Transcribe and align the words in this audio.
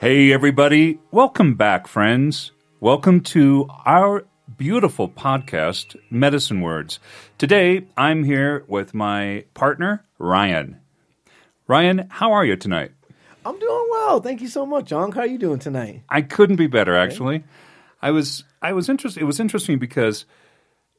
Hey, 0.00 0.32
everybody. 0.32 0.98
Welcome 1.10 1.54
back, 1.56 1.86
friends. 1.86 2.52
Welcome 2.80 3.20
to 3.34 3.68
our 3.84 4.24
beautiful 4.56 5.10
podcast, 5.10 5.94
Medicine 6.10 6.62
Words. 6.62 6.98
Today, 7.36 7.86
I'm 7.98 8.24
here 8.24 8.64
with 8.66 8.94
my 8.94 9.44
partner, 9.52 10.04
Ryan. 10.18 10.80
Ryan, 11.66 12.06
how 12.08 12.32
are 12.32 12.46
you 12.46 12.56
tonight? 12.56 12.92
I'm 13.44 13.58
doing 13.58 13.86
well. 13.90 14.20
Thank 14.20 14.40
you 14.40 14.48
so 14.48 14.64
much, 14.64 14.86
John. 14.86 15.12
How 15.12 15.20
are 15.20 15.26
you 15.26 15.36
doing 15.38 15.58
tonight? 15.58 16.02
I 16.08 16.22
couldn't 16.22 16.56
be 16.56 16.66
better, 16.66 16.96
actually. 16.96 17.44
I 18.00 18.10
was 18.10 18.44
I 18.62 18.72
was 18.72 18.88
interested. 18.88 19.20
It 19.20 19.26
was 19.26 19.38
interesting 19.38 19.78
because 19.78 20.24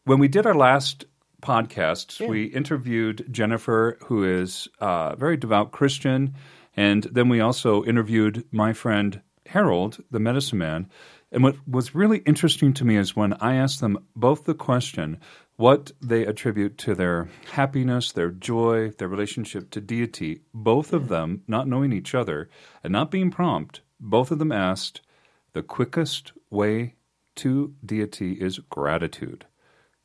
when 0.06 0.20
we 0.20 0.28
did 0.28 0.46
our 0.46 0.54
last 0.56 1.06
podcast, 1.42 2.20
Yeah. 2.20 2.28
we 2.28 2.46
interviewed 2.46 3.26
Jennifer, 3.32 3.98
who 4.06 4.24
is 4.24 4.68
a 4.80 5.16
very 5.18 5.38
devout 5.38 5.72
Christian, 5.72 6.36
and 6.76 7.04
then 7.04 7.30
we 7.30 7.40
also 7.40 7.84
interviewed 7.84 8.46
my 8.52 8.74
friend 8.74 9.22
Harold, 9.48 10.04
the 10.10 10.20
medicine 10.20 10.60
man. 10.60 10.90
And 11.32 11.44
what 11.44 11.56
was 11.68 11.96
really 11.96 12.20
interesting 12.20 12.74
to 12.76 12.86
me 12.86 12.98
is 12.98 13.16
when 13.16 13.34
I 13.34 13.56
asked 13.56 13.82
them 13.82 14.06
both 14.16 14.46
the 14.46 14.54
question 14.54 15.20
what 15.56 15.92
they 16.02 16.26
attribute 16.26 16.78
to 16.80 16.96
their 16.96 17.30
happiness, 17.52 18.12
their 18.12 18.32
joy, 18.32 18.92
their 18.98 19.08
relationship 19.08 19.70
to 19.72 19.82
deity, 19.82 20.42
both 20.54 20.92
of 20.94 21.08
them, 21.08 21.44
not 21.48 21.68
knowing 21.68 21.94
each 21.94 22.16
other 22.16 22.50
and 22.84 22.92
not 22.92 23.12
being 23.12 23.32
prompt, 23.32 23.82
both 24.00 24.32
of 24.32 24.40
them 24.40 24.52
asked, 24.52 25.02
the 25.54 25.62
quickest 25.62 26.32
way 26.50 26.96
to 27.36 27.74
deity 27.86 28.34
is 28.34 28.60
gratitude. 28.70 29.46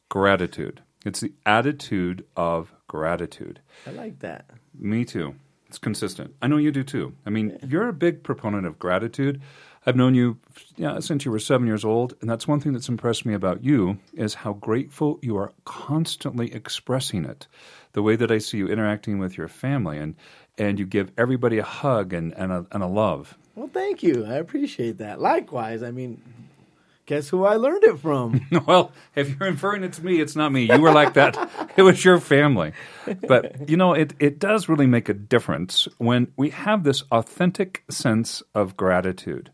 Gratitude. 0.09 0.83
It's 1.05 1.20
the 1.20 1.33
attitude 1.44 2.25
of 2.37 2.72
gratitude. 2.89 3.61
I 3.87 3.91
like 3.91 4.19
that. 4.20 4.50
Me 4.78 5.05
too. 5.05 5.37
It's 5.69 5.78
consistent. 5.78 6.34
I 6.41 6.47
know 6.47 6.59
you 6.59 6.70
do 6.70 6.84
too. 6.84 7.14
I 7.27 7.31
mean, 7.31 7.59
you're 7.67 7.89
a 7.89 7.92
big 7.92 8.22
proponent 8.22 8.67
of 8.67 8.78
gratitude. 8.78 9.41
I've 9.84 9.97
known 9.97 10.14
you 10.14 10.39
yeah, 10.77 10.98
since 10.98 11.25
you 11.25 11.31
were 11.31 11.39
seven 11.39 11.67
years 11.67 11.84
old, 11.84 12.14
and 12.20 12.28
that's 12.28 12.48
one 12.48 12.61
thing 12.61 12.72
that's 12.72 12.89
impressed 12.89 13.25
me 13.25 13.34
about 13.34 13.64
you 13.64 13.98
is 14.14 14.34
how 14.34 14.53
grateful 14.55 15.19
you 15.22 15.37
are 15.37 15.53
constantly 15.64 16.53
expressing 16.53 17.25
it. 17.25 17.47
The 17.92 18.03
way 18.03 18.17
that 18.17 18.31
I 18.33 18.39
see 18.39 18.59
you 18.59 18.69
interacting 18.69 19.19
with 19.19 19.37
your 19.37 19.48
family, 19.48 19.98
and 19.98 20.17
and 20.59 20.78
you 20.78 20.87
give 20.87 21.12
everybody 21.17 21.59
a 21.59 21.64
hug 21.64 22.12
and 22.12 22.33
and 22.34 22.53
a, 22.53 22.67
and 22.72 22.83
a 22.83 22.89
love. 22.89 23.39
Well, 23.55 23.70
thank 23.72 24.03
you. 24.03 24.25
I 24.27 24.34
appreciate 24.34 24.98
that. 24.98 25.20
Likewise, 25.20 25.83
I 25.83 25.91
mean, 25.92 26.20
guess 27.06 27.28
who 27.28 27.44
I 27.44 27.56
learned 27.56 27.84
it 27.84 27.98
from? 27.98 28.46
Well, 28.66 28.92
if 29.14 29.38
you're 29.38 29.48
inferring 29.48 29.84
it 29.84 29.92
to 29.94 30.04
me, 30.04 30.20
it's 30.20 30.34
not 30.34 30.50
me. 30.50 30.64
You 30.70 30.80
were 30.80 30.92
like 30.92 31.14
that. 31.14 31.72
it 31.76 31.82
was 31.82 32.04
your 32.04 32.18
family. 32.18 32.72
But 33.26 33.68
you 33.68 33.76
know, 33.76 33.92
it 33.92 34.14
it 34.18 34.38
does 34.38 34.68
really 34.68 34.86
make 34.86 35.08
a 35.08 35.14
difference 35.14 35.86
when 35.98 36.32
we 36.36 36.50
have 36.50 36.82
this 36.82 37.02
authentic 37.12 37.84
sense 37.88 38.42
of 38.54 38.76
gratitude. 38.76 39.50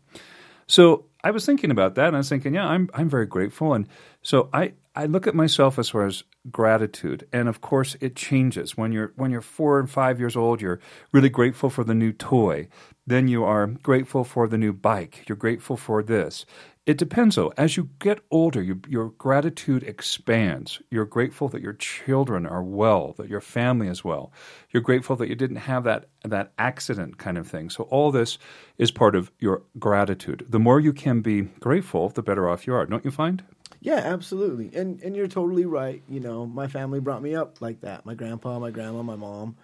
So 0.67 1.05
I 1.23 1.31
was 1.31 1.45
thinking 1.45 1.71
about 1.71 1.95
that, 1.95 2.07
and 2.07 2.15
I 2.15 2.19
was 2.19 2.29
thinking, 2.29 2.55
yeah, 2.55 2.67
I'm 2.67 2.89
I'm 2.93 3.09
very 3.09 3.25
grateful, 3.25 3.73
and 3.73 3.87
so 4.21 4.49
I 4.51 4.73
I 4.95 5.05
look 5.05 5.27
at 5.27 5.35
myself 5.35 5.79
as 5.79 5.89
far 5.89 6.05
as 6.05 6.23
gratitude, 6.51 7.27
and 7.31 7.47
of 7.47 7.61
course 7.61 7.95
it 8.01 8.15
changes 8.15 8.77
when 8.77 8.91
you're 8.91 9.13
when 9.15 9.31
you're 9.31 9.41
four 9.41 9.79
and 9.79 9.89
five 9.89 10.19
years 10.19 10.35
old. 10.35 10.61
You're 10.61 10.79
really 11.11 11.29
grateful 11.29 11.69
for 11.69 11.83
the 11.83 11.93
new 11.93 12.11
toy. 12.11 12.67
Then 13.05 13.27
you 13.27 13.43
are 13.43 13.67
grateful 13.67 14.23
for 14.23 14.47
the 14.47 14.57
new 14.57 14.73
bike. 14.73 15.25
You're 15.27 15.35
grateful 15.35 15.77
for 15.77 16.01
this. 16.01 16.45
It 16.85 16.97
depends, 16.97 17.35
though. 17.35 17.53
As 17.57 17.77
you 17.77 17.89
get 17.99 18.19
older, 18.29 18.61
your, 18.61 18.77
your 18.89 19.09
gratitude 19.11 19.83
expands. 19.83 20.81
You're 20.91 21.05
grateful 21.05 21.47
that 21.49 21.61
your 21.61 21.73
children 21.73 22.45
are 22.45 22.63
well, 22.63 23.13
that 23.17 23.29
your 23.29 23.39
family 23.39 23.87
is 23.87 24.03
well. 24.03 24.33
You're 24.71 24.83
grateful 24.83 25.15
that 25.17 25.29
you 25.29 25.35
didn't 25.35 25.57
have 25.57 25.85
that 25.85 26.05
that 26.25 26.51
accident 26.57 27.17
kind 27.17 27.37
of 27.37 27.47
thing. 27.47 27.69
So 27.69 27.83
all 27.85 28.11
this 28.11 28.37
is 28.77 28.91
part 28.91 29.15
of 29.15 29.31
your 29.39 29.63
gratitude. 29.79 30.45
The 30.49 30.59
more 30.59 30.79
you 30.79 30.93
can 30.93 31.21
be 31.21 31.41
grateful, 31.41 32.09
the 32.09 32.21
better 32.21 32.49
off 32.49 32.67
you 32.67 32.73
are. 32.73 32.85
Don't 32.85 33.05
you 33.05 33.11
find? 33.11 33.43
yeah, 33.83 33.95
absolutely. 33.95 34.71
And 34.73 35.01
and 35.01 35.13
you're 35.13 35.27
totally 35.27 35.65
right. 35.65 36.01
You 36.07 36.21
know, 36.21 36.45
my 36.45 36.67
family 36.67 37.01
brought 37.01 37.21
me 37.21 37.35
up 37.35 37.61
like 37.61 37.81
that. 37.81 38.05
My 38.05 38.13
grandpa, 38.13 38.57
my 38.57 38.71
grandma, 38.71 39.03
my 39.03 39.17
mom. 39.17 39.57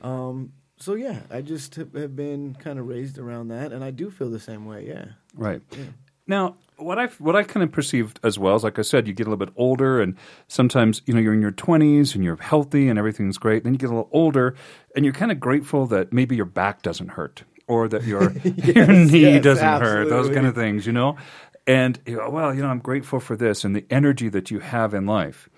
Um, 0.00 0.52
so 0.78 0.94
yeah, 0.94 1.20
I 1.30 1.40
just 1.40 1.74
have 1.76 1.92
have 1.94 2.16
been 2.16 2.54
kind 2.54 2.78
of 2.78 2.86
raised 2.86 3.18
around 3.18 3.48
that, 3.48 3.72
and 3.72 3.84
I 3.84 3.90
do 3.90 4.10
feel 4.10 4.30
the 4.30 4.40
same 4.40 4.66
way. 4.66 4.86
Yeah. 4.86 5.06
Right. 5.34 5.62
Now, 6.26 6.56
what 6.76 6.98
I 6.98 7.06
what 7.18 7.34
I 7.34 7.42
kind 7.42 7.64
of 7.64 7.72
perceived 7.72 8.20
as 8.22 8.38
well 8.38 8.54
is, 8.54 8.62
like 8.62 8.78
I 8.78 8.82
said, 8.82 9.08
you 9.08 9.14
get 9.14 9.26
a 9.26 9.30
little 9.30 9.44
bit 9.44 9.54
older, 9.56 10.00
and 10.00 10.16
sometimes 10.46 11.02
you 11.06 11.14
know 11.14 11.20
you're 11.20 11.34
in 11.34 11.42
your 11.42 11.50
twenties 11.50 12.14
and 12.14 12.22
you're 12.22 12.36
healthy 12.36 12.88
and 12.88 12.98
everything's 12.98 13.38
great. 13.38 13.64
Then 13.64 13.72
you 13.72 13.78
get 13.78 13.86
a 13.86 13.94
little 13.94 14.10
older, 14.12 14.54
and 14.94 15.04
you're 15.04 15.14
kind 15.14 15.32
of 15.32 15.40
grateful 15.40 15.86
that 15.86 16.12
maybe 16.12 16.36
your 16.36 16.44
back 16.44 16.82
doesn't 16.82 17.08
hurt 17.08 17.44
or 17.66 17.88
that 17.88 18.04
your 18.04 18.32
your 18.44 18.86
knee 18.86 19.20
yes, 19.20 19.44
doesn't 19.44 19.82
hurt. 19.82 20.08
Those 20.08 20.28
kind 20.30 20.46
of 20.46 20.54
things, 20.54 20.86
you 20.86 20.92
know. 20.92 21.16
And 21.66 22.00
you 22.06 22.16
go, 22.16 22.30
well, 22.30 22.54
you 22.54 22.62
know, 22.62 22.68
I'm 22.68 22.78
grateful 22.78 23.20
for 23.20 23.36
this 23.36 23.62
and 23.64 23.76
the 23.76 23.84
energy 23.90 24.30
that 24.30 24.50
you 24.50 24.58
have 24.60 24.94
in 24.94 25.04
life. 25.04 25.50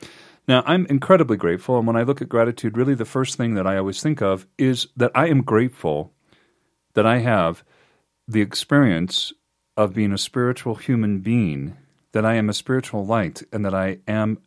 Now, 0.49 0.63
I'm 0.67 0.87
incredibly 0.87 1.37
grateful, 1.37 1.79
and 1.79 1.87
when 1.87 1.97
I 1.97 2.03
look 2.03 2.21
at 2.21 2.29
gratitude, 2.29 2.77
really 2.77 2.95
the 2.95 3.05
first 3.05 3.37
thing 3.37 3.55
that 3.55 3.67
I 3.67 3.77
always 3.77 4.03
think 4.03 4.21
of 4.21 4.47
is 4.59 4.89
that 4.97 5.13
I 5.15 5.29
am 5.29 5.43
grateful 5.43 6.13
that 6.95 7.07
I 7.07 7.19
have 7.19 7.63
the 8.27 8.41
experience 8.41 9.33
of 9.77 9.95
being 9.95 10.13
a 10.13 10.19
spiritual 10.19 10.75
human 10.75 11.21
being, 11.21 11.77
that 12.13 12.25
I 12.25 12.35
am 12.35 12.49
a 12.49 12.55
spiritual 12.55 13.07
light, 13.07 13.43
and 13.53 13.65
that 13.65 13.75
I 13.75 13.99
am 14.09 14.39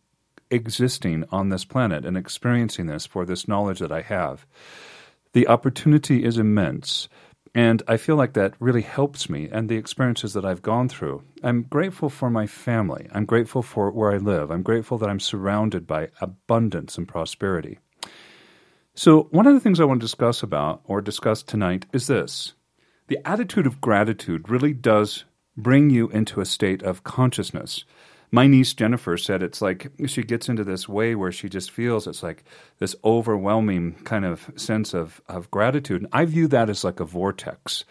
existing 0.51 1.25
on 1.31 1.49
this 1.49 1.65
planet 1.65 2.05
and 2.05 2.17
experiencing 2.17 2.85
this 2.87 3.05
for 3.05 3.25
this 3.25 3.47
knowledge 3.47 3.79
that 3.79 3.91
I 3.91 4.01
have. 4.01 4.45
The 5.33 5.47
opportunity 5.47 6.23
is 6.23 6.37
immense. 6.37 7.07
And 7.55 7.83
I 7.87 7.97
feel 7.97 8.15
like 8.15 8.33
that 8.33 8.55
really 8.59 8.81
helps 8.81 9.29
me 9.29 9.47
and 9.51 9.69
the 9.69 9.77
experiences 9.77 10.33
that 10.33 10.45
I've 10.45 10.63
gone 10.63 10.89
through. 10.89 11.23
I'm 11.43 11.63
grateful 11.63 12.09
for 12.09 12.29
my 12.29 12.47
family. 12.47 13.07
I'm 13.11 13.25
grateful 13.25 13.61
for 13.61 13.91
where 13.91 14.11
I 14.11 14.17
live. 14.17 14.49
I'm 14.49 14.63
grateful 14.63 14.97
that 14.97 15.09
I'm 15.09 15.19
surrounded 15.19 15.85
by 15.85 16.09
abundance 16.19 16.97
and 16.97 17.07
prosperity. 17.07 17.77
So, 18.95 19.27
one 19.31 19.47
of 19.47 19.53
the 19.53 19.59
things 19.59 19.79
I 19.79 19.85
want 19.85 20.01
to 20.01 20.05
discuss 20.05 20.43
about 20.43 20.81
or 20.85 21.01
discuss 21.01 21.43
tonight 21.43 21.85
is 21.93 22.07
this 22.07 22.53
the 23.07 23.19
attitude 23.27 23.67
of 23.67 23.81
gratitude 23.81 24.49
really 24.49 24.73
does 24.73 25.25
bring 25.55 25.89
you 25.89 26.09
into 26.09 26.41
a 26.41 26.45
state 26.45 26.81
of 26.81 27.03
consciousness. 27.03 27.85
My 28.33 28.47
niece 28.47 28.73
Jennifer 28.73 29.15
said 29.15 29.43
it's 29.43 29.61
like 29.61 29.91
she 30.07 30.23
gets 30.23 30.49
into 30.49 30.63
this 30.63 30.89
way 30.89 31.13
where 31.13 31.31
she 31.31 31.47
just 31.47 31.69
feels 31.69 32.07
it's 32.07 32.23
like 32.23 32.43
this 32.79 32.95
overwhelming 33.05 33.93
kind 34.05 34.25
of 34.25 34.49
sense 34.55 34.95
of, 34.95 35.21
of 35.29 35.51
gratitude. 35.51 36.01
And 36.01 36.09
I 36.11 36.25
view 36.25 36.47
that 36.47 36.67
as 36.67 36.83
like 36.83 36.99
a 36.99 37.05
vortex. 37.05 37.85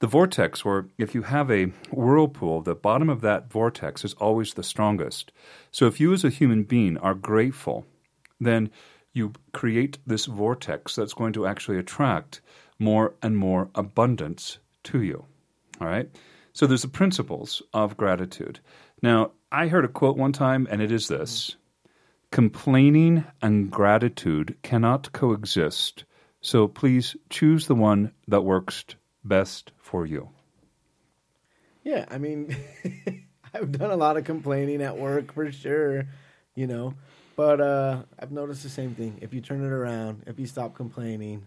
The 0.00 0.06
vortex, 0.06 0.66
where 0.66 0.88
if 0.98 1.14
you 1.14 1.22
have 1.22 1.50
a 1.50 1.72
whirlpool, 1.90 2.60
the 2.60 2.74
bottom 2.74 3.08
of 3.08 3.22
that 3.22 3.50
vortex 3.50 4.04
is 4.04 4.12
always 4.12 4.52
the 4.52 4.62
strongest. 4.62 5.32
So 5.70 5.86
if 5.86 5.98
you 5.98 6.12
as 6.12 6.24
a 6.24 6.28
human 6.28 6.64
being 6.64 6.98
are 6.98 7.14
grateful, 7.14 7.86
then 8.38 8.68
you 9.14 9.32
create 9.54 9.96
this 10.06 10.26
vortex 10.26 10.94
that's 10.94 11.14
going 11.14 11.32
to 11.32 11.46
actually 11.46 11.78
attract 11.78 12.42
more 12.78 13.14
and 13.22 13.38
more 13.38 13.70
abundance 13.74 14.58
to 14.84 15.00
you. 15.00 15.24
All 15.80 15.86
right? 15.86 16.10
So 16.52 16.66
there's 16.66 16.82
the 16.82 16.88
principles 16.88 17.62
of 17.72 17.96
gratitude. 17.96 18.60
Now, 19.00 19.30
I 19.50 19.68
heard 19.68 19.84
a 19.84 19.88
quote 19.88 20.16
one 20.16 20.32
time, 20.32 20.66
and 20.70 20.82
it 20.82 20.90
is 20.90 21.08
this 21.08 21.56
Complaining 22.30 23.24
and 23.40 23.70
gratitude 23.70 24.56
cannot 24.62 25.12
coexist, 25.12 26.04
so 26.40 26.66
please 26.66 27.16
choose 27.30 27.66
the 27.66 27.74
one 27.74 28.12
that 28.28 28.42
works 28.42 28.84
best 29.24 29.70
for 29.78 30.04
you. 30.04 30.28
Yeah, 31.84 32.04
I 32.10 32.18
mean, 32.18 32.56
I've 33.54 33.70
done 33.70 33.90
a 33.90 33.96
lot 33.96 34.16
of 34.16 34.24
complaining 34.24 34.82
at 34.82 34.96
work 34.96 35.32
for 35.32 35.50
sure, 35.52 36.06
you 36.54 36.66
know. 36.66 36.94
But 37.36 37.60
uh, 37.60 38.02
I've 38.18 38.32
noticed 38.32 38.62
the 38.64 38.68
same 38.68 38.94
thing. 38.94 39.18
If 39.20 39.32
you 39.32 39.40
turn 39.40 39.64
it 39.64 39.70
around, 39.70 40.24
if 40.26 40.38
you 40.40 40.46
stop 40.46 40.74
complaining, 40.74 41.46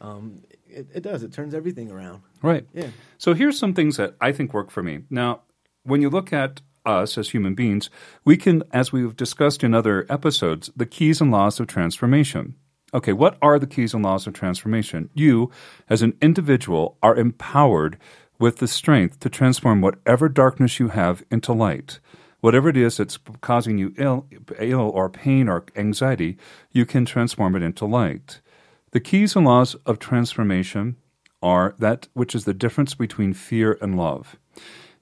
um, 0.00 0.42
it, 0.68 0.88
it 0.94 1.02
does. 1.02 1.22
It 1.22 1.32
turns 1.32 1.54
everything 1.54 1.90
around. 1.90 2.22
Right. 2.42 2.66
Yeah. 2.74 2.88
So 3.16 3.34
here's 3.34 3.58
some 3.58 3.72
things 3.72 3.96
that 3.96 4.14
I 4.20 4.32
think 4.32 4.52
work 4.52 4.70
for 4.70 4.82
me. 4.82 5.04
Now, 5.08 5.42
when 5.84 6.02
you 6.02 6.10
look 6.10 6.32
at 6.32 6.60
us 6.88 7.18
as 7.18 7.30
human 7.30 7.54
beings, 7.54 7.90
we 8.24 8.36
can, 8.36 8.62
as 8.72 8.92
we've 8.92 9.16
discussed 9.16 9.62
in 9.62 9.74
other 9.74 10.06
episodes, 10.08 10.70
the 10.74 10.86
keys 10.86 11.20
and 11.20 11.30
laws 11.30 11.60
of 11.60 11.66
transformation. 11.66 12.54
Okay, 12.94 13.12
what 13.12 13.36
are 13.42 13.58
the 13.58 13.66
keys 13.66 13.92
and 13.92 14.02
laws 14.02 14.26
of 14.26 14.32
transformation? 14.32 15.10
You, 15.14 15.50
as 15.88 16.00
an 16.00 16.16
individual, 16.22 16.96
are 17.02 17.16
empowered 17.16 17.98
with 18.38 18.56
the 18.56 18.68
strength 18.68 19.20
to 19.20 19.28
transform 19.28 19.80
whatever 19.80 20.28
darkness 20.28 20.80
you 20.80 20.88
have 20.88 21.22
into 21.30 21.52
light. 21.52 22.00
Whatever 22.40 22.68
it 22.68 22.76
is 22.76 22.96
that's 22.96 23.18
causing 23.40 23.78
you 23.78 23.92
ill, 23.98 24.26
ill 24.58 24.90
or 24.94 25.10
pain 25.10 25.48
or 25.48 25.64
anxiety, 25.76 26.38
you 26.70 26.86
can 26.86 27.04
transform 27.04 27.56
it 27.56 27.62
into 27.62 27.84
light. 27.84 28.40
The 28.92 29.00
keys 29.00 29.36
and 29.36 29.44
laws 29.44 29.74
of 29.84 29.98
transformation 29.98 30.96
are 31.42 31.74
that 31.78 32.08
which 32.14 32.34
is 32.34 32.44
the 32.44 32.54
difference 32.54 32.94
between 32.94 33.34
fear 33.34 33.76
and 33.82 33.98
love. 33.98 34.36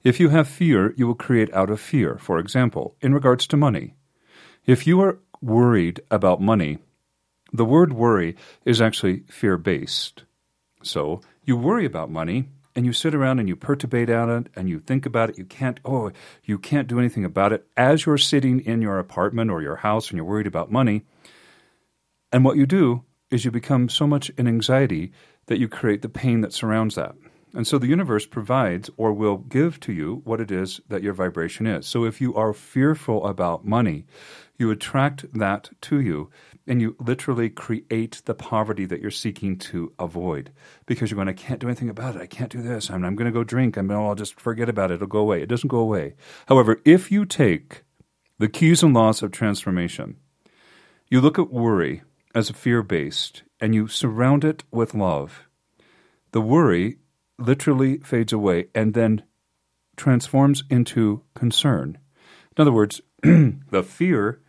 If 0.03 0.19
you 0.19 0.29
have 0.29 0.47
fear, 0.47 0.93
you 0.95 1.07
will 1.07 1.15
create 1.15 1.53
out 1.53 1.69
of 1.69 1.79
fear. 1.79 2.17
For 2.17 2.39
example, 2.39 2.95
in 3.01 3.13
regards 3.13 3.47
to 3.47 3.57
money. 3.57 3.95
If 4.65 4.85
you 4.85 5.01
are 5.01 5.19
worried 5.41 6.01
about 6.11 6.41
money, 6.41 6.79
the 7.53 7.65
word 7.65 7.93
worry 7.93 8.35
is 8.65 8.81
actually 8.81 9.23
fear 9.29 9.57
based. 9.57 10.23
So 10.83 11.21
you 11.43 11.57
worry 11.57 11.85
about 11.85 12.11
money 12.11 12.49
and 12.75 12.85
you 12.85 12.93
sit 12.93 13.15
around 13.15 13.39
and 13.39 13.47
you 13.47 13.55
perturbate 13.55 14.09
on 14.09 14.29
it 14.29 14.47
and 14.55 14.69
you 14.69 14.79
think 14.79 15.05
about 15.05 15.29
it. 15.29 15.37
You 15.37 15.45
can't, 15.45 15.79
oh, 15.83 16.11
you 16.43 16.59
can't 16.59 16.87
do 16.87 16.99
anything 16.99 17.25
about 17.25 17.53
it. 17.53 17.65
As 17.75 18.05
you're 18.05 18.17
sitting 18.17 18.59
in 18.59 18.81
your 18.81 18.99
apartment 18.99 19.49
or 19.49 19.61
your 19.61 19.77
house 19.77 20.09
and 20.09 20.17
you're 20.17 20.25
worried 20.25 20.47
about 20.47 20.71
money, 20.71 21.03
and 22.31 22.43
what 22.43 22.57
you 22.57 22.65
do 22.65 23.03
is 23.31 23.45
you 23.45 23.51
become 23.51 23.89
so 23.89 24.05
much 24.05 24.29
in 24.37 24.47
anxiety 24.47 25.11
that 25.47 25.59
you 25.59 25.67
create 25.67 26.01
the 26.01 26.09
pain 26.09 26.41
that 26.41 26.53
surrounds 26.53 26.95
that. 26.95 27.15
And 27.53 27.65
so 27.65 27.77
the 27.77 27.87
universe 27.87 28.25
provides 28.25 28.89
or 28.97 29.13
will 29.13 29.37
give 29.37 29.79
to 29.81 29.93
you 29.93 30.21
what 30.25 30.41
it 30.41 30.51
is 30.51 30.81
that 30.89 31.01
your 31.01 31.13
vibration 31.13 31.65
is. 31.65 31.87
So 31.87 32.03
if 32.03 32.19
you 32.19 32.35
are 32.35 32.53
fearful 32.53 33.25
about 33.25 33.65
money, 33.65 34.05
you 34.57 34.69
attract 34.69 35.31
that 35.33 35.69
to 35.81 36.01
you 36.01 36.29
and 36.67 36.81
you 36.81 36.95
literally 36.99 37.49
create 37.49 38.21
the 38.25 38.33
poverty 38.35 38.85
that 38.85 39.01
you're 39.01 39.11
seeking 39.11 39.57
to 39.57 39.93
avoid 39.97 40.51
because 40.85 41.09
you're 41.09 41.15
going, 41.15 41.29
I 41.29 41.33
can't 41.33 41.59
do 41.59 41.67
anything 41.67 41.89
about 41.89 42.15
it. 42.15 42.21
I 42.21 42.27
can't 42.27 42.51
do 42.51 42.61
this. 42.61 42.89
I'm, 42.89 43.05
I'm 43.05 43.15
going 43.15 43.31
to 43.31 43.31
go 43.31 43.43
drink. 43.43 43.77
I'm, 43.77 43.89
oh, 43.89 44.09
I'll 44.09 44.15
just 44.15 44.39
forget 44.39 44.67
about 44.67 44.91
it. 44.91 44.95
It'll 44.95 45.07
go 45.07 45.19
away. 45.19 45.41
It 45.41 45.49
doesn't 45.49 45.69
go 45.69 45.79
away. 45.79 46.15
However, 46.47 46.81
if 46.83 47.11
you 47.11 47.25
take 47.25 47.83
the 48.39 48.49
keys 48.49 48.83
and 48.83 48.93
laws 48.93 49.23
of 49.23 49.31
transformation, 49.31 50.17
you 51.09 51.21
look 51.21 51.39
at 51.39 51.51
worry 51.51 52.03
as 52.35 52.49
a 52.49 52.53
fear 52.53 52.83
based 52.83 53.43
and 53.61 53.73
you 53.73 53.87
surround 53.87 54.43
it 54.43 54.63
with 54.71 54.93
love, 54.93 55.47
the 56.31 56.41
worry 56.41 56.97
literally 57.37 57.97
fades 57.99 58.33
away 58.33 58.67
and 58.73 58.93
then 58.93 59.23
transforms 59.95 60.63
into 60.69 61.23
concern. 61.35 61.97
In 62.55 62.61
other 62.61 62.71
words, 62.71 63.01
the 63.21 63.83
fear 63.83 64.41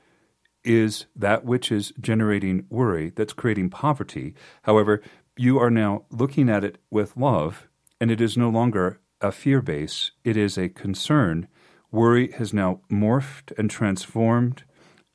is 0.64 1.06
that 1.16 1.44
which 1.44 1.72
is 1.72 1.92
generating 2.00 2.66
worry, 2.68 3.10
that's 3.10 3.32
creating 3.32 3.70
poverty. 3.70 4.34
However, 4.62 5.02
you 5.36 5.58
are 5.58 5.70
now 5.70 6.04
looking 6.10 6.48
at 6.48 6.64
it 6.64 6.78
with 6.90 7.16
love, 7.16 7.68
and 8.00 8.10
it 8.10 8.20
is 8.20 8.36
no 8.36 8.50
longer 8.50 9.00
a 9.20 9.32
fear 9.32 9.62
base, 9.62 10.12
it 10.24 10.36
is 10.36 10.58
a 10.58 10.68
concern. 10.68 11.48
Worry 11.90 12.32
has 12.32 12.52
now 12.52 12.80
morphed 12.90 13.56
and 13.58 13.70
transformed 13.70 14.64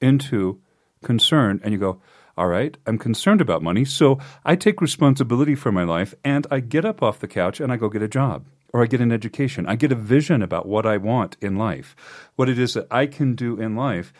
into 0.01 0.61
concern, 1.03 1.61
and 1.63 1.71
you 1.71 1.77
go, 1.77 2.01
all 2.37 2.47
right, 2.47 2.75
I'm 2.87 2.97
concerned 2.97 3.41
about 3.41 3.61
money, 3.61 3.85
so 3.85 4.19
I 4.43 4.55
take 4.55 4.81
responsibility 4.81 5.55
for 5.55 5.71
my 5.71 5.83
life 5.83 6.15
and 6.23 6.47
I 6.49 6.61
get 6.61 6.85
up 6.85 7.03
off 7.03 7.19
the 7.19 7.27
couch 7.27 7.59
and 7.59 7.71
I 7.71 7.77
go 7.77 7.89
get 7.89 8.01
a 8.01 8.07
job 8.07 8.47
or 8.73 8.81
I 8.81 8.87
get 8.87 9.01
an 9.01 9.11
education. 9.11 9.67
I 9.67 9.75
get 9.75 9.91
a 9.91 9.95
vision 9.95 10.41
about 10.41 10.67
what 10.67 10.85
I 10.85 10.97
want 10.97 11.37
in 11.41 11.57
life, 11.57 11.95
what 12.35 12.49
it 12.49 12.57
is 12.57 12.73
that 12.73 12.87
I 12.89 13.05
can 13.05 13.35
do 13.35 13.59
in 13.59 13.75
life 13.75 14.11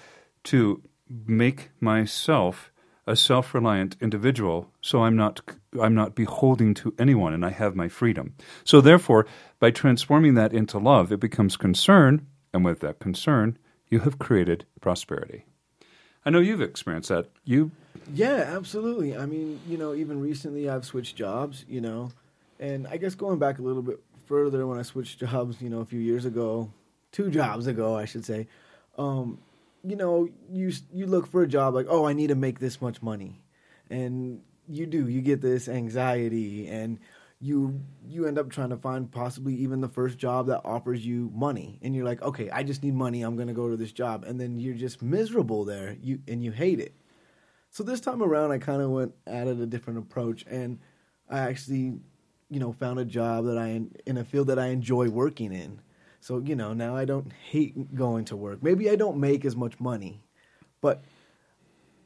to 0.46 0.84
make 1.10 1.72
myself 1.80 2.72
a 3.06 3.16
self-reliant 3.16 3.98
individual 4.00 4.72
so 4.80 5.04
I'm 5.04 5.18
not 5.18 5.42
I'm 5.82 5.96
not 5.96 6.16
beholden 6.16 6.74
to 6.76 6.94
anyone 6.98 7.34
and 7.34 7.46
I 7.46 7.50
have 7.50 7.76
my 7.76 7.90
freedom. 7.90 8.36
So 8.64 8.80
therefore, 8.80 9.26
by 9.60 9.72
transforming 9.72 10.36
that 10.36 10.54
into 10.54 10.78
love, 10.78 11.12
it 11.12 11.20
becomes 11.20 11.58
concern, 11.58 12.28
and 12.54 12.64
with 12.64 12.80
that 12.82 13.00
concern, 13.00 13.58
you 13.90 14.02
have 14.02 14.20
created 14.20 14.66
prosperity. 14.80 15.46
I 16.26 16.30
know 16.30 16.40
you've 16.40 16.62
experienced 16.62 17.10
that. 17.10 17.28
You 17.44 17.72
Yeah, 18.14 18.54
absolutely. 18.56 19.18
I 19.18 19.26
mean, 19.26 19.60
you 19.68 19.78
know, 19.78 19.94
even 19.94 20.20
recently 20.20 20.70
I've 20.70 20.86
switched 20.86 21.16
jobs, 21.16 21.66
you 21.68 21.82
know. 21.82 22.12
And 22.60 22.88
I 22.88 22.98
guess 22.98 23.16
going 23.16 23.40
back 23.40 23.60
a 23.60 23.62
little 23.62 23.82
bit 23.82 24.00
further 24.26 24.66
when 24.66 24.80
I 24.80 24.84
switched 24.84 25.20
jobs, 25.20 25.62
you 25.62 25.70
know, 25.70 25.82
a 25.82 25.86
few 25.86 26.00
years 26.00 26.26
ago, 26.26 26.72
two 27.12 27.30
jobs 27.30 27.68
ago, 27.68 27.96
I 27.96 28.06
should 28.06 28.26
say. 28.26 28.48
Um, 28.98 29.40
you 29.84 29.96
know, 29.96 30.30
you 30.50 30.72
you 30.94 31.06
look 31.08 31.28
for 31.28 31.44
a 31.44 31.48
job 31.48 31.74
like, 31.74 31.88
oh, 31.90 32.06
I 32.06 32.14
need 32.14 32.28
to 32.28 32.36
make 32.36 32.60
this 32.60 32.82
much 32.82 33.02
money, 33.02 33.42
and 33.90 34.42
you 34.70 34.86
do. 34.86 35.10
You 35.10 35.22
get 35.22 35.42
this 35.42 35.68
anxiety, 35.68 36.68
and 36.68 37.00
you 37.44 37.82
you 38.08 38.26
end 38.26 38.38
up 38.38 38.50
trying 38.50 38.70
to 38.70 38.78
find 38.78 39.12
possibly 39.12 39.54
even 39.56 39.82
the 39.82 39.88
first 39.88 40.18
job 40.18 40.48
that 40.48 40.62
offers 40.64 41.06
you 41.06 41.32
money, 41.34 41.80
and 41.82 41.96
you're 41.96 42.06
like, 42.06 42.22
okay, 42.22 42.50
I 42.50 42.64
just 42.64 42.84
need 42.84 42.94
money. 42.94 43.22
I'm 43.22 43.36
gonna 43.36 43.54
go 43.54 43.70
to 43.70 43.78
this 43.78 43.92
job, 43.92 44.24
and 44.24 44.40
then 44.40 44.60
you're 44.60 44.76
just 44.76 45.02
miserable 45.02 45.66
there. 45.66 45.98
You 46.02 46.20
and 46.28 46.44
you 46.44 46.52
hate 46.52 46.80
it. 46.80 46.94
So 47.70 47.84
this 47.84 48.00
time 48.00 48.22
around, 48.22 48.52
I 48.52 48.60
kind 48.60 48.82
of 48.82 48.92
went 48.92 49.14
at 49.26 49.48
it 49.48 49.60
a 49.60 49.66
different 49.66 50.00
approach, 50.00 50.46
and 50.50 50.80
I 51.30 51.40
actually, 51.40 52.00
you 52.50 52.60
know, 52.60 52.72
found 52.72 53.00
a 53.00 53.06
job 53.06 53.46
that 53.46 53.58
I 53.58 53.82
in 54.06 54.18
a 54.18 54.24
field 54.24 54.48
that 54.48 54.60
I 54.60 54.68
enjoy 54.68 55.10
working 55.10 55.52
in 55.54 55.82
so, 56.24 56.40
you 56.40 56.56
know, 56.56 56.72
now 56.72 56.96
I 56.96 57.04
don't 57.04 57.34
hate 57.34 57.94
going 57.94 58.24
to 58.26 58.38
work. 58.38 58.64
Maybe 58.64 58.90
I 58.90 58.96
don't 58.96 59.18
make 59.18 59.44
as 59.44 59.58
much 59.58 59.78
money, 59.82 60.22
but 60.80 61.04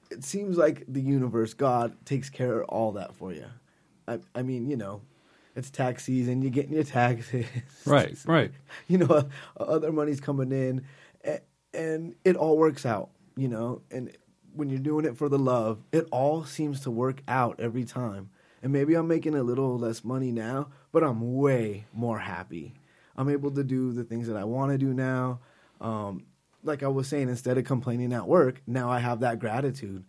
it 0.09 0.23
seems 0.23 0.57
like 0.57 0.85
the 0.87 0.99
universe, 0.99 1.53
God, 1.53 2.03
takes 2.03 2.27
care 2.27 2.61
of 2.61 2.69
all 2.69 2.93
that 2.93 3.13
for 3.13 3.31
you. 3.31 3.45
I, 4.07 4.17
I 4.33 4.41
mean, 4.41 4.71
you 4.71 4.75
know, 4.75 5.03
it's 5.57 5.69
tax 5.69 6.05
season, 6.05 6.41
you're 6.41 6.51
getting 6.51 6.73
your 6.73 6.83
taxes. 6.83 7.45
Right, 7.85 8.17
right. 8.25 8.51
you 8.87 8.99
know, 8.99 9.27
other 9.59 9.91
money's 9.91 10.21
coming 10.21 10.51
in, 10.51 10.85
and 11.73 12.15
it 12.23 12.35
all 12.35 12.57
works 12.57 12.85
out, 12.85 13.09
you 13.35 13.47
know, 13.47 13.81
and 13.91 14.15
when 14.53 14.69
you're 14.69 14.79
doing 14.79 15.05
it 15.05 15.17
for 15.17 15.29
the 15.29 15.37
love, 15.37 15.83
it 15.91 16.07
all 16.11 16.45
seems 16.45 16.79
to 16.81 16.91
work 16.91 17.21
out 17.27 17.59
every 17.59 17.83
time. 17.83 18.29
And 18.63 18.71
maybe 18.71 18.95
I'm 18.95 19.07
making 19.07 19.35
a 19.35 19.43
little 19.43 19.77
less 19.77 20.03
money 20.03 20.31
now, 20.31 20.69
but 20.91 21.03
I'm 21.03 21.35
way 21.35 21.85
more 21.93 22.17
happy 22.17 22.73
I'm 23.17 23.29
able 23.29 23.51
to 23.51 23.63
do 23.63 23.91
the 23.91 24.03
things 24.03 24.27
that 24.27 24.37
I 24.37 24.43
want 24.43 24.71
to 24.71 24.77
do 24.77 24.93
now. 24.93 25.39
Um, 25.81 26.25
like 26.63 26.83
I 26.83 26.87
was 26.87 27.07
saying, 27.07 27.29
instead 27.29 27.57
of 27.57 27.65
complaining 27.65 28.13
at 28.13 28.27
work, 28.27 28.61
now 28.67 28.91
I 28.91 28.99
have 28.99 29.21
that 29.21 29.39
gratitude. 29.39 30.05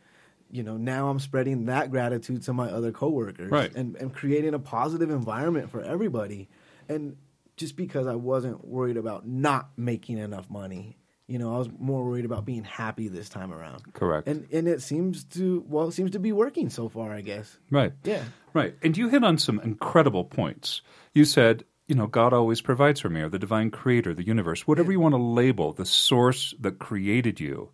You 0.51 0.63
know, 0.63 0.77
now 0.77 1.09
I'm 1.09 1.19
spreading 1.19 1.67
that 1.67 1.91
gratitude 1.91 2.43
to 2.45 2.53
my 2.53 2.69
other 2.71 2.93
coworkers, 2.93 3.51
right. 3.51 3.75
and 3.75 3.97
and 3.97 4.15
creating 4.15 4.55
a 4.55 4.59
positive 4.59 5.11
environment 5.11 5.71
for 5.71 5.83
everybody. 5.83 6.49
And 6.89 7.17
just 7.57 7.77
because 7.77 8.07
I 8.07 8.15
wasn't 8.15 8.67
worried 8.67 8.97
about 8.97 9.27
not 9.27 9.71
making 9.77 10.19
enough 10.19 10.49
money, 10.49 10.97
you 11.27 11.39
know, 11.39 11.55
I 11.55 11.59
was 11.59 11.69
more 11.79 12.05
worried 12.05 12.25
about 12.25 12.47
being 12.47 12.65
happy 12.65 13.09
this 13.09 13.29
time 13.29 13.53
around. 13.53 13.93
Correct. 13.93 14.27
And 14.27 14.49
and 14.51 14.67
it 14.67 14.83
seems 14.83 15.25
to 15.25 15.65
well, 15.69 15.89
it 15.89 15.93
seems 15.93 16.13
to 16.13 16.19
be 16.19 16.33
working 16.33 16.71
so 16.71 16.89
far, 16.89 17.13
I 17.13 17.21
guess. 17.21 17.59
Right. 17.71 17.93
Yeah. 18.05 18.25
Right. 18.55 18.75
And 18.83 18.97
you 18.97 19.09
hit 19.09 19.23
on 19.23 19.39
some 19.39 19.61
incredible 19.61 20.25
points. 20.25 20.81
You 21.13 21.25
said 21.25 21.65
you 21.89 21.95
know, 21.95 22.07
God 22.07 22.35
always 22.35 22.61
provides 22.61 23.01
for 23.01 23.09
me, 23.09 23.23
or 23.23 23.31
the 23.31 23.39
divine 23.39 23.71
creator, 23.71 24.13
the 24.13 24.27
universe, 24.27 24.67
whatever 24.67 24.93
you 24.93 25.01
want 25.01 25.15
to 25.15 25.23
label, 25.23 25.73
the 25.73 25.87
source 25.87 26.55
that 26.61 26.79
created 26.79 27.41
you 27.41 27.71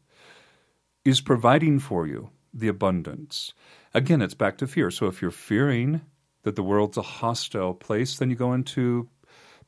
is 1.05 1.21
providing 1.21 1.81
for 1.81 2.07
you 2.07 2.31
the 2.55 2.69
abundance. 2.69 3.53
Again, 3.93 4.23
it's 4.23 4.35
back 4.35 4.57
to 4.59 4.67
fear. 4.67 4.91
So 4.91 5.07
if 5.07 5.21
you're 5.21 5.31
fearing 5.31 6.03
that 6.45 6.57
the 6.57 6.63
world's 6.63 6.97
a 6.97 7.03
hostile 7.03 7.75
place, 7.75 8.19
then 8.19 8.31
you 8.31 8.37
go 8.37 8.53
into 8.53 9.09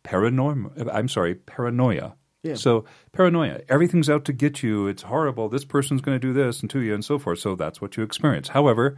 paranoia. 0.02 0.71
I'm 0.93 1.09
sorry, 1.09 1.35
paranoia. 1.35 2.16
Yeah. 2.43 2.55
So 2.55 2.85
paranoia, 3.12 3.61
everything's 3.69 4.09
out 4.09 4.25
to 4.26 4.33
get 4.33 4.62
you. 4.62 4.87
It's 4.87 5.02
horrible. 5.02 5.49
This 5.49 5.64
person's 5.64 6.00
going 6.00 6.14
to 6.21 6.26
do 6.26 6.33
this 6.33 6.61
and 6.61 6.71
to 6.71 6.81
you 6.81 6.95
and 6.95 7.05
so 7.05 7.19
forth. 7.19 7.40
So 7.40 7.57
that's 7.57 7.81
what 7.81 7.97
you 7.97 8.05
experience. 8.05 8.49
However, 8.49 8.97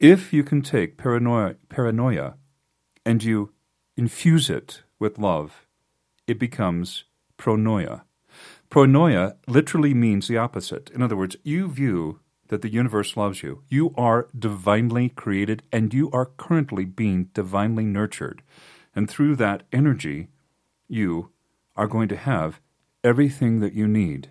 if 0.00 0.32
you 0.32 0.42
can 0.42 0.62
take 0.62 0.96
paranoia, 0.96 1.56
paranoia 1.68 2.36
and 3.04 3.22
you 3.22 3.52
infuse 3.96 4.48
it 4.48 4.82
with 4.98 5.18
love, 5.18 5.66
it 6.26 6.38
becomes 6.38 7.04
pronoia. 7.36 8.02
Pronoia 8.70 9.36
literally 9.46 9.94
means 9.94 10.28
the 10.28 10.38
opposite. 10.38 10.90
In 10.90 11.02
other 11.02 11.16
words, 11.16 11.36
you 11.42 11.68
view 11.68 12.20
that 12.48 12.62
the 12.62 12.72
universe 12.72 13.16
loves 13.16 13.42
you. 13.42 13.62
You 13.68 13.94
are 13.96 14.28
divinely 14.36 15.08
created 15.10 15.62
and 15.72 15.94
you 15.94 16.10
are 16.12 16.26
currently 16.36 16.84
being 16.84 17.24
divinely 17.34 17.84
nurtured. 17.84 18.42
And 18.94 19.08
through 19.08 19.36
that 19.36 19.62
energy, 19.72 20.28
you 20.88 21.30
are 21.76 21.86
going 21.86 22.08
to 22.08 22.16
have 22.16 22.60
everything 23.04 23.60
that 23.60 23.74
you 23.74 23.86
need. 23.86 24.30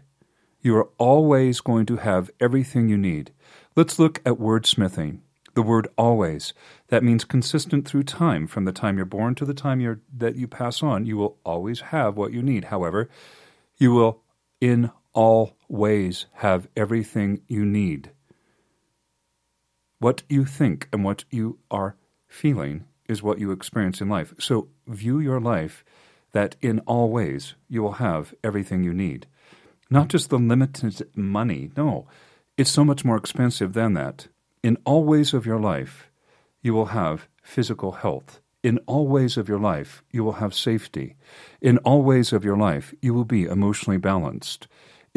You 0.62 0.76
are 0.78 0.90
always 0.98 1.62
going 1.62 1.86
to 1.86 1.98
have 1.98 2.30
everything 2.40 2.90
you 2.90 2.98
need. 2.98 3.32
Let's 3.76 4.00
look 4.00 4.20
at 4.26 4.34
wordsmithing. 4.34 5.20
The 5.54 5.62
word 5.64 5.88
always. 5.98 6.54
That 6.90 7.04
means 7.04 7.24
consistent 7.24 7.88
through 7.88 8.04
time. 8.04 8.46
From 8.46 8.66
the 8.66 8.72
time 8.72 8.98
you're 8.98 9.06
born 9.06 9.34
to 9.36 9.46
the 9.46 9.54
time 9.54 10.02
that 10.16 10.36
you 10.36 10.48
pass 10.48 10.84
on, 10.84 11.06
you 11.06 11.18
will 11.18 11.38
always 11.44 11.80
have 11.80 12.16
what 12.18 12.32
you 12.32 12.44
need. 12.44 12.66
However, 12.66 13.10
you 13.78 13.92
will 13.92 14.22
in 14.62 14.92
all 15.18 15.58
ways 15.68 16.28
have 16.46 16.68
everything 16.78 17.42
you 17.48 17.66
need. 17.66 18.12
What 19.98 20.22
you 20.30 20.46
think 20.46 20.88
and 20.94 21.04
what 21.04 21.26
you 21.32 21.58
are 21.72 21.96
feeling 22.28 22.86
is 23.10 23.24
what 23.24 23.40
you 23.40 23.52
experience 23.52 24.00
in 24.00 24.10
life. 24.10 24.36
So 24.38 24.68
view 24.86 25.20
your 25.20 25.40
life 25.40 25.84
that 26.34 26.56
in 26.62 26.82
all 26.82 27.10
ways 27.10 27.56
you 27.68 27.82
will 27.82 27.94
have 27.94 28.36
everything 28.44 28.84
you 28.84 28.94
need. 28.94 29.26
Not 29.90 30.10
just 30.10 30.30
the 30.30 30.38
limited 30.38 31.08
money. 31.16 31.72
No, 31.76 32.06
it's 32.56 32.70
so 32.70 32.84
much 32.86 33.04
more 33.04 33.18
expensive 33.18 33.74
than 33.74 33.96
that. 33.96 34.28
In 34.62 34.78
all 34.86 35.04
ways 35.04 35.34
of 35.34 35.48
your 35.48 35.60
life, 35.60 36.12
you 36.62 36.76
will 36.76 36.88
have 37.02 37.28
physical 37.42 37.94
health. 37.94 38.40
In 38.62 38.78
all 38.86 39.08
ways 39.08 39.36
of 39.36 39.50
your 39.50 39.60
life, 39.60 40.04
you 40.12 40.24
will 40.24 40.34
have 40.34 40.54
safety. 40.54 41.16
In 41.60 41.80
all 41.80 42.04
ways 42.04 42.34
of 42.34 42.46
your 42.46 42.58
life, 42.58 42.94
you 43.02 43.16
will 43.16 43.26
be 43.26 43.46
emotionally 43.46 43.98
balanced. 43.98 44.68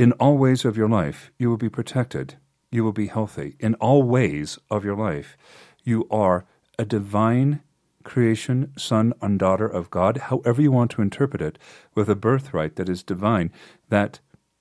In 0.00 0.12
all 0.12 0.38
ways 0.38 0.64
of 0.64 0.78
your 0.78 0.88
life, 0.88 1.30
you 1.38 1.50
will 1.50 1.58
be 1.58 1.68
protected. 1.68 2.36
You 2.70 2.84
will 2.84 2.92
be 2.94 3.08
healthy. 3.08 3.56
In 3.60 3.74
all 3.74 4.02
ways 4.02 4.58
of 4.70 4.82
your 4.82 4.96
life, 4.96 5.36
you 5.84 6.06
are 6.10 6.46
a 6.78 6.86
divine 6.86 7.60
creation, 8.02 8.72
son 8.78 9.12
and 9.20 9.38
daughter 9.38 9.66
of 9.66 9.90
God, 9.90 10.16
however 10.16 10.62
you 10.62 10.72
want 10.72 10.90
to 10.92 11.02
interpret 11.02 11.42
it, 11.42 11.58
with 11.94 12.08
a 12.08 12.14
birthright 12.14 12.76
that 12.76 12.88
is 12.88 13.02
divine, 13.02 13.52
that 13.90 14.20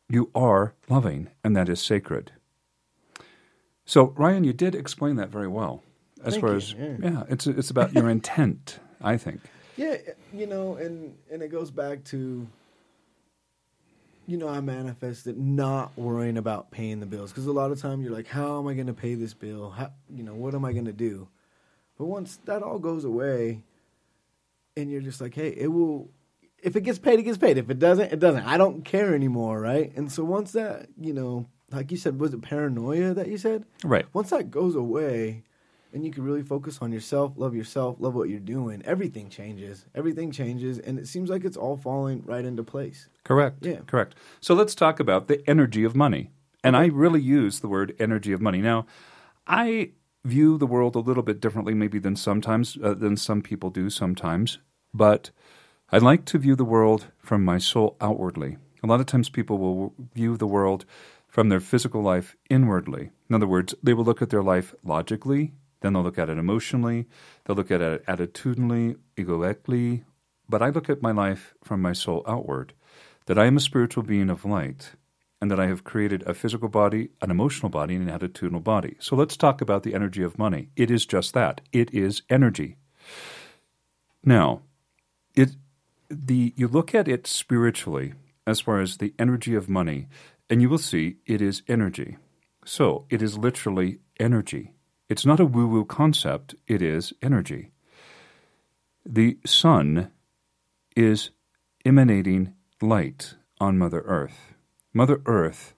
you 0.09 0.29
are 0.35 0.73
loving 0.89 1.29
and 1.41 1.55
that 1.55 1.69
is 1.69 1.79
sacred. 1.79 2.33
So, 3.85 4.13
Ryan, 4.17 4.43
you 4.43 4.51
did 4.51 4.75
explain 4.75 5.15
that 5.15 5.29
very 5.29 5.47
well. 5.47 5.83
As 6.21 6.33
Thank 6.33 6.41
far 6.41 6.49
you, 6.49 6.57
as 6.57 6.73
yeah. 6.73 6.97
yeah, 7.01 7.23
it's 7.29 7.47
it's 7.47 7.69
about 7.69 7.93
your 7.93 8.09
intent, 8.17 8.79
I 9.01 9.15
think. 9.15 9.39
Yeah, 9.77 9.95
you 10.33 10.47
know, 10.47 10.75
and 10.75 11.15
and 11.31 11.41
it 11.41 11.47
goes 11.47 11.71
back 11.71 12.03
to 12.11 12.45
you 14.29 14.37
know, 14.37 14.47
I 14.47 14.61
manifested 14.61 15.39
not 15.39 15.97
worrying 15.97 16.37
about 16.37 16.69
paying 16.69 16.99
the 16.99 17.05
bills 17.07 17.31
because 17.31 17.47
a 17.47 17.51
lot 17.51 17.71
of 17.71 17.81
time 17.81 18.01
you're 18.01 18.13
like, 18.13 18.27
how 18.27 18.59
am 18.59 18.67
I 18.67 18.75
going 18.75 18.87
to 18.87 18.93
pay 18.93 19.15
this 19.15 19.33
bill? 19.33 19.71
How, 19.71 19.91
you 20.13 20.23
know, 20.23 20.35
what 20.35 20.53
am 20.53 20.63
I 20.63 20.71
going 20.71 20.85
to 20.85 20.93
do? 20.93 21.27
But 21.97 22.05
once 22.05 22.37
that 22.45 22.61
all 22.61 22.77
goes 22.77 23.05
away, 23.05 23.63
and 24.77 24.91
you're 24.91 25.01
just 25.01 25.19
like, 25.19 25.33
hey, 25.33 25.49
it 25.49 25.67
will. 25.67 26.09
If 26.61 26.75
it 26.75 26.81
gets 26.81 26.99
paid, 26.99 27.19
it 27.19 27.23
gets 27.23 27.37
paid. 27.37 27.57
If 27.57 27.69
it 27.69 27.79
doesn't, 27.79 28.11
it 28.11 28.19
doesn't. 28.19 28.43
I 28.43 28.57
don't 28.57 28.83
care 28.85 29.15
anymore, 29.15 29.59
right? 29.59 29.91
And 29.95 30.11
so 30.11 30.23
once 30.23 30.51
that, 30.51 30.87
you 30.99 31.13
know, 31.13 31.47
like 31.71 31.91
you 31.91 31.97
said, 31.97 32.19
was 32.19 32.33
it 32.33 32.41
paranoia 32.41 33.13
that 33.13 33.29
you 33.29 33.37
said? 33.37 33.65
Right. 33.83 34.05
Once 34.13 34.29
that 34.29 34.51
goes 34.51 34.75
away, 34.75 35.43
and 35.93 36.05
you 36.05 36.11
can 36.11 36.23
really 36.23 36.43
focus 36.43 36.79
on 36.81 36.91
yourself, 36.91 37.33
love 37.35 37.55
yourself, 37.55 37.97
love 37.99 38.15
what 38.15 38.29
you're 38.29 38.39
doing, 38.39 38.81
everything 38.85 39.29
changes. 39.29 39.85
Everything 39.95 40.31
changes, 40.31 40.79
and 40.79 40.99
it 40.99 41.07
seems 41.07 41.29
like 41.29 41.43
it's 41.43 41.57
all 41.57 41.77
falling 41.77 42.23
right 42.25 42.45
into 42.45 42.63
place. 42.63 43.09
Correct. 43.23 43.65
Yeah. 43.65 43.79
Correct. 43.87 44.15
So 44.39 44.53
let's 44.53 44.75
talk 44.75 44.99
about 44.99 45.27
the 45.27 45.47
energy 45.49 45.83
of 45.83 45.95
money. 45.95 46.31
And 46.63 46.75
I 46.75 46.87
really 46.87 47.21
use 47.21 47.59
the 47.59 47.69
word 47.69 47.95
energy 47.99 48.33
of 48.33 48.41
money. 48.41 48.59
Now, 48.59 48.85
I 49.47 49.91
view 50.25 50.57
the 50.57 50.67
world 50.67 50.95
a 50.95 50.99
little 50.99 51.23
bit 51.23 51.39
differently 51.39 51.73
maybe 51.73 51.99
than 51.99 52.15
sometimes 52.15 52.77
uh, 52.83 52.93
than 52.93 53.15
some 53.15 53.41
people 53.41 53.69
do 53.69 53.89
sometimes, 53.89 54.59
but 54.93 55.31
I 55.91 55.97
like 55.97 56.25
to 56.25 56.37
view 56.37 56.55
the 56.55 56.65
world 56.65 57.07
from 57.17 57.43
my 57.43 57.57
soul 57.57 57.95
outwardly. 58.01 58.57
A 58.83 58.87
lot 58.87 58.99
of 58.99 59.05
times 59.05 59.29
people 59.29 59.57
will 59.57 59.93
view 60.13 60.37
the 60.37 60.47
world 60.47 60.85
from 61.27 61.49
their 61.49 61.59
physical 61.59 62.01
life 62.01 62.35
inwardly. 62.49 63.11
In 63.29 63.35
other 63.35 63.47
words, 63.47 63.75
they 63.81 63.93
will 63.93 64.03
look 64.03 64.21
at 64.21 64.29
their 64.29 64.43
life 64.43 64.73
logically, 64.83 65.53
then 65.81 65.93
they'll 65.93 66.03
look 66.03 66.19
at 66.19 66.29
it 66.29 66.37
emotionally, 66.37 67.07
they'll 67.45 67.55
look 67.55 67.71
at 67.71 67.81
it 67.81 68.05
attitudinally, 68.05 68.97
egoically, 69.17 70.03
but 70.47 70.61
I 70.61 70.69
look 70.69 70.89
at 70.89 71.01
my 71.01 71.11
life 71.11 71.53
from 71.63 71.81
my 71.81 71.93
soul 71.93 72.23
outward 72.27 72.73
that 73.27 73.37
I 73.37 73.45
am 73.45 73.57
a 73.57 73.61
spiritual 73.61 74.03
being 74.03 74.29
of 74.29 74.45
light 74.45 74.91
and 75.41 75.49
that 75.51 75.59
I 75.59 75.67
have 75.67 75.83
created 75.83 76.23
a 76.23 76.33
physical 76.33 76.67
body, 76.67 77.09
an 77.21 77.31
emotional 77.31 77.69
body, 77.69 77.95
and 77.95 78.09
an 78.09 78.19
attitudinal 78.19 78.63
body. 78.63 78.97
So 78.99 79.15
let's 79.15 79.37
talk 79.37 79.61
about 79.61 79.83
the 79.83 79.93
energy 79.93 80.23
of 80.23 80.37
money. 80.37 80.69
It 80.75 80.91
is 80.91 81.05
just 81.05 81.33
that. 81.33 81.61
It 81.71 81.93
is 81.93 82.23
energy. 82.29 82.75
Now, 84.23 84.61
it 85.35 85.51
the 86.09 86.53
you 86.57 86.67
look 86.67 86.93
at 86.93 87.07
it 87.07 87.27
spiritually 87.27 88.13
as 88.45 88.59
far 88.59 88.81
as 88.81 88.97
the 88.97 89.13
energy 89.17 89.55
of 89.55 89.69
money, 89.69 90.07
and 90.49 90.61
you 90.61 90.69
will 90.69 90.79
see 90.79 91.17
it 91.25 91.41
is 91.41 91.61
energy. 91.67 92.17
So 92.65 93.05
it 93.09 93.21
is 93.21 93.37
literally 93.37 93.99
energy. 94.19 94.73
It's 95.09 95.25
not 95.25 95.39
a 95.39 95.45
woo-woo 95.45 95.85
concept, 95.85 96.53
it 96.67 96.83
is 96.83 97.13
energy. 97.19 97.71
The 99.03 99.39
sun 99.43 100.11
is 100.95 101.31
emanating 101.83 102.53
light 102.79 103.33
on 103.59 103.79
Mother 103.79 104.01
Earth. 104.05 104.53
Mother 104.93 105.19
Earth 105.25 105.73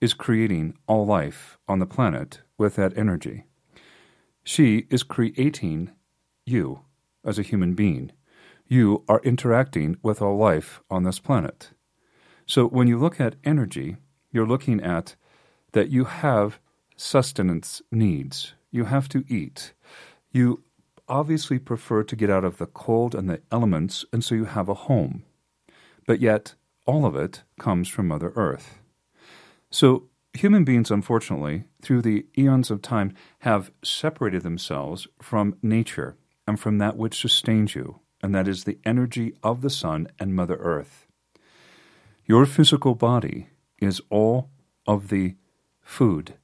is 0.00 0.14
creating 0.14 0.74
all 0.86 1.04
life 1.04 1.58
on 1.68 1.80
the 1.80 1.86
planet 1.86 2.40
with 2.56 2.76
that 2.76 2.96
energy. 2.96 3.44
She 4.42 4.86
is 4.88 5.02
creating 5.02 5.90
you 6.46 6.80
as 7.24 7.38
a 7.38 7.42
human 7.42 7.74
being. 7.74 8.10
You 8.66 9.04
are 9.06 9.20
interacting 9.22 9.98
with 10.02 10.22
all 10.22 10.38
life 10.38 10.80
on 10.90 11.04
this 11.04 11.18
planet. 11.18 11.72
So 12.46 12.66
when 12.66 12.88
you 12.88 12.98
look 12.98 13.20
at 13.20 13.36
energy, 13.44 13.98
you're 14.32 14.46
looking 14.46 14.80
at 14.80 15.14
that 15.72 15.90
you 15.90 16.04
have 16.04 16.58
sustenance 16.96 17.82
needs. 17.92 18.54
You 18.72 18.86
have 18.86 19.08
to 19.10 19.24
eat. 19.28 19.74
You 20.32 20.64
obviously 21.08 21.58
prefer 21.58 22.02
to 22.02 22.16
get 22.16 22.30
out 22.30 22.44
of 22.44 22.56
the 22.56 22.66
cold 22.66 23.14
and 23.14 23.28
the 23.28 23.42
elements, 23.52 24.04
and 24.12 24.24
so 24.24 24.34
you 24.34 24.46
have 24.46 24.68
a 24.68 24.74
home. 24.74 25.24
But 26.06 26.20
yet, 26.20 26.54
all 26.86 27.06
of 27.06 27.14
it 27.14 27.42
comes 27.60 27.88
from 27.88 28.08
Mother 28.08 28.32
Earth. 28.34 28.78
So, 29.70 30.08
human 30.34 30.64
beings, 30.64 30.90
unfortunately, 30.90 31.64
through 31.82 32.02
the 32.02 32.26
eons 32.36 32.70
of 32.70 32.82
time, 32.82 33.14
have 33.40 33.70
separated 33.84 34.42
themselves 34.42 35.06
from 35.20 35.56
nature 35.62 36.16
and 36.46 36.58
from 36.58 36.78
that 36.78 36.96
which 36.96 37.20
sustains 37.20 37.74
you, 37.74 38.00
and 38.22 38.34
that 38.34 38.48
is 38.48 38.64
the 38.64 38.78
energy 38.84 39.34
of 39.42 39.60
the 39.60 39.70
sun 39.70 40.08
and 40.18 40.34
Mother 40.34 40.56
Earth. 40.56 41.06
Your 42.24 42.46
physical 42.46 42.94
body 42.94 43.48
is 43.78 44.00
all 44.08 44.48
of 44.86 45.08
the 45.08 45.36
food 45.82 46.34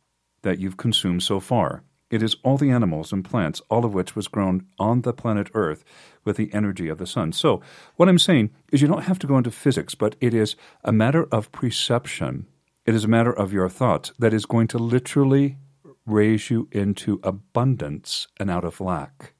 that 0.42 0.58
you've 0.58 0.76
consumed 0.76 1.22
so 1.22 1.40
far. 1.40 1.82
It 2.10 2.22
is 2.22 2.36
all 2.42 2.56
the 2.56 2.70
animals 2.70 3.12
and 3.12 3.24
plants, 3.24 3.60
all 3.68 3.84
of 3.84 3.92
which 3.92 4.16
was 4.16 4.28
grown 4.28 4.66
on 4.78 5.02
the 5.02 5.12
planet 5.12 5.50
Earth 5.52 5.84
with 6.24 6.36
the 6.36 6.52
energy 6.54 6.88
of 6.88 6.98
the 6.98 7.06
sun. 7.06 7.32
So, 7.32 7.60
what 7.96 8.08
I'm 8.08 8.18
saying 8.18 8.50
is 8.72 8.80
you 8.80 8.88
don't 8.88 9.04
have 9.04 9.18
to 9.20 9.26
go 9.26 9.36
into 9.36 9.50
physics, 9.50 9.94
but 9.94 10.16
it 10.20 10.32
is 10.32 10.56
a 10.82 10.92
matter 10.92 11.24
of 11.30 11.52
perception. 11.52 12.46
It 12.86 12.94
is 12.94 13.04
a 13.04 13.08
matter 13.08 13.32
of 13.32 13.52
your 13.52 13.68
thoughts 13.68 14.12
that 14.18 14.32
is 14.32 14.46
going 14.46 14.68
to 14.68 14.78
literally 14.78 15.58
raise 16.06 16.48
you 16.48 16.68
into 16.72 17.20
abundance 17.22 18.26
and 18.40 18.50
out 18.50 18.64
of 18.64 18.80
lack. 18.80 19.34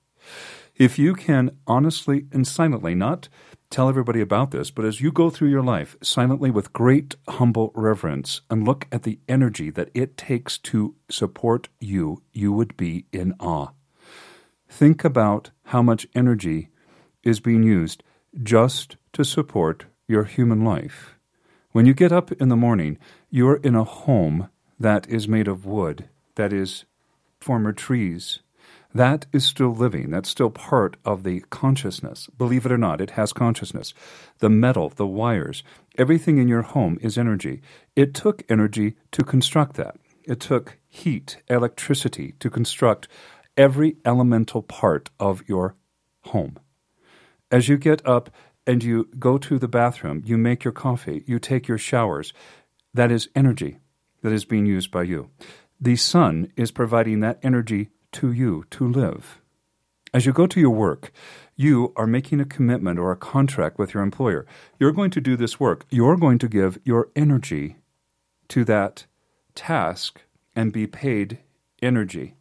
If 0.77 0.99
you 0.99 1.15
can 1.15 1.57
honestly 1.67 2.27
and 2.31 2.47
silently, 2.47 2.95
not 2.95 3.29
tell 3.71 3.89
everybody 3.89 4.21
about 4.21 4.51
this, 4.51 4.71
but 4.71 4.85
as 4.85 5.01
you 5.01 5.13
go 5.13 5.31
through 5.31 5.49
your 5.49 5.63
life 5.63 5.97
silently 6.03 6.51
with 6.51 6.73
great 6.73 7.17
humble 7.29 7.73
reverence 7.75 8.41
and 8.51 8.67
look 8.67 8.87
at 8.91 9.03
the 9.03 9.19
energy 9.29 9.71
that 9.71 9.91
it 9.95 10.17
takes 10.17 10.59
to 10.59 10.95
support 11.11 11.69
you, 11.81 12.23
you 12.33 12.53
would 12.53 12.77
be 12.77 13.07
in 13.13 13.35
awe. 13.39 13.69
Think 14.69 15.05
about 15.05 15.51
how 15.65 15.83
much 15.83 16.07
energy 16.15 16.69
is 17.23 17.41
being 17.41 17.63
used 17.63 18.03
just 18.43 18.97
to 19.13 19.25
support 19.25 19.87
your 20.07 20.25
human 20.25 20.65
life. 20.65 21.17
When 21.73 21.87
you 21.87 21.95
get 21.95 22.13
up 22.13 22.33
in 22.33 22.49
the 22.49 22.57
morning, 22.57 22.99
you're 23.31 23.57
in 23.57 23.75
a 23.75 23.85
home 23.85 24.49
that 24.81 25.09
is 25.09 25.29
made 25.29 25.49
of 25.49 25.67
wood, 25.67 26.09
that 26.37 26.53
is 26.53 26.85
former 27.41 27.73
trees, 27.73 28.41
that 28.95 29.27
is 29.33 29.45
still 29.45 29.75
living. 29.75 30.11
That's 30.11 30.29
still 30.29 30.51
part 30.51 30.97
of 31.05 31.23
the 31.23 31.41
consciousness. 31.51 32.29
Believe 32.39 32.65
it 32.65 32.73
or 32.73 32.79
not, 32.79 33.01
it 33.01 33.11
has 33.11 33.33
consciousness. 33.33 33.93
The 34.39 34.49
metal, 34.49 34.89
the 34.89 35.07
wires, 35.07 35.63
everything 35.99 36.39
in 36.39 36.49
your 36.49 36.63
home 36.63 36.99
is 37.03 37.19
energy. 37.19 37.61
It 37.95 38.15
took 38.15 38.43
energy 38.49 38.97
to 39.13 39.25
construct 39.25 39.77
that. 39.77 39.97
It 40.25 40.41
took 40.41 40.79
heat, 40.89 41.43
electricity 41.49 42.35
to 42.41 42.51
construct 42.51 43.09
every 43.57 43.97
elemental 44.05 44.63
part 44.63 45.11
of 45.21 45.43
your 45.49 45.75
home. 46.23 46.59
As 47.51 47.69
you 47.69 47.77
get 47.77 48.07
up 48.07 48.31
and 48.67 48.83
you 48.83 49.09
go 49.19 49.39
to 49.39 49.59
the 49.59 49.69
bathroom, 49.69 50.23
you 50.25 50.37
make 50.37 50.65
your 50.65 50.73
coffee, 50.73 51.25
you 51.27 51.39
take 51.39 51.69
your 51.69 51.79
showers, 51.79 52.33
that 52.95 53.11
is 53.11 53.29
energy 53.35 53.79
that 54.23 54.33
is 54.33 54.45
being 54.45 54.67
used 54.67 54.91
by 54.91 55.03
you. 55.03 55.31
The 55.81 55.97
sun 55.97 56.53
is 56.57 56.71
providing 56.71 57.21
that 57.21 57.39
energy 57.43 57.91
to 58.13 58.33
you 58.33 58.65
to 58.71 58.87
live. 58.87 59.41
As 60.15 60.25
you 60.25 60.33
go 60.33 60.47
to 60.47 60.61
your 60.61 60.71
work, 60.71 61.13
you 61.57 61.93
are 61.97 62.07
making 62.07 62.41
a 62.41 62.47
commitment 62.47 62.99
or 62.99 63.13
a 63.13 63.17
contract 63.17 63.79
with 63.79 63.93
your 63.93 64.03
employer. 64.03 64.47
You're 64.79 64.93
going 64.93 65.11
to 65.11 65.21
do 65.21 65.37
this 65.37 65.61
work. 65.61 65.85
You're 65.91 66.17
going 66.17 66.39
to 66.39 66.49
give 66.49 66.79
your 66.85 67.09
energy 67.15 67.77
to 68.49 68.65
that 68.65 69.07
task 69.55 70.23
and 70.57 70.73
be 70.73 70.87
paid 70.87 71.39
energy. 71.83 72.35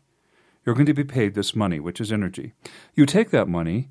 You're 0.65 0.75
going 0.75 0.85
to 0.85 0.93
be 0.93 1.03
paid 1.03 1.33
this 1.33 1.55
money, 1.55 1.79
which 1.79 1.99
is 1.99 2.11
energy. 2.11 2.53
You 2.93 3.05
take 3.05 3.31
that 3.31 3.47
money 3.47 3.89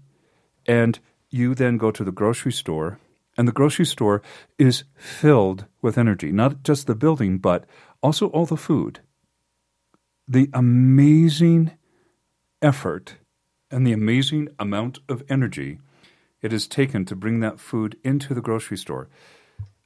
and 0.66 0.98
you 1.30 1.54
then 1.54 1.76
go 1.76 1.90
to 1.90 2.04
the 2.04 2.12
grocery 2.12 2.52
store, 2.52 2.98
and 3.36 3.46
the 3.46 3.52
grocery 3.52 3.84
store 3.84 4.22
is 4.58 4.84
filled 4.94 5.66
with 5.82 5.98
energy, 5.98 6.32
not 6.32 6.62
just 6.62 6.86
the 6.86 6.94
building, 6.94 7.38
but 7.38 7.64
also 8.02 8.28
all 8.28 8.46
the 8.46 8.56
food 8.56 9.00
the 10.28 10.50
amazing 10.52 11.72
effort 12.62 13.16
and 13.70 13.86
the 13.86 13.92
amazing 13.92 14.48
amount 14.58 14.98
of 15.08 15.22
energy 15.28 15.78
it 16.42 16.52
has 16.52 16.66
taken 16.66 17.04
to 17.04 17.16
bring 17.16 17.40
that 17.40 17.58
food 17.58 17.96
into 18.04 18.34
the 18.34 18.40
grocery 18.40 18.76
store. 18.76 19.08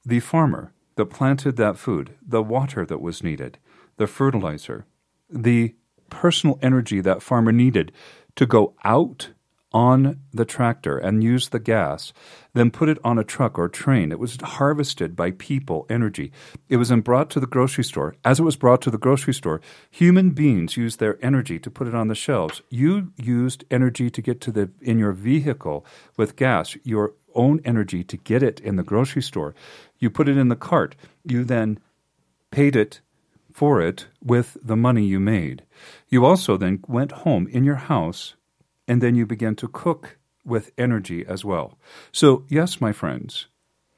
The 0.04 0.20
farmer 0.20 0.73
that 0.97 1.06
planted 1.06 1.56
that 1.56 1.78
food, 1.78 2.14
the 2.20 2.42
water 2.42 2.85
that 2.85 3.00
was 3.00 3.23
needed, 3.23 3.59
the 3.97 4.06
fertilizer, 4.06 4.85
the 5.28 5.75
personal 6.11 6.59
energy 6.61 7.00
that 7.00 7.23
farmer 7.23 7.52
needed 7.52 7.92
to 8.37 8.47
go 8.47 8.75
out 8.85 9.30
on 9.73 10.21
the 10.33 10.45
tractor 10.45 10.99
and 10.99 11.23
used 11.23 11.53
the 11.53 11.59
gas, 11.59 12.12
then 12.55 12.71
put 12.71 12.89
it 12.89 12.99
on 13.05 13.19
a 13.19 13.25
truck 13.25 13.59
or 13.59 13.69
train. 13.69 14.11
It 14.11 14.19
was 14.19 14.37
harvested 14.43 15.15
by 15.15 15.31
people, 15.33 15.87
energy. 15.89 16.33
It 16.69 16.77
was 16.77 16.89
then 16.89 17.00
brought 17.00 17.31
to 17.31 17.41
the 17.41 17.47
grocery 17.47 17.85
store. 17.85 18.17
As 18.25 18.41
it 18.41 18.45
was 18.45 18.57
brought 18.57 18.83
to 18.83 18.91
the 18.91 18.99
grocery 18.99 19.35
store, 19.35 19.61
human 19.91 20.31
beings 20.31 20.77
used 20.77 20.99
their 20.99 21.25
energy 21.25 21.59
to 21.61 21.71
put 21.71 21.87
it 21.87 21.95
on 21.95 22.09
the 22.09 22.15
shelves. 22.15 22.62
You 22.69 23.12
used 23.17 23.65
energy 23.71 24.11
to 24.11 24.23
get 24.23 24.41
to 24.43 24.53
the 24.53 24.71
in 24.81 24.99
your 24.99 25.12
vehicle 25.12 25.87
with 26.17 26.37
gas, 26.37 26.77
your 26.83 27.15
own 27.35 27.61
energy 27.65 28.03
to 28.03 28.17
get 28.17 28.43
it 28.43 28.59
in 28.61 28.77
the 28.77 28.83
grocery 28.83 29.23
store. 29.23 29.55
You 29.99 30.11
put 30.11 30.29
it 30.29 30.37
in 30.37 30.49
the 30.49 30.57
cart. 30.57 30.97
You 31.25 31.45
then 31.45 31.79
paid 32.50 32.75
it 32.75 33.00
for 33.53 33.81
it 33.81 34.07
with 34.23 34.57
the 34.62 34.77
money 34.77 35.05
you 35.05 35.21
made. 35.21 35.62
You 36.09 36.25
also 36.25 36.57
then 36.57 36.83
went 36.89 37.12
home 37.12 37.47
in 37.49 37.65
your 37.65 37.77
house 37.77 38.35
and 38.90 39.00
then 39.00 39.14
you 39.14 39.25
begin 39.25 39.54
to 39.54 39.68
cook 39.68 40.18
with 40.44 40.73
energy 40.76 41.25
as 41.25 41.44
well. 41.44 41.78
So, 42.11 42.44
yes, 42.49 42.80
my 42.80 42.90
friends, 42.90 43.47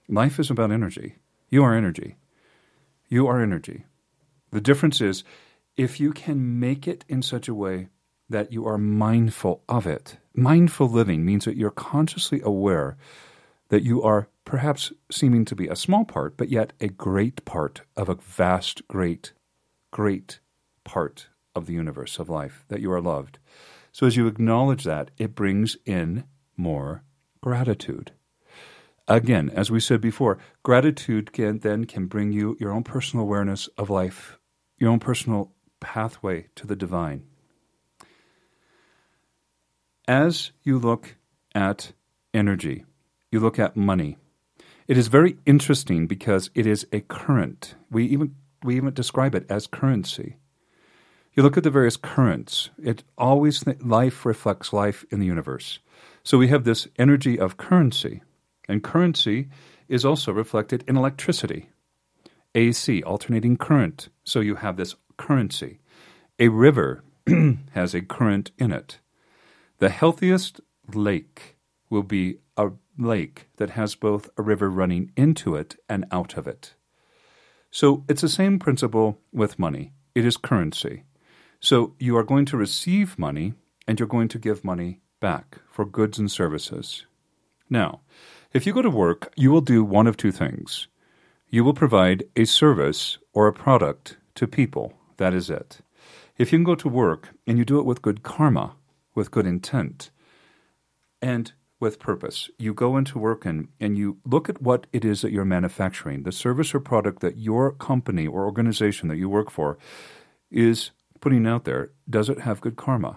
life 0.07 0.39
is 0.39 0.51
about 0.51 0.71
energy. 0.71 1.17
You 1.49 1.65
are 1.65 1.75
energy. 1.75 2.17
You 3.09 3.27
are 3.27 3.41
energy. 3.41 3.87
The 4.51 4.61
difference 4.61 5.01
is 5.01 5.25
if 5.79 5.99
you 5.99 6.13
can 6.13 6.61
make 6.61 6.87
it 6.87 7.07
in 7.09 7.23
such 7.23 7.49
a 7.49 7.55
way 7.55 7.89
that 8.29 8.53
you 8.53 8.67
are 8.67 8.77
mindful 8.77 9.63
of 9.67 9.87
it. 9.87 10.19
Mindful 10.35 10.91
living 10.91 11.25
means 11.25 11.47
that 11.47 11.57
you're 11.57 11.71
consciously 11.71 12.43
aware 12.45 12.99
that 13.71 13.85
you 13.85 14.03
are 14.03 14.29
perhaps 14.45 14.93
seeming 15.11 15.47
to 15.47 15.57
be 15.57 15.69
a 15.69 15.77
small 15.77 16.05
part, 16.05 16.37
but 16.37 16.51
yet 16.51 16.75
a 16.83 16.89
great 16.89 17.47
part 17.47 17.81
of 17.97 18.11
a 18.11 18.17
vast, 18.17 18.87
great, 18.89 19.33
great 19.91 20.41
part 20.85 21.29
of 21.55 21.65
the 21.65 21.73
universe 21.73 22.19
of 22.19 22.29
life, 22.29 22.67
that 22.69 22.81
you 22.81 22.93
are 22.93 23.01
loved. 23.01 23.39
So 23.93 24.07
as 24.07 24.17
you 24.17 24.27
acknowledge 24.27 24.85
that, 24.85 25.11
it 25.19 25.35
brings 25.35 25.77
in 25.85 26.25
more 26.57 27.05
gratitude. 27.43 28.13
Again, 29.07 29.51
as 29.51 29.71
we 29.71 29.81
said 29.81 30.01
before, 30.01 30.39
gratitude 30.63 31.33
can 31.33 31.59
then 31.59 31.85
can 31.85 32.07
bring 32.07 32.33
you 32.33 32.57
your 32.59 32.73
own 32.73 32.85
personal 32.85 33.25
awareness 33.25 33.69
of 33.77 33.91
life, 33.91 34.39
your 34.79 34.91
own 34.91 35.01
personal 35.01 35.53
pathway 35.81 36.47
to 36.55 36.67
the 36.67 36.77
divine. 36.77 37.25
As 40.09 40.53
you 40.63 40.79
look 40.79 41.17
at 41.55 41.93
energy, 42.33 42.85
you 43.31 43.41
look 43.41 43.59
at 43.59 43.77
money. 43.77 44.17
It 44.89 44.97
is 44.97 45.09
very 45.09 45.37
interesting 45.47 46.07
because 46.07 46.51
it 46.55 46.67
is 46.67 46.87
a 46.93 47.01
current. 47.01 47.75
We 47.91 48.07
even 48.07 48.37
we 48.63 48.77
even 48.77 48.95
describe 48.95 49.35
it 49.35 49.47
as 49.49 49.67
currency. 49.67 50.37
You 51.35 51.43
look 51.43 51.57
at 51.57 51.65
the 51.65 51.71
various 51.71 51.97
currents. 51.97 52.69
It 52.83 53.05
always 53.17 53.65
life 53.81 54.27
reflects 54.27 54.73
life 54.73 55.05
in 55.11 55.19
the 55.19 55.27
universe. 55.27 55.79
So 56.23 56.37
we 56.37 56.49
have 56.49 56.65
this 56.65 56.89
energy 56.99 57.39
of 57.39 57.57
currency, 57.57 58.23
and 58.69 58.83
currency 58.83 59.49
is 59.89 60.05
also 60.05 60.33
reflected 60.33 60.85
in 60.87 60.97
electricity. 60.97 61.71
AC, 62.55 63.03
alternating 63.03 63.57
current. 63.57 64.09
So 64.25 64.41
you 64.41 64.57
have 64.57 64.77
this 64.77 64.95
currency. 65.17 65.81
A 66.39 66.49
river 66.49 67.03
has 67.73 67.95
a 67.95 68.03
current 68.03 68.51
in 68.59 68.71
it. 68.71 68.99
The 69.79 69.89
healthiest 69.89 70.61
lake 70.93 71.57
will 71.89 72.03
be 72.03 72.39
a 72.57 72.73
lake 72.99 73.49
that 73.57 73.71
has 73.71 73.95
both 73.95 74.29
a 74.37 74.43
river 74.43 74.71
running 74.71 75.13
into 75.17 75.55
it 75.55 75.77
and 75.89 76.05
out 76.13 76.37
of 76.37 76.47
it. 76.47 76.75
So 77.71 78.05
it's 78.07 78.21
the 78.21 78.29
same 78.29 78.59
principle 78.59 79.19
with 79.33 79.59
money. 79.59 79.93
It 80.15 80.27
is 80.27 80.37
currency. 80.37 81.05
So 81.65 81.95
you 82.01 82.17
are 82.17 82.25
going 82.25 82.45
to 82.47 82.57
receive 82.57 83.17
money 83.17 83.55
and 83.87 83.99
you're 83.99 84.09
going 84.09 84.27
to 84.29 84.39
give 84.39 84.65
money 84.65 85.01
back 85.21 85.61
for 85.71 85.85
goods 85.85 86.19
and 86.19 86.29
services. 86.29 87.07
Now, 87.71 88.01
if 88.53 88.67
you 88.67 88.73
go 88.73 88.83
to 88.83 88.91
work, 88.91 89.33
you 89.37 89.53
will 89.53 89.61
do 89.61 89.85
one 89.85 90.09
of 90.09 90.17
two 90.17 90.33
things. 90.33 90.89
You 91.49 91.63
will 91.63 91.73
provide 91.73 92.25
a 92.35 92.47
service 92.47 93.19
or 93.33 93.47
a 93.47 93.53
product 93.53 94.17
to 94.35 94.49
people. 94.49 94.95
That 95.19 95.35
is 95.35 95.51
it. 95.51 95.79
If 96.37 96.51
you 96.51 96.59
can 96.59 96.65
go 96.65 96.75
to 96.75 96.89
work 96.89 97.29
and 97.47 97.59
you 97.59 97.65
do 97.65 97.79
it 97.79 97.87
with 97.87 98.03
good 98.03 98.25
karma, 98.25 98.75
with 99.15 99.31
good 99.31 99.47
intent, 99.47 100.11
and 101.21 101.53
with 101.79 102.01
purpose, 102.01 102.51
you 102.59 102.75
go 102.75 102.97
into 102.97 103.21
work 103.21 103.47
and, 103.47 103.69
and 103.79 103.97
you 103.97 104.19
look 104.25 104.49
at 104.49 104.61
what 104.61 104.89
it 104.93 105.05
is 105.05 105.23
that 105.23 105.31
you're 105.31 105.45
manufacturing, 105.45 106.25
the 106.25 106.33
service 106.33 106.75
or 106.75 106.81
product 106.81 107.21
that 107.21 107.39
your 107.39 107.71
company 107.71 108.27
or 108.27 108.47
organization 108.47 109.07
that 109.09 109.17
you 109.17 109.29
work 109.29 109.49
for 109.49 109.79
is 110.51 110.91
putting 111.23 111.47
out 111.47 111.65
there, 111.65 111.93
does 112.11 112.29
it 112.29 112.41
have 112.41 112.61
good 112.61 112.77
karma? 112.77 113.17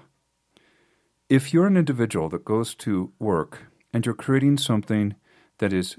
If 1.28 1.54
you're 1.54 1.66
an 1.66 1.76
individual 1.76 2.30
that 2.30 2.46
goes 2.46 2.76
to 2.76 3.12
work 3.20 3.64
and 3.92 4.06
you're 4.06 4.16
creating 4.16 4.60
something 4.60 5.16
that 5.58 5.74
is 5.74 5.98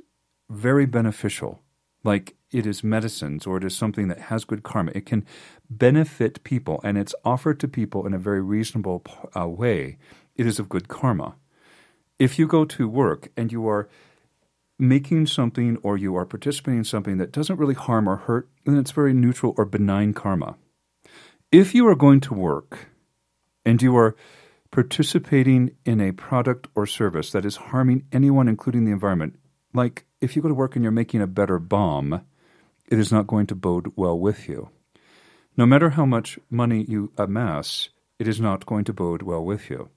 very 0.49 0.87
beneficial, 0.87 1.61
like 2.05 2.37
it 2.53 2.65
is 2.65 2.85
medicines 2.85 3.45
or 3.45 3.57
it 3.57 3.65
is 3.65 3.77
something 3.77 4.07
that 4.07 4.21
has 4.31 4.45
good 4.45 4.63
karma, 4.63 4.93
it 4.95 5.05
can 5.05 5.27
benefit 5.69 6.45
people 6.45 6.81
and 6.85 6.97
it's 6.97 7.15
offered 7.25 7.59
to 7.59 7.69
people 7.69 8.07
in 8.07 8.15
a 8.15 8.19
very 8.19 8.41
reasonable 8.41 9.03
uh, 9.39 9.49
way, 9.49 9.99
it 10.37 10.47
is 10.47 10.61
of 10.61 10.69
good 10.69 10.87
karma. 10.87 11.35
If 12.21 12.39
you 12.39 12.47
go 12.47 12.65
to 12.65 12.89
work 12.89 13.29
and 13.37 13.51
you 13.51 13.69
are 13.69 13.89
making 14.79 15.27
something 15.27 15.77
or 15.83 15.99
you 15.99 16.15
are 16.15 16.25
participating 16.25 16.79
in 16.79 16.85
something 16.85 17.19
that 17.19 17.33
doesn't 17.33 17.59
really 17.59 17.75
harm 17.75 18.09
or 18.09 18.17
hurt, 18.17 18.49
then 18.65 18.79
it's 18.79 18.93
very 18.93 19.13
neutral 19.13 19.55
or 19.59 19.65
benign 19.65 20.15
karma. 20.15 20.57
If 21.53 21.75
you 21.75 21.87
are 21.87 21.95
going 21.95 22.21
to 22.23 22.35
work 22.35 22.89
and 23.65 23.81
you 23.81 23.97
are 23.97 24.17
participating 24.73 25.77
in 25.85 26.01
a 26.01 26.13
product 26.13 26.67
or 26.75 26.87
service 26.87 27.31
that 27.31 27.45
is 27.45 27.57
harming 27.57 28.05
anyone, 28.11 28.49
including 28.49 28.85
the 28.85 28.91
environment, 28.91 29.39
like 29.73 30.07
if 30.21 30.35
you 30.35 30.43
go 30.43 30.49
to 30.49 30.55
work 30.55 30.75
and 30.75 30.83
you're 30.83 30.91
making 30.91 31.23
a 31.23 31.27
better 31.29 31.61
bomb, 31.61 32.23
it 32.89 32.99
is 32.99 33.13
not 33.13 33.29
going 33.29 33.47
to 33.47 33.55
bode 33.55 33.93
well 33.95 34.19
with 34.19 34.49
you. 34.49 34.71
No 35.57 35.67
matter 35.67 35.91
how 35.91 36.05
much 36.05 36.39
money 36.51 36.85
you 36.89 37.13
amass, 37.17 37.91
it 38.19 38.27
is 38.27 38.41
not 38.41 38.67
going 38.67 38.85
to 38.85 38.93
bode 38.93 39.23
well 39.23 39.45
with 39.45 39.71
you. 39.71 39.89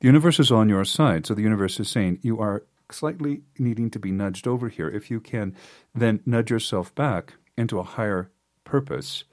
The 0.00 0.06
universe 0.06 0.38
is 0.38 0.52
on 0.52 0.68
your 0.68 0.84
side, 0.84 1.26
so 1.26 1.34
the 1.34 1.42
universe 1.42 1.80
is 1.80 1.88
saying 1.88 2.18
you 2.22 2.38
are 2.40 2.64
slightly 2.90 3.42
needing 3.58 3.90
to 3.90 3.98
be 3.98 4.10
nudged 4.10 4.46
over 4.46 4.68
here. 4.68 4.88
If 4.88 5.10
you 5.10 5.20
can 5.20 5.56
then 5.94 6.20
nudge 6.26 6.50
yourself 6.50 6.94
back 6.94 7.34
into 7.56 7.78
a 7.78 7.84
higher 7.84 8.30
purpose, 8.64 9.24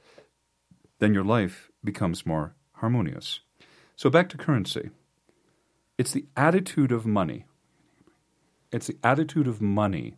then 0.99 1.13
your 1.13 1.23
life 1.23 1.69
becomes 1.83 2.25
more 2.25 2.55
harmonious. 2.73 3.39
So 3.95 4.09
back 4.09 4.29
to 4.29 4.37
currency. 4.37 4.89
It's 5.97 6.11
the 6.11 6.25
attitude 6.35 6.91
of 6.91 7.05
money. 7.05 7.45
It's 8.71 8.87
the 8.87 8.97
attitude 9.03 9.47
of 9.47 9.61
money. 9.61 10.17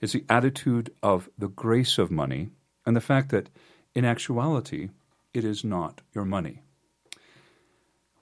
It's 0.00 0.12
the 0.12 0.24
attitude 0.28 0.90
of 1.02 1.28
the 1.38 1.48
grace 1.48 1.98
of 1.98 2.10
money 2.10 2.50
and 2.84 2.96
the 2.96 3.00
fact 3.00 3.30
that 3.30 3.48
in 3.94 4.04
actuality, 4.04 4.90
it 5.32 5.44
is 5.44 5.64
not 5.64 6.00
your 6.12 6.24
money. 6.24 6.62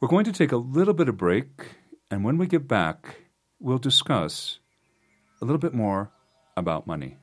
We're 0.00 0.08
going 0.08 0.24
to 0.24 0.32
take 0.32 0.52
a 0.52 0.56
little 0.56 0.94
bit 0.94 1.08
of 1.08 1.16
break, 1.16 1.76
and 2.10 2.24
when 2.24 2.36
we 2.36 2.46
get 2.46 2.68
back, 2.68 3.16
we'll 3.60 3.78
discuss 3.78 4.58
a 5.40 5.44
little 5.44 5.58
bit 5.58 5.74
more 5.74 6.10
about 6.56 6.86
money. 6.86 7.16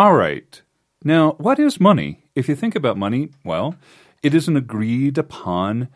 All 0.00 0.14
right. 0.14 0.62
Now, 1.04 1.32
what 1.32 1.58
is 1.58 1.78
money? 1.78 2.24
If 2.34 2.48
you 2.48 2.56
think 2.56 2.74
about 2.74 2.96
money, 2.96 3.32
well, 3.44 3.74
it 4.22 4.34
is 4.34 4.48
an 4.48 4.56
agreed 4.56 5.18
upon 5.18 5.88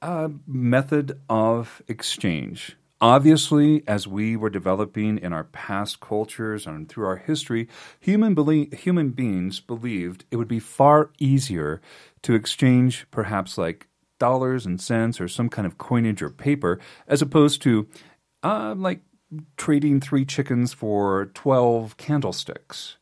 a 0.00 0.30
method 0.46 1.20
of 1.28 1.82
exchange. 1.88 2.76
Obviously, 3.00 3.82
as 3.88 4.06
we 4.06 4.36
were 4.36 4.48
developing 4.48 5.18
in 5.18 5.32
our 5.32 5.42
past 5.42 5.98
cultures 5.98 6.68
and 6.68 6.88
through 6.88 7.06
our 7.06 7.16
history, 7.16 7.66
human, 7.98 8.32
belie- 8.32 8.72
human 8.72 9.10
beings 9.10 9.58
believed 9.58 10.24
it 10.30 10.36
would 10.36 10.46
be 10.46 10.60
far 10.60 11.10
easier 11.18 11.80
to 12.22 12.34
exchange 12.34 13.08
perhaps 13.10 13.58
like 13.58 13.88
dollars 14.20 14.66
and 14.66 14.80
cents 14.80 15.20
or 15.20 15.26
some 15.26 15.48
kind 15.48 15.66
of 15.66 15.78
coinage 15.78 16.22
or 16.22 16.30
paper 16.30 16.78
as 17.08 17.22
opposed 17.22 17.60
to 17.62 17.88
uh, 18.44 18.72
like 18.78 19.00
trading 19.56 20.00
three 20.00 20.24
chickens 20.24 20.72
for 20.72 21.26
12 21.34 21.96
candlesticks. 21.96 22.96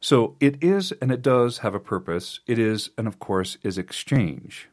So 0.00 0.36
it 0.40 0.62
is 0.62 0.92
and 1.00 1.10
it 1.10 1.22
does 1.22 1.58
have 1.58 1.74
a 1.74 1.80
purpose. 1.80 2.40
It 2.46 2.58
is 2.58 2.90
and 2.96 3.06
of 3.06 3.18
course 3.18 3.58
is 3.62 3.78
exchange. 3.78 4.68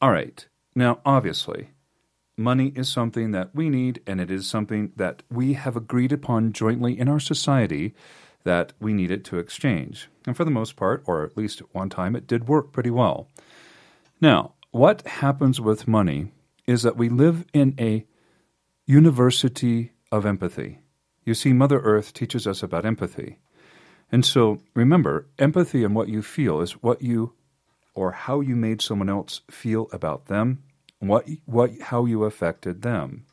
All 0.00 0.10
right. 0.10 0.46
Now, 0.74 1.00
obviously, 1.04 1.70
money 2.36 2.72
is 2.74 2.88
something 2.88 3.32
that 3.32 3.54
we 3.54 3.68
need 3.68 4.00
and 4.06 4.20
it 4.20 4.30
is 4.30 4.48
something 4.48 4.92
that 4.96 5.22
we 5.30 5.54
have 5.54 5.76
agreed 5.76 6.12
upon 6.12 6.52
jointly 6.52 6.98
in 6.98 7.08
our 7.08 7.20
society 7.20 7.94
that 8.44 8.72
we 8.80 8.92
need 8.92 9.10
it 9.10 9.24
to 9.24 9.38
exchange. 9.38 10.08
And 10.26 10.36
for 10.36 10.44
the 10.44 10.50
most 10.50 10.76
part, 10.76 11.02
or 11.06 11.24
at 11.24 11.36
least 11.36 11.60
at 11.60 11.74
one 11.74 11.90
time, 11.90 12.16
it 12.16 12.26
did 12.26 12.48
work 12.48 12.72
pretty 12.72 12.90
well. 12.90 13.28
Now, 14.20 14.54
what 14.70 15.06
happens 15.06 15.60
with 15.60 15.88
money 15.88 16.32
is 16.66 16.82
that 16.82 16.96
we 16.96 17.08
live 17.08 17.44
in 17.52 17.74
a 17.78 18.06
university 18.90 19.92
of 20.10 20.26
empathy. 20.26 20.80
You 21.24 21.32
see, 21.34 21.52
Mother 21.52 21.78
Earth 21.78 22.12
teaches 22.12 22.44
us 22.44 22.60
about 22.60 22.84
empathy. 22.84 23.38
And 24.10 24.26
so 24.26 24.60
remember, 24.74 25.28
empathy 25.38 25.84
and 25.84 25.94
what 25.94 26.08
you 26.08 26.22
feel 26.22 26.60
is 26.60 26.82
what 26.82 27.00
you 27.00 27.34
or 27.94 28.10
how 28.10 28.40
you 28.40 28.56
made 28.56 28.82
someone 28.82 29.08
else 29.08 29.42
feel 29.48 29.88
about 29.92 30.26
them, 30.26 30.64
what, 30.98 31.28
what, 31.44 31.70
how 31.80 32.04
you 32.04 32.24
affected 32.24 32.82
them. 32.82 33.26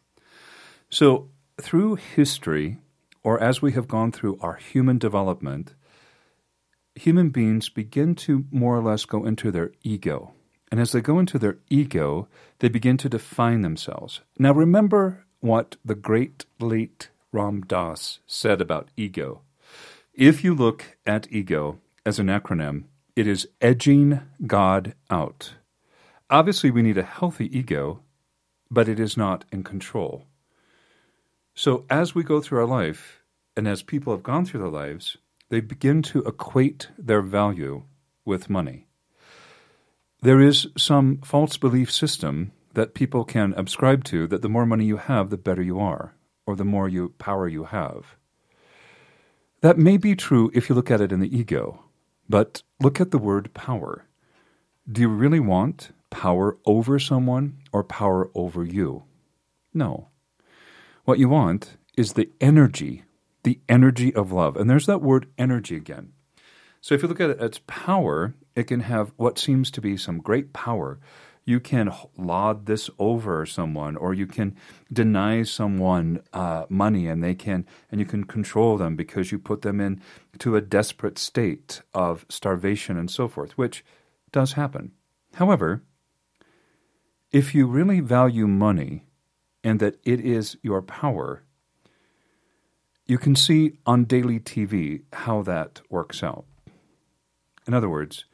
So 0.91 1.29
through 1.59 1.95
history, 1.95 2.77
or 3.23 3.41
as 3.41 3.59
we 3.59 3.71
have 3.71 3.87
gone 3.87 4.11
through 4.11 4.37
our 4.39 4.55
human 4.57 4.99
development, 4.99 5.73
human 6.93 7.29
beings 7.29 7.67
begin 7.69 8.13
to 8.13 8.45
more 8.51 8.77
or 8.77 8.83
less 8.83 9.05
go 9.05 9.25
into 9.25 9.49
their 9.49 9.71
ego. 9.81 10.33
And 10.69 10.79
as 10.79 10.91
they 10.91 11.01
go 11.01 11.17
into 11.17 11.39
their 11.39 11.57
ego, 11.67 12.27
they 12.59 12.69
begin 12.69 12.97
to 12.97 13.09
define 13.09 13.61
themselves. 13.61 14.21
Now, 14.37 14.53
remember 14.53 15.23
what 15.39 15.75
the 15.83 15.95
great 15.95 16.45
late 16.59 17.09
Ram 17.31 17.61
Dass 17.61 18.19
said 18.25 18.61
about 18.61 18.89
ego. 18.97 19.41
If 20.13 20.43
you 20.43 20.53
look 20.53 20.97
at 21.05 21.31
ego 21.31 21.79
as 22.05 22.19
an 22.19 22.27
acronym, 22.27 22.85
it 23.15 23.27
is 23.27 23.47
edging 23.61 24.21
God 24.45 24.93
out. 25.09 25.53
Obviously, 26.29 26.71
we 26.71 26.81
need 26.81 26.97
a 26.97 27.03
healthy 27.03 27.55
ego, 27.57 28.01
but 28.69 28.89
it 28.89 28.99
is 28.99 29.15
not 29.15 29.45
in 29.51 29.63
control. 29.63 30.25
So, 31.53 31.85
as 31.89 32.13
we 32.13 32.23
go 32.23 32.41
through 32.41 32.59
our 32.59 32.65
life, 32.65 33.23
and 33.55 33.67
as 33.67 33.81
people 33.81 34.13
have 34.13 34.23
gone 34.23 34.45
through 34.45 34.59
their 34.59 34.69
lives, 34.69 35.17
they 35.49 35.61
begin 35.61 36.01
to 36.03 36.23
equate 36.23 36.89
their 36.97 37.21
value 37.21 37.83
with 38.25 38.49
money 38.49 38.87
there 40.21 40.41
is 40.41 40.67
some 40.77 41.19
false 41.19 41.57
belief 41.57 41.91
system 41.91 42.51
that 42.77 42.93
people 42.93 43.25
can 43.25 43.55
ascribe 43.57 44.03
to 44.03 44.27
that 44.27 44.43
the 44.43 44.47
more 44.47 44.63
money 44.63 44.85
you 44.85 44.97
have, 44.97 45.31
the 45.31 45.35
better 45.37 45.63
you 45.63 45.79
are, 45.79 46.13
or 46.45 46.55
the 46.55 46.63
more 46.63 46.87
you, 46.87 47.09
power 47.17 47.47
you 47.47 47.63
have. 47.63 48.15
That 49.61 49.79
may 49.79 49.97
be 49.97 50.15
true 50.15 50.51
if 50.53 50.69
you 50.69 50.75
look 50.75 50.91
at 50.91 51.01
it 51.01 51.11
in 51.11 51.19
the 51.19 51.35
ego, 51.35 51.85
but 52.29 52.61
look 52.79 53.01
at 53.01 53.09
the 53.09 53.17
word 53.17 53.51
power. 53.55 54.05
Do 54.87 55.01
you 55.01 55.09
really 55.09 55.39
want 55.39 55.89
power 56.11 56.59
over 56.67 56.99
someone 56.99 57.57
or 57.73 57.83
power 57.83 58.29
over 58.35 58.63
you? 58.63 59.05
No. 59.73 60.09
What 61.03 61.17
you 61.17 61.29
want 61.29 61.77
is 61.97 62.13
the 62.13 62.29
energy, 62.39 63.05
the 63.41 63.59
energy 63.67 64.13
of 64.13 64.31
love. 64.31 64.55
And 64.55 64.69
there's 64.69 64.85
that 64.85 65.01
word 65.01 65.25
energy 65.39 65.75
again. 65.75 66.13
So 66.79 66.93
if 66.93 67.01
you 67.01 67.07
look 67.07 67.21
at 67.21 67.31
it 67.31 67.39
as 67.39 67.57
power, 67.65 68.35
it 68.55 68.65
can 68.65 68.81
have 68.81 69.13
what 69.17 69.39
seems 69.39 69.71
to 69.71 69.81
be 69.81 69.97
some 69.97 70.19
great 70.19 70.53
power. 70.53 70.99
You 71.47 71.61
can 71.61 71.93
laud 72.17 72.65
this 72.65 72.89
over 72.99 73.45
someone, 73.45 73.95
or 73.95 74.13
you 74.13 74.27
can 74.27 74.57
deny 74.91 75.43
someone 75.43 76.21
uh, 76.33 76.65
money, 76.67 77.07
and 77.07 77.23
they 77.23 77.35
can, 77.35 77.65
and 77.89 78.01
you 78.01 78.05
can 78.05 78.25
control 78.25 78.75
them 78.75 78.97
because 78.97 79.31
you 79.31 79.39
put 79.39 79.61
them 79.61 79.79
in 79.79 80.01
to 80.39 80.57
a 80.57 80.61
desperate 80.61 81.17
state 81.17 81.81
of 81.93 82.25
starvation 82.27 82.97
and 82.97 83.09
so 83.09 83.29
forth, 83.29 83.57
which 83.57 83.85
does 84.33 84.53
happen. 84.53 84.91
However, 85.35 85.83
if 87.31 87.55
you 87.55 87.65
really 87.65 88.01
value 88.01 88.45
money 88.45 89.05
and 89.63 89.79
that 89.79 90.01
it 90.03 90.19
is 90.19 90.57
your 90.61 90.81
power, 90.81 91.43
you 93.05 93.17
can 93.17 93.37
see 93.37 93.77
on 93.85 94.03
daily 94.03 94.41
TV 94.41 95.03
how 95.13 95.43
that 95.43 95.79
works 95.89 96.21
out. 96.21 96.43
In 97.65 97.73
other 97.73 97.87
words, 97.87 98.25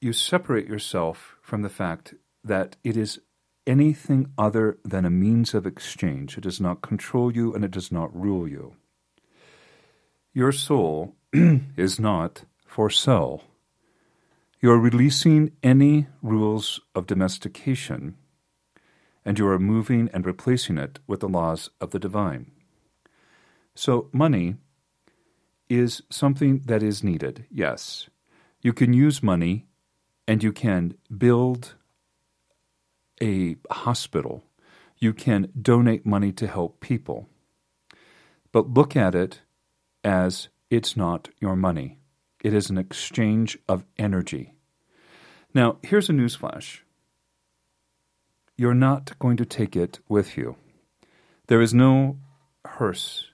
you 0.00 0.14
separate 0.14 0.66
yourself 0.66 1.35
from 1.46 1.62
the 1.62 1.68
fact 1.68 2.12
that 2.42 2.74
it 2.82 2.96
is 2.96 3.20
anything 3.68 4.32
other 4.36 4.78
than 4.84 5.04
a 5.04 5.10
means 5.10 5.54
of 5.54 5.64
exchange. 5.64 6.36
It 6.36 6.40
does 6.40 6.60
not 6.60 6.82
control 6.82 7.32
you 7.32 7.54
and 7.54 7.64
it 7.64 7.70
does 7.70 7.92
not 7.92 8.10
rule 8.12 8.48
you. 8.48 8.74
Your 10.34 10.50
soul 10.50 11.14
is 11.76 12.00
not 12.00 12.42
for 12.66 12.90
sale. 12.90 13.44
You 14.60 14.72
are 14.72 14.78
releasing 14.78 15.52
any 15.62 16.08
rules 16.20 16.80
of 16.96 17.06
domestication 17.06 18.16
and 19.24 19.38
you 19.38 19.46
are 19.46 19.60
moving 19.60 20.10
and 20.12 20.26
replacing 20.26 20.78
it 20.78 20.98
with 21.06 21.20
the 21.20 21.28
laws 21.28 21.70
of 21.80 21.92
the 21.92 22.00
divine. 22.00 22.50
So, 23.76 24.08
money 24.12 24.56
is 25.68 26.02
something 26.10 26.62
that 26.66 26.82
is 26.82 27.04
needed, 27.04 27.44
yes. 27.50 28.08
You 28.62 28.72
can 28.72 28.92
use 28.92 29.22
money 29.22 29.66
and 30.26 30.42
you 30.42 30.52
can 30.52 30.94
build 31.16 31.74
a 33.22 33.56
hospital. 33.70 34.44
You 34.98 35.12
can 35.12 35.48
donate 35.60 36.06
money 36.06 36.32
to 36.32 36.46
help 36.46 36.80
people. 36.80 37.28
But 38.52 38.70
look 38.70 38.96
at 38.96 39.14
it 39.14 39.40
as 40.02 40.48
it's 40.70 40.96
not 40.96 41.28
your 41.40 41.56
money. 41.56 41.98
It 42.42 42.54
is 42.54 42.70
an 42.70 42.78
exchange 42.78 43.58
of 43.68 43.84
energy. 43.98 44.54
Now, 45.54 45.78
here's 45.82 46.08
a 46.08 46.12
newsflash 46.12 46.80
you're 48.58 48.74
not 48.74 49.18
going 49.18 49.36
to 49.36 49.44
take 49.44 49.76
it 49.76 49.98
with 50.08 50.36
you. 50.36 50.56
There 51.48 51.60
is 51.60 51.74
no 51.74 52.18
hearse 52.64 53.26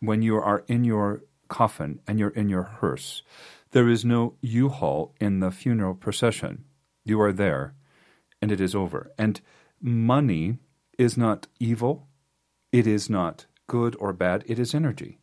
when 0.00 0.22
you 0.22 0.36
are 0.36 0.64
in 0.68 0.84
your 0.84 1.22
coffin 1.48 2.00
and 2.06 2.18
you're 2.18 2.30
in 2.30 2.48
your 2.48 2.64
hearse. 2.64 3.22
There 3.70 3.88
is 3.88 4.04
no 4.04 4.34
U 4.40 4.68
Haul 4.68 5.14
in 5.20 5.40
the 5.40 5.50
funeral 5.50 5.94
procession. 5.94 6.64
You 7.04 7.20
are 7.20 7.32
there, 7.32 7.74
and 8.40 8.50
it 8.50 8.60
is 8.60 8.74
over. 8.74 9.10
And 9.18 9.40
money 9.80 10.58
is 10.98 11.16
not 11.16 11.46
evil, 11.60 12.08
it 12.72 12.86
is 12.86 13.08
not 13.10 13.46
good 13.66 13.96
or 14.00 14.12
bad, 14.12 14.44
it 14.46 14.58
is 14.58 14.74
energy. 14.74 15.18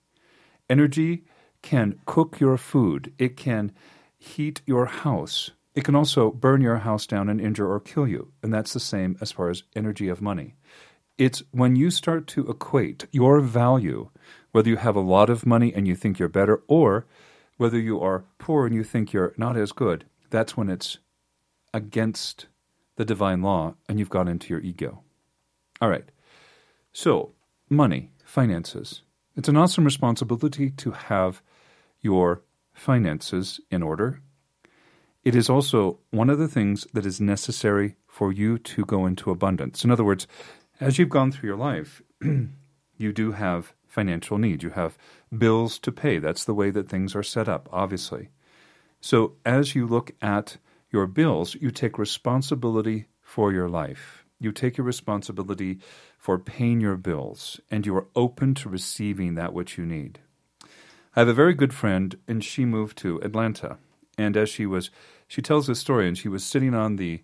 Energy 0.69 1.25
can 1.61 1.99
cook 2.05 2.39
your 2.39 2.57
food, 2.57 3.13
it 3.17 3.35
can 3.35 3.71
heat 4.17 4.61
your 4.65 4.85
house. 4.85 5.51
It 5.73 5.83
can 5.83 5.95
also 5.95 6.31
burn 6.31 6.61
your 6.61 6.77
house 6.77 7.05
down 7.05 7.27
and 7.27 7.41
injure 7.41 7.69
or 7.69 7.81
kill 7.81 8.07
you. 8.07 8.31
And 8.41 8.53
that's 8.53 8.71
the 8.71 8.79
same 8.79 9.17
as 9.19 9.33
far 9.33 9.49
as 9.49 9.63
energy 9.75 10.07
of 10.07 10.21
money. 10.21 10.55
It's 11.17 11.43
when 11.51 11.75
you 11.75 11.91
start 11.91 12.27
to 12.27 12.49
equate 12.49 13.07
your 13.11 13.41
value, 13.41 14.09
whether 14.51 14.69
you 14.69 14.77
have 14.77 14.95
a 14.95 15.01
lot 15.01 15.29
of 15.29 15.45
money 15.45 15.73
and 15.73 15.87
you 15.87 15.95
think 15.95 16.17
you're 16.17 16.29
better, 16.29 16.63
or 16.67 17.05
whether 17.57 17.79
you 17.79 17.99
are 18.01 18.25
poor 18.37 18.65
and 18.65 18.75
you 18.75 18.83
think 18.83 19.13
you're 19.13 19.33
not 19.37 19.57
as 19.57 19.71
good, 19.71 20.05
that's 20.29 20.57
when 20.57 20.69
it's 20.69 20.97
against 21.73 22.47
the 22.95 23.05
divine 23.05 23.41
law 23.41 23.75
and 23.87 23.99
you've 23.99 24.09
gone 24.09 24.27
into 24.27 24.49
your 24.53 24.61
ego. 24.61 25.01
All 25.81 25.89
right. 25.89 26.05
So, 26.91 27.33
money, 27.69 28.11
finances. 28.23 29.01
It's 29.35 29.49
an 29.49 29.57
awesome 29.57 29.83
responsibility 29.83 30.69
to 30.71 30.91
have 30.91 31.41
your 32.01 32.41
finances 32.73 33.59
in 33.69 33.83
order. 33.83 34.21
It 35.23 35.35
is 35.35 35.49
also 35.49 35.99
one 36.11 36.29
of 36.29 36.37
the 36.37 36.47
things 36.47 36.87
that 36.93 37.05
is 37.05 37.19
necessary 37.19 37.95
for 38.07 38.31
you 38.31 38.57
to 38.59 38.85
go 38.85 39.05
into 39.05 39.31
abundance. 39.31 39.83
In 39.83 39.91
other 39.91 40.03
words, 40.03 40.27
as 40.79 40.97
you've 40.97 41.09
gone 41.09 41.31
through 41.31 41.47
your 41.47 41.57
life, 41.57 42.01
you 42.97 43.11
do 43.11 43.31
have 43.31 43.73
financial 43.95 44.37
need. 44.37 44.61
You 44.61 44.71
have 44.71 44.97
bills 45.35 45.79
to 45.79 45.91
pay. 45.91 46.19
That's 46.19 46.45
the 46.45 46.53
way 46.53 46.69
that 46.71 46.89
things 46.89 47.15
are 47.15 47.23
set 47.23 47.47
up, 47.47 47.69
obviously. 47.71 48.29
So 48.99 49.35
as 49.45 49.73
you 49.73 49.87
look 49.87 50.11
at 50.21 50.57
your 50.91 51.07
bills, 51.07 51.55
you 51.55 51.71
take 51.71 51.97
responsibility 51.97 53.05
for 53.21 53.53
your 53.53 53.69
life. 53.69 54.25
You 54.39 54.51
take 54.51 54.77
your 54.77 54.85
responsibility 54.85 55.79
for 56.17 56.37
paying 56.37 56.81
your 56.81 56.97
bills, 56.97 57.61
and 57.71 57.85
you 57.85 57.95
are 57.95 58.07
open 58.15 58.53
to 58.55 58.69
receiving 58.69 59.35
that 59.35 59.53
which 59.53 59.77
you 59.77 59.85
need. 59.85 60.19
I 61.15 61.21
have 61.21 61.29
a 61.29 61.33
very 61.33 61.53
good 61.53 61.73
friend, 61.73 62.17
and 62.27 62.43
she 62.43 62.65
moved 62.65 62.97
to 62.97 63.21
Atlanta. 63.21 63.77
And 64.17 64.35
as 64.35 64.49
she 64.49 64.65
was, 64.65 64.91
she 65.27 65.41
tells 65.41 65.67
this 65.67 65.79
story, 65.79 66.07
and 66.07 66.17
she 66.17 66.27
was 66.27 66.43
sitting 66.43 66.73
on 66.73 66.97
the 66.97 67.23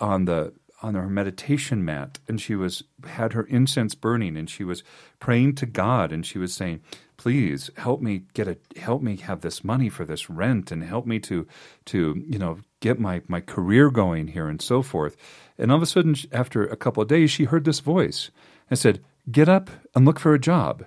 on 0.00 0.24
the 0.26 0.52
on 0.82 0.94
her 0.94 1.08
meditation 1.08 1.84
mat 1.84 2.18
and 2.28 2.40
she 2.40 2.54
was 2.54 2.82
had 3.04 3.32
her 3.32 3.44
incense 3.44 3.94
burning 3.94 4.36
and 4.36 4.50
she 4.50 4.64
was 4.64 4.82
praying 5.20 5.54
to 5.54 5.66
God 5.66 6.12
and 6.12 6.26
she 6.26 6.38
was 6.38 6.52
saying, 6.52 6.80
"Please 7.16 7.70
help 7.76 8.02
me 8.02 8.24
get 8.34 8.48
a 8.48 8.58
help 8.76 9.00
me 9.00 9.16
have 9.16 9.40
this 9.40 9.62
money 9.62 9.88
for 9.88 10.04
this 10.04 10.28
rent 10.28 10.72
and 10.72 10.82
help 10.82 11.06
me 11.06 11.18
to 11.20 11.46
to 11.86 12.22
you 12.26 12.38
know 12.38 12.58
get 12.80 12.98
my 12.98 13.22
my 13.28 13.40
career 13.40 13.90
going 13.90 14.28
here 14.28 14.48
and 14.48 14.60
so 14.60 14.82
forth." 14.82 15.16
And 15.56 15.70
all 15.70 15.76
of 15.76 15.82
a 15.82 15.86
sudden, 15.86 16.16
after 16.32 16.64
a 16.64 16.76
couple 16.76 17.02
of 17.02 17.08
days, 17.08 17.30
she 17.30 17.44
heard 17.44 17.64
this 17.64 17.80
voice 17.80 18.30
and 18.68 18.78
said, 18.78 19.02
"Get 19.30 19.48
up 19.48 19.70
and 19.94 20.04
look 20.04 20.18
for 20.18 20.34
a 20.34 20.38
job. 20.38 20.84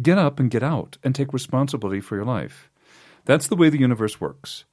Get 0.00 0.18
up 0.18 0.38
and 0.38 0.50
get 0.50 0.62
out 0.62 0.98
and 1.02 1.14
take 1.14 1.32
responsibility 1.32 2.00
for 2.00 2.14
your 2.16 2.24
life." 2.24 2.70
That's 3.24 3.48
the 3.48 3.56
way 3.56 3.70
the 3.70 3.80
universe 3.80 4.20
works. 4.20 4.64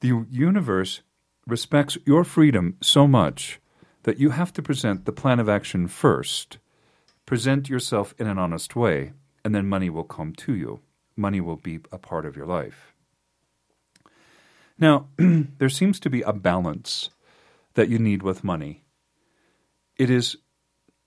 The 0.00 0.24
universe 0.30 1.02
respects 1.46 1.98
your 2.06 2.24
freedom 2.24 2.76
so 2.80 3.06
much 3.06 3.60
that 4.04 4.18
you 4.18 4.30
have 4.30 4.52
to 4.54 4.62
present 4.62 5.04
the 5.04 5.12
plan 5.12 5.40
of 5.40 5.48
action 5.48 5.88
first, 5.88 6.58
present 7.26 7.68
yourself 7.68 8.14
in 8.18 8.26
an 8.26 8.38
honest 8.38 8.74
way, 8.76 9.12
and 9.44 9.54
then 9.54 9.68
money 9.68 9.90
will 9.90 10.04
come 10.04 10.32
to 10.34 10.54
you. 10.54 10.80
Money 11.16 11.40
will 11.40 11.56
be 11.56 11.80
a 11.90 11.98
part 11.98 12.24
of 12.24 12.36
your 12.36 12.46
life. 12.46 12.94
Now, 14.78 15.08
there 15.18 15.68
seems 15.68 15.98
to 16.00 16.10
be 16.10 16.22
a 16.22 16.32
balance 16.32 17.10
that 17.74 17.88
you 17.88 17.98
need 17.98 18.22
with 18.22 18.44
money. 18.44 18.84
It 19.96 20.10
is 20.10 20.36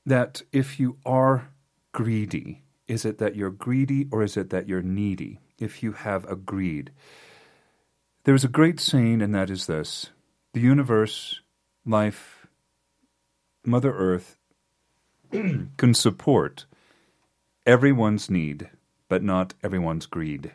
that 0.06 0.42
if 0.52 0.80
you 0.80 0.98
are 1.06 1.50
greedy, 1.92 2.64
is 2.88 3.06
it 3.06 3.18
that 3.20 3.36
you're 3.36 3.52
greedy 3.52 4.08
or 4.12 4.24
is 4.24 4.36
it 4.36 4.50
that 4.50 4.68
you're 4.68 4.82
needy? 4.82 5.40
If 5.58 5.84
you 5.84 5.94
have 5.94 6.26
a 6.30 6.36
greed, 6.36 6.92
there 8.24 8.36
is 8.36 8.44
a 8.44 8.50
great 8.50 8.80
saying, 8.80 9.22
and 9.22 9.34
that 9.34 9.50
is 9.50 9.68
this 9.68 10.10
the 10.54 10.60
universe, 10.60 11.42
life, 11.86 12.31
Mother 13.64 13.94
Earth 13.94 14.38
can 15.32 15.94
support 15.94 16.66
everyone's 17.66 18.30
need, 18.30 18.70
but 19.08 19.22
not 19.22 19.54
everyone's 19.62 20.08
greed. 20.08 20.52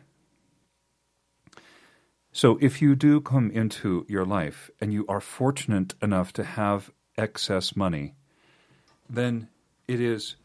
So 2.33 2.57
if 2.61 2.81
you 2.81 2.95
do 2.95 3.21
come 3.21 3.49
into 3.49 4.05
your 4.09 4.25
life 4.25 4.69
and 4.81 4.93
you 4.93 5.05
are 5.07 5.21
fortunate 5.21 5.95
enough 6.01 6.33
to 6.33 6.43
have 6.43 6.91
excess 7.17 7.75
money, 7.75 8.13
then 9.09 9.47
it 9.87 10.01
is 10.01 10.35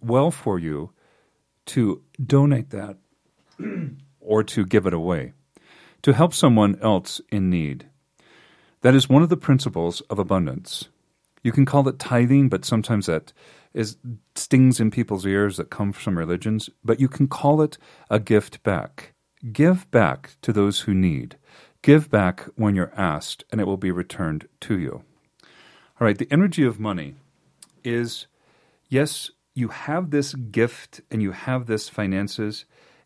well 0.00 0.30
for 0.30 0.58
you 0.58 0.90
to 1.66 2.02
donate 2.24 2.70
that 2.70 2.96
or 4.20 4.44
to 4.44 4.64
give 4.64 4.86
it 4.86 4.94
away, 4.94 5.32
to 6.02 6.12
help 6.12 6.32
someone 6.32 6.78
else 6.80 7.20
in 7.30 7.50
need. 7.50 7.86
That 8.82 8.94
is 8.94 9.08
one 9.08 9.22
of 9.22 9.30
the 9.30 9.36
principles 9.36 10.00
of 10.02 10.18
abundance. 10.18 10.88
You 11.44 11.52
can 11.52 11.66
call 11.66 11.86
it 11.88 12.00
tithing, 12.00 12.48
but 12.48 12.64
sometimes 12.64 13.06
that 13.06 13.32
is 13.74 13.98
stings 14.34 14.80
in 14.80 14.90
people's 14.90 15.26
ears 15.26 15.58
that 15.58 15.70
come 15.70 15.92
from 15.92 16.18
religions, 16.18 16.70
but 16.82 16.98
you 16.98 17.06
can 17.06 17.28
call 17.28 17.60
it 17.60 17.76
a 18.10 18.18
gift 18.18 18.62
back. 18.62 19.12
Give 19.52 19.88
back 19.90 20.36
to 20.40 20.52
those 20.52 20.80
who 20.80 20.94
need. 20.94 21.36
Give 21.82 22.10
back 22.10 22.48
when 22.56 22.74
you're 22.74 22.94
asked, 22.96 23.44
and 23.52 23.60
it 23.60 23.66
will 23.66 23.76
be 23.76 23.90
returned 23.90 24.48
to 24.60 24.78
you. 24.78 25.04
All 26.00 26.06
right, 26.06 26.16
the 26.16 26.32
energy 26.32 26.64
of 26.64 26.80
money 26.80 27.14
is 27.84 28.26
yes, 28.88 29.30
you 29.54 29.68
have 29.68 30.10
this 30.10 30.34
gift 30.34 31.02
and 31.10 31.20
you 31.20 31.32
have 31.32 31.66
this 31.66 31.90
finances, 31.90 32.64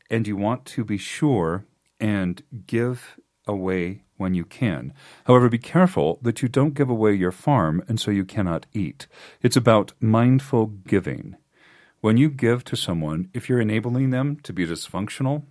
and 0.08 0.28
you 0.28 0.36
want 0.36 0.64
to 0.66 0.84
be 0.84 0.96
sure 0.96 1.66
and 1.98 2.42
give 2.66 3.18
away 3.46 4.04
when 4.18 4.34
you 4.34 4.44
can. 4.44 4.92
However, 5.24 5.48
be 5.48 5.58
careful 5.58 6.18
that 6.22 6.42
you 6.42 6.48
don't 6.48 6.74
give 6.74 6.90
away 6.90 7.14
your 7.14 7.32
farm 7.32 7.82
and 7.88 7.98
so 7.98 8.10
you 8.10 8.24
cannot 8.24 8.66
eat. 8.74 9.06
It's 9.40 9.56
about 9.56 9.94
mindful 10.00 10.66
giving. 10.66 11.36
When 12.00 12.16
you 12.16 12.28
give 12.28 12.62
to 12.64 12.76
someone, 12.76 13.30
if 13.32 13.48
you're 13.48 13.60
enabling 13.60 14.10
them 14.10 14.36
to 14.42 14.52
be 14.52 14.66
dysfunctional, 14.66 15.44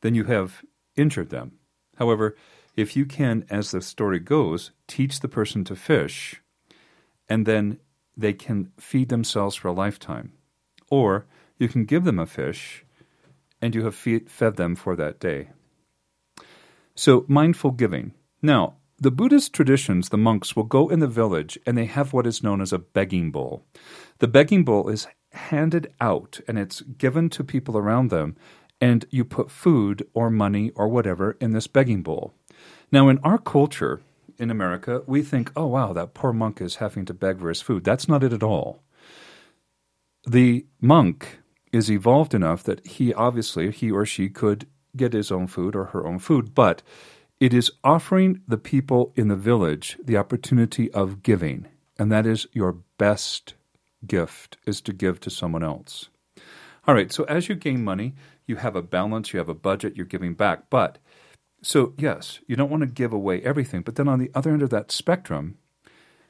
then 0.00 0.14
you 0.14 0.24
have 0.24 0.62
injured 0.96 1.30
them. 1.30 1.58
However, 1.96 2.36
if 2.76 2.96
you 2.96 3.04
can, 3.06 3.44
as 3.50 3.70
the 3.70 3.80
story 3.82 4.18
goes, 4.18 4.70
teach 4.86 5.20
the 5.20 5.28
person 5.28 5.64
to 5.64 5.76
fish, 5.76 6.40
and 7.28 7.46
then 7.46 7.78
they 8.16 8.32
can 8.32 8.72
feed 8.78 9.08
themselves 9.08 9.56
for 9.56 9.68
a 9.68 9.72
lifetime. 9.72 10.32
Or 10.90 11.26
you 11.58 11.68
can 11.68 11.84
give 11.84 12.04
them 12.04 12.18
a 12.18 12.26
fish, 12.26 12.84
and 13.60 13.74
you 13.74 13.84
have 13.84 13.94
fed 13.94 14.56
them 14.56 14.74
for 14.74 14.96
that 14.96 15.20
day. 15.20 15.50
So, 16.96 17.24
mindful 17.26 17.72
giving. 17.72 18.12
Now, 18.40 18.76
the 18.98 19.10
Buddhist 19.10 19.52
traditions, 19.52 20.10
the 20.10 20.16
monks 20.16 20.54
will 20.54 20.64
go 20.64 20.88
in 20.88 21.00
the 21.00 21.08
village 21.08 21.58
and 21.66 21.76
they 21.76 21.86
have 21.86 22.12
what 22.12 22.26
is 22.26 22.42
known 22.42 22.60
as 22.60 22.72
a 22.72 22.78
begging 22.78 23.32
bowl. 23.32 23.64
The 24.18 24.28
begging 24.28 24.64
bowl 24.64 24.88
is 24.88 25.08
handed 25.32 25.92
out 26.00 26.40
and 26.46 26.58
it's 26.58 26.82
given 26.82 27.28
to 27.30 27.42
people 27.42 27.76
around 27.76 28.10
them, 28.10 28.36
and 28.80 29.06
you 29.10 29.24
put 29.24 29.50
food 29.50 30.06
or 30.14 30.30
money 30.30 30.70
or 30.76 30.88
whatever 30.88 31.36
in 31.40 31.50
this 31.50 31.66
begging 31.66 32.02
bowl. 32.02 32.34
Now, 32.92 33.08
in 33.08 33.18
our 33.18 33.38
culture 33.38 34.00
in 34.38 34.50
America, 34.50 35.02
we 35.06 35.22
think, 35.22 35.50
oh, 35.56 35.66
wow, 35.66 35.92
that 35.92 36.14
poor 36.14 36.32
monk 36.32 36.60
is 36.60 36.76
having 36.76 37.04
to 37.06 37.14
beg 37.14 37.40
for 37.40 37.48
his 37.48 37.62
food. 37.62 37.82
That's 37.82 38.08
not 38.08 38.22
it 38.22 38.32
at 38.32 38.42
all. 38.42 38.82
The 40.26 40.66
monk 40.80 41.40
is 41.72 41.90
evolved 41.90 42.34
enough 42.34 42.62
that 42.62 42.86
he 42.86 43.12
obviously, 43.12 43.70
he 43.72 43.90
or 43.90 44.06
she 44.06 44.28
could 44.28 44.66
get 44.96 45.12
his 45.12 45.30
own 45.30 45.46
food 45.46 45.74
or 45.74 45.86
her 45.86 46.06
own 46.06 46.18
food, 46.18 46.54
but 46.54 46.82
it 47.40 47.52
is 47.52 47.72
offering 47.82 48.40
the 48.46 48.58
people 48.58 49.12
in 49.16 49.28
the 49.28 49.36
village 49.36 49.98
the 50.02 50.16
opportunity 50.16 50.90
of 50.92 51.22
giving, 51.22 51.66
and 51.98 52.10
that 52.12 52.26
is 52.26 52.46
your 52.52 52.78
best 52.98 53.54
gift 54.06 54.56
is 54.66 54.80
to 54.82 54.92
give 54.92 55.20
to 55.20 55.30
someone 55.30 55.62
else. 55.62 56.08
All 56.86 56.94
right, 56.94 57.10
so 57.10 57.24
as 57.24 57.48
you 57.48 57.54
gain 57.54 57.82
money, 57.82 58.14
you 58.46 58.56
have 58.56 58.76
a 58.76 58.82
balance, 58.82 59.32
you 59.32 59.38
have 59.38 59.48
a 59.48 59.54
budget, 59.54 59.96
you're 59.96 60.06
giving 60.06 60.34
back. 60.34 60.70
But 60.70 60.98
so 61.62 61.94
yes, 61.96 62.40
you 62.46 62.56
don't 62.56 62.70
want 62.70 62.82
to 62.82 62.86
give 62.86 63.12
away 63.12 63.40
everything, 63.42 63.82
but 63.82 63.96
then 63.96 64.08
on 64.08 64.18
the 64.18 64.30
other 64.34 64.52
end 64.52 64.62
of 64.62 64.70
that 64.70 64.92
spectrum, 64.92 65.56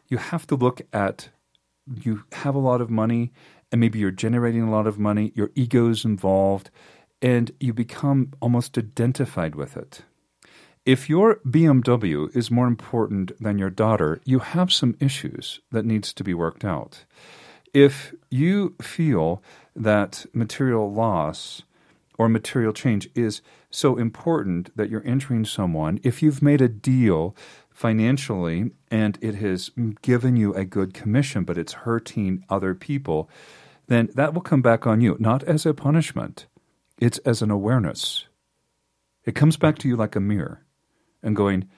you 0.09 0.18
have 0.18 0.46
to 0.46 0.55
look 0.55 0.83
at 0.92 1.31
you 1.87 2.24
have 2.33 2.55
a 2.55 2.61
lot 2.61 2.81
of 2.81 2.88
money 2.88 3.33
and 3.70 3.81
maybe 3.81 3.98
you're 3.98 4.11
generating 4.11 4.62
a 4.62 4.70
lot 4.70 4.87
of 4.87 4.98
money, 4.98 5.33
your 5.35 5.50
ego's 5.55 6.05
involved, 6.05 6.70
and 7.22 7.50
you 7.61 7.72
become 7.72 8.33
almost 8.40 8.77
identified 8.77 9.55
with 9.55 9.77
it. 9.77 10.03
If 10.85 11.09
your 11.09 11.37
BMW 11.46 12.35
is 12.37 12.50
more 12.50 12.66
important 12.66 13.33
than 13.40 13.57
your 13.57 13.70
daughter, 13.70 14.20
you 14.24 14.40
have 14.40 14.70
some 14.70 14.96
issues 15.00 15.61
that 15.72 15.87
needs 15.87 16.12
to 16.12 16.22
be 16.22 16.35
worked 16.35 16.64
out. 16.64 17.05
If 17.72 18.14
you 18.31 18.74
feel 18.83 19.42
that 19.74 20.27
material 20.35 20.92
loss 20.92 21.62
or 22.18 22.29
material 22.29 22.72
change 22.72 23.09
is 23.14 23.40
so 23.70 23.96
important 23.96 24.77
that 24.77 24.90
you're 24.90 25.07
entering 25.07 25.46
someone, 25.46 26.00
if 26.03 26.22
you've 26.22 26.42
made 26.42 26.61
a 26.61 26.68
deal 26.68 27.35
financially 27.70 28.70
and 28.90 29.18
it 29.20 29.37
has 29.37 29.70
given 30.03 30.37
you 30.37 30.55
a 30.55 30.64
good 30.64 30.94
commission, 30.94 31.44
but 31.44 31.59
it's 31.59 31.72
hurting 31.72 32.44
other 32.48 32.74
people, 32.74 33.29
then 33.88 34.09
that 34.14 34.33
will 34.33 34.42
come 34.42 34.62
back 34.62 34.87
on 34.87 35.00
you, 35.00 35.16
not 35.18 35.42
as 35.44 35.66
a 35.66 35.74
punishment, 35.74 36.46
it's 36.98 37.18
as 37.18 37.42
an 37.42 37.50
awareness. 37.50 38.26
It 39.24 39.35
comes 39.35 39.57
back 39.57 39.78
to 39.78 39.88
you 39.88 39.96
like 39.96 40.16
a 40.16 40.20
mirror 40.20 40.64
and 41.22 41.35
going, 41.35 41.68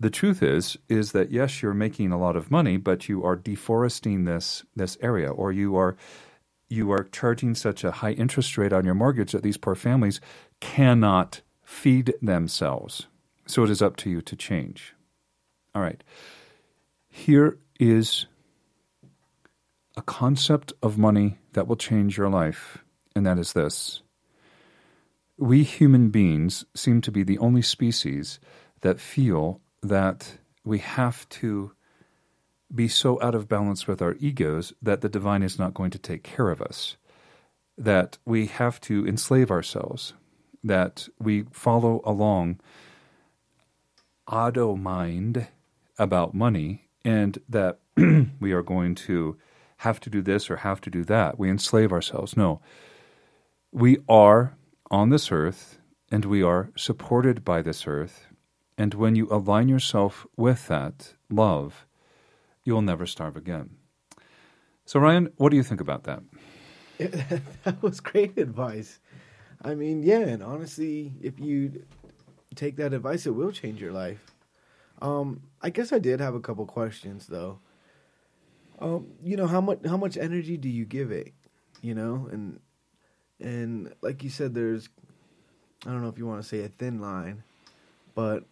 the 0.00 0.10
truth 0.10 0.42
is 0.42 0.76
is 0.88 1.12
that 1.12 1.30
yes 1.30 1.62
you're 1.62 1.72
making 1.72 2.10
a 2.10 2.18
lot 2.18 2.34
of 2.34 2.50
money 2.50 2.76
but 2.76 3.08
you 3.08 3.22
are 3.24 3.36
deforesting 3.36 4.24
this 4.24 4.64
this 4.74 4.98
area 5.00 5.30
or 5.30 5.52
you 5.52 5.76
are 5.76 5.96
you 6.72 6.90
are 6.90 7.04
charging 7.04 7.54
such 7.54 7.84
a 7.84 7.90
high 7.90 8.12
interest 8.12 8.56
rate 8.56 8.72
on 8.72 8.84
your 8.84 8.94
mortgage 8.94 9.32
that 9.32 9.42
these 9.42 9.58
poor 9.58 9.74
families 9.74 10.20
cannot 10.60 11.42
feed 11.62 12.14
themselves. 12.22 13.08
So 13.46 13.62
it 13.62 13.70
is 13.70 13.82
up 13.82 13.96
to 13.96 14.10
you 14.10 14.22
to 14.22 14.34
change. 14.34 14.94
All 15.74 15.82
right. 15.82 16.02
Here 17.08 17.58
is 17.78 18.26
a 19.98 20.02
concept 20.02 20.72
of 20.82 20.96
money 20.96 21.38
that 21.52 21.68
will 21.68 21.76
change 21.76 22.16
your 22.16 22.30
life 22.30 22.78
and 23.14 23.26
that 23.26 23.38
is 23.38 23.52
this 23.52 24.00
we 25.38 25.62
human 25.62 26.10
beings 26.10 26.64
seem 26.74 27.00
to 27.00 27.10
be 27.10 27.22
the 27.22 27.38
only 27.38 27.62
species 27.62 28.38
that 28.80 29.00
feel 29.00 29.60
that 29.82 30.38
we 30.64 30.78
have 30.78 31.28
to 31.28 31.72
be 32.74 32.88
so 32.88 33.20
out 33.22 33.34
of 33.34 33.48
balance 33.48 33.86
with 33.86 34.00
our 34.00 34.14
egos 34.18 34.72
that 34.80 35.00
the 35.00 35.08
divine 35.08 35.42
is 35.42 35.58
not 35.58 35.74
going 35.74 35.90
to 35.90 35.98
take 35.98 36.22
care 36.22 36.50
of 36.50 36.62
us, 36.62 36.96
that 37.76 38.18
we 38.24 38.46
have 38.46 38.80
to 38.80 39.06
enslave 39.06 39.50
ourselves, 39.50 40.14
that 40.64 41.08
we 41.18 41.44
follow 41.52 42.00
along 42.04 42.60
auto 44.26 44.76
mind 44.76 45.48
about 45.98 46.34
money, 46.34 46.88
and 47.04 47.38
that 47.48 47.78
we 48.40 48.52
are 48.52 48.62
going 48.62 48.94
to 48.94 49.36
have 49.78 50.00
to 50.00 50.08
do 50.08 50.22
this 50.22 50.48
or 50.48 50.56
have 50.56 50.80
to 50.80 50.90
do 50.90 51.04
that. 51.04 51.38
We 51.38 51.50
enslave 51.50 51.92
ourselves. 51.92 52.36
No. 52.36 52.60
We 53.72 53.98
are 54.08 54.54
on 54.92 55.08
this 55.08 55.32
earth 55.32 55.78
and 56.10 56.26
we 56.26 56.42
are 56.42 56.70
supported 56.76 57.42
by 57.44 57.62
this 57.62 57.86
earth. 57.86 58.26
And 58.76 58.92
when 58.92 59.16
you 59.16 59.26
align 59.30 59.68
yourself 59.68 60.26
with 60.36 60.68
that 60.68 61.14
love, 61.30 61.86
you 62.62 62.74
will 62.74 62.82
never 62.82 63.06
starve 63.06 63.34
again. 63.34 63.70
So, 64.84 65.00
Ryan, 65.00 65.32
what 65.36 65.48
do 65.50 65.56
you 65.56 65.62
think 65.62 65.80
about 65.80 66.04
that? 66.04 66.22
that 66.98 67.82
was 67.82 68.00
great 68.00 68.36
advice. 68.36 69.00
I 69.62 69.74
mean, 69.74 70.02
yeah, 70.02 70.20
and 70.20 70.42
honestly, 70.42 71.14
if 71.22 71.40
you 71.40 71.84
take 72.54 72.76
that 72.76 72.92
advice, 72.92 73.26
it 73.26 73.30
will 73.30 73.52
change 73.52 73.80
your 73.80 73.92
life. 73.92 74.22
Um, 75.00 75.42
I 75.62 75.70
guess 75.70 75.92
I 75.92 75.98
did 75.98 76.20
have 76.20 76.34
a 76.34 76.40
couple 76.40 76.66
questions 76.66 77.26
though. 77.26 77.58
Um, 78.78 79.06
you 79.22 79.36
know 79.36 79.46
how 79.46 79.60
much 79.60 79.78
how 79.86 79.96
much 79.96 80.16
energy 80.16 80.56
do 80.56 80.68
you 80.68 80.84
give 80.84 81.10
it? 81.10 81.32
You 81.80 81.94
know, 81.94 82.28
and 82.30 82.60
and 83.42 83.92
like 84.00 84.22
you 84.22 84.30
said, 84.30 84.54
there's 84.54 84.88
I 85.86 85.90
don't 85.90 86.02
know 86.02 86.08
if 86.08 86.18
you 86.18 86.26
want 86.26 86.42
to 86.42 86.48
say 86.48 86.60
a 86.60 86.68
thin 86.68 87.00
line, 87.00 87.42
but 88.14 88.44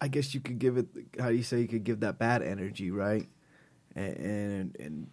I 0.00 0.08
guess 0.08 0.34
you 0.34 0.40
could 0.40 0.58
give 0.58 0.76
it. 0.76 0.86
How 1.18 1.28
do 1.28 1.34
you 1.34 1.42
say 1.42 1.60
you 1.60 1.68
could 1.68 1.84
give 1.84 2.00
that 2.00 2.18
bad 2.18 2.42
energy, 2.42 2.90
right? 2.90 3.26
And 3.94 4.16
and, 4.16 4.76
and 4.78 5.06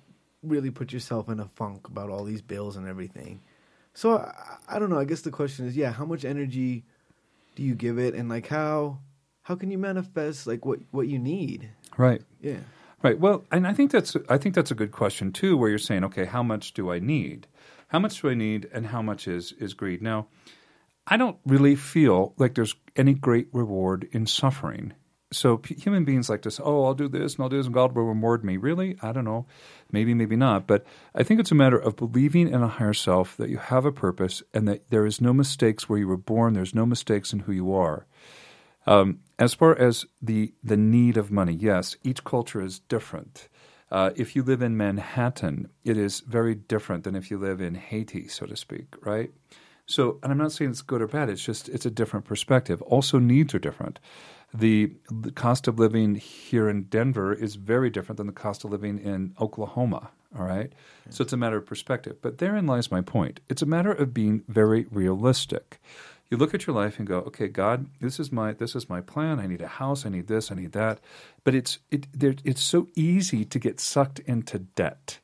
really 0.44 0.72
put 0.72 0.92
yourself 0.92 1.30
in 1.30 1.40
a 1.40 1.48
funk 1.56 1.88
about 1.88 2.10
all 2.10 2.24
these 2.24 2.42
bills 2.42 2.76
and 2.76 2.88
everything. 2.88 3.42
So 3.94 4.18
I, 4.18 4.58
I 4.68 4.80
don't 4.80 4.90
know. 4.90 5.00
I 5.00 5.06
guess 5.06 5.22
the 5.22 5.32
question 5.32 5.68
is, 5.68 5.78
yeah, 5.78 5.92
how 5.92 6.06
much 6.06 6.26
energy 6.26 6.84
do 7.56 7.64
you 7.64 7.76
give 7.76 8.00
it, 8.00 8.16
and 8.16 8.30
like 8.30 8.48
how 8.48 9.00
how 9.44 9.56
can 9.56 9.72
you 9.72 9.78
manifest 9.78 10.48
like 10.48 10.66
what 10.66 10.80
what 10.92 11.08
you 11.08 11.20
need? 11.20 11.70
Right. 11.98 12.22
Yeah. 12.42 12.58
Right. 13.04 13.20
Well, 13.20 13.44
and 13.52 13.68
I 13.68 13.74
think 13.74 13.92
that's 13.92 14.16
I 14.30 14.38
think 14.38 14.56
that's 14.56 14.72
a 14.72 14.76
good 14.76 14.92
question 14.92 15.32
too, 15.32 15.58
where 15.58 15.70
you're 15.70 15.80
saying, 15.80 16.04
okay, 16.06 16.26
how 16.26 16.44
much 16.44 16.74
do 16.74 16.92
I 16.92 17.00
need? 17.00 17.48
How 17.92 18.00
much 18.00 18.22
do 18.22 18.30
I 18.30 18.36
need, 18.36 18.70
and 18.72 18.88
how 18.88 19.02
much 19.02 19.28
is 19.28 19.52
is 19.60 19.74
greed? 19.74 20.02
Now, 20.02 20.28
I 21.06 21.18
don't 21.18 21.38
really 21.46 21.76
feel 21.76 22.34
like 22.38 22.56
there's 22.56 22.76
any 22.96 23.14
great 23.14 23.50
reward 23.52 24.08
in 24.14 24.26
suffering. 24.26 24.94
So 25.34 25.58
p- 25.58 25.76
human 25.76 26.06
beings 26.06 26.30
like 26.30 26.42
to 26.44 26.52
say, 26.52 26.64
"Oh, 26.66 26.86
I'll 26.86 26.94
do 26.94 27.10
this 27.10 27.36
and 27.36 27.44
I'll 27.44 27.50
do 27.50 27.58
this, 27.58 27.66
and 27.66 27.76
God 27.76 27.94
will 27.94 28.06
reward 28.06 28.46
me." 28.46 28.56
Really, 28.56 28.98
I 29.02 29.12
don't 29.12 29.26
know. 29.26 29.46
Maybe, 29.92 30.14
maybe 30.14 30.38
not. 30.38 30.68
But 30.68 30.86
I 31.14 31.24
think 31.24 31.42
it's 31.42 31.52
a 31.52 31.56
matter 31.64 31.78
of 31.78 31.98
believing 31.98 32.48
in 32.48 32.64
a 32.64 32.70
higher 32.70 32.94
self 32.94 33.36
that 33.36 33.50
you 33.50 33.58
have 33.58 33.84
a 33.84 33.92
purpose 33.92 34.42
and 34.54 34.70
that 34.70 34.90
there 34.90 35.06
is 35.06 35.20
no 35.20 35.34
mistakes 35.34 35.90
where 35.90 36.00
you 36.00 36.08
were 36.08 36.16
born. 36.16 36.54
There's 36.54 36.74
no 36.74 36.86
mistakes 36.86 37.34
in 37.34 37.40
who 37.40 37.52
you 37.52 37.74
are. 37.74 38.06
Um, 38.88 39.20
as 39.38 39.54
far 39.54 39.78
as 39.78 40.06
the 40.22 40.54
the 40.64 40.78
need 40.78 41.18
of 41.18 41.30
money, 41.30 41.54
yes, 41.54 41.98
each 42.04 42.24
culture 42.24 42.62
is 42.62 42.80
different. 42.80 43.50
Uh, 43.92 44.12
if 44.16 44.36
you 44.36 44.42
live 44.44 44.62
in 44.62 44.78
Manhattan, 44.78 45.70
it 45.84 45.98
is 45.98 46.22
very 46.22 46.56
different 46.56 47.04
than 47.04 47.16
if 47.16 47.30
you 47.30 47.38
live 47.38 47.60
in 47.60 47.76
Haiti, 47.76 48.28
so 48.28 48.46
to 48.46 48.56
speak, 48.56 48.96
right? 49.06 49.32
So, 49.86 50.20
and 50.24 50.32
I'm 50.32 50.38
not 50.38 50.54
saying 50.54 50.72
it's 50.72 50.82
good 50.82 51.02
or 51.02 51.08
bad. 51.08 51.30
It's 51.30 51.44
just 51.44 51.68
it's 51.68 51.86
a 51.86 51.92
different 51.92 52.26
perspective. 52.26 52.82
Also, 52.84 53.20
needs 53.20 53.54
are 53.54 53.60
different. 53.60 54.00
The, 54.54 54.94
the 55.10 55.32
cost 55.32 55.68
of 55.68 55.80
living 55.80 56.16
here 56.16 56.70
in 56.70 56.84
Denver 56.84 57.34
is 57.34 57.56
very 57.56 57.90
different 57.90 58.18
than 58.18 58.28
the 58.28 58.34
cost 58.34 58.64
of 58.64 58.72
living 58.72 58.98
in 59.00 59.34
Oklahoma. 59.40 60.12
All 60.38 60.46
right, 60.46 60.72
so 61.10 61.24
it's 61.24 61.34
a 61.34 61.38
matter 61.38 61.58
of 61.58 61.66
perspective. 61.66 62.16
But 62.22 62.38
therein 62.38 62.66
lies 62.66 62.90
my 62.90 63.02
point. 63.02 63.42
It's 63.50 63.62
a 63.62 63.66
matter 63.66 63.92
of 63.92 64.14
being 64.14 64.44
very 64.48 64.86
realistic 64.90 65.82
you 66.32 66.38
look 66.38 66.54
at 66.54 66.66
your 66.66 66.76
life 66.76 66.98
and 66.98 67.06
go, 67.06 67.18
okay, 67.20 67.50
God, 67.50 67.88
this 68.00 68.18
is 68.18 68.32
my 68.32 68.54
this 68.54 68.74
is 68.74 68.90
my 68.90 69.02
plan. 69.02 69.40
I 69.40 69.48
need 69.48 69.62
a 69.62 69.68
house. 69.68 70.06
I 70.06 70.10
need 70.10 70.28
this. 70.28 70.50
I 70.50 70.56
need 70.56 70.72
that. 70.72 71.00
But 71.44 71.54
it's 71.54 71.80
it 71.92 72.08
it's 72.22 72.64
so 72.64 72.88
easy 72.96 73.44
to 73.44 73.60
get 73.60 73.82
sucked 73.82 74.20
into 74.20 74.60
debt 74.60 75.20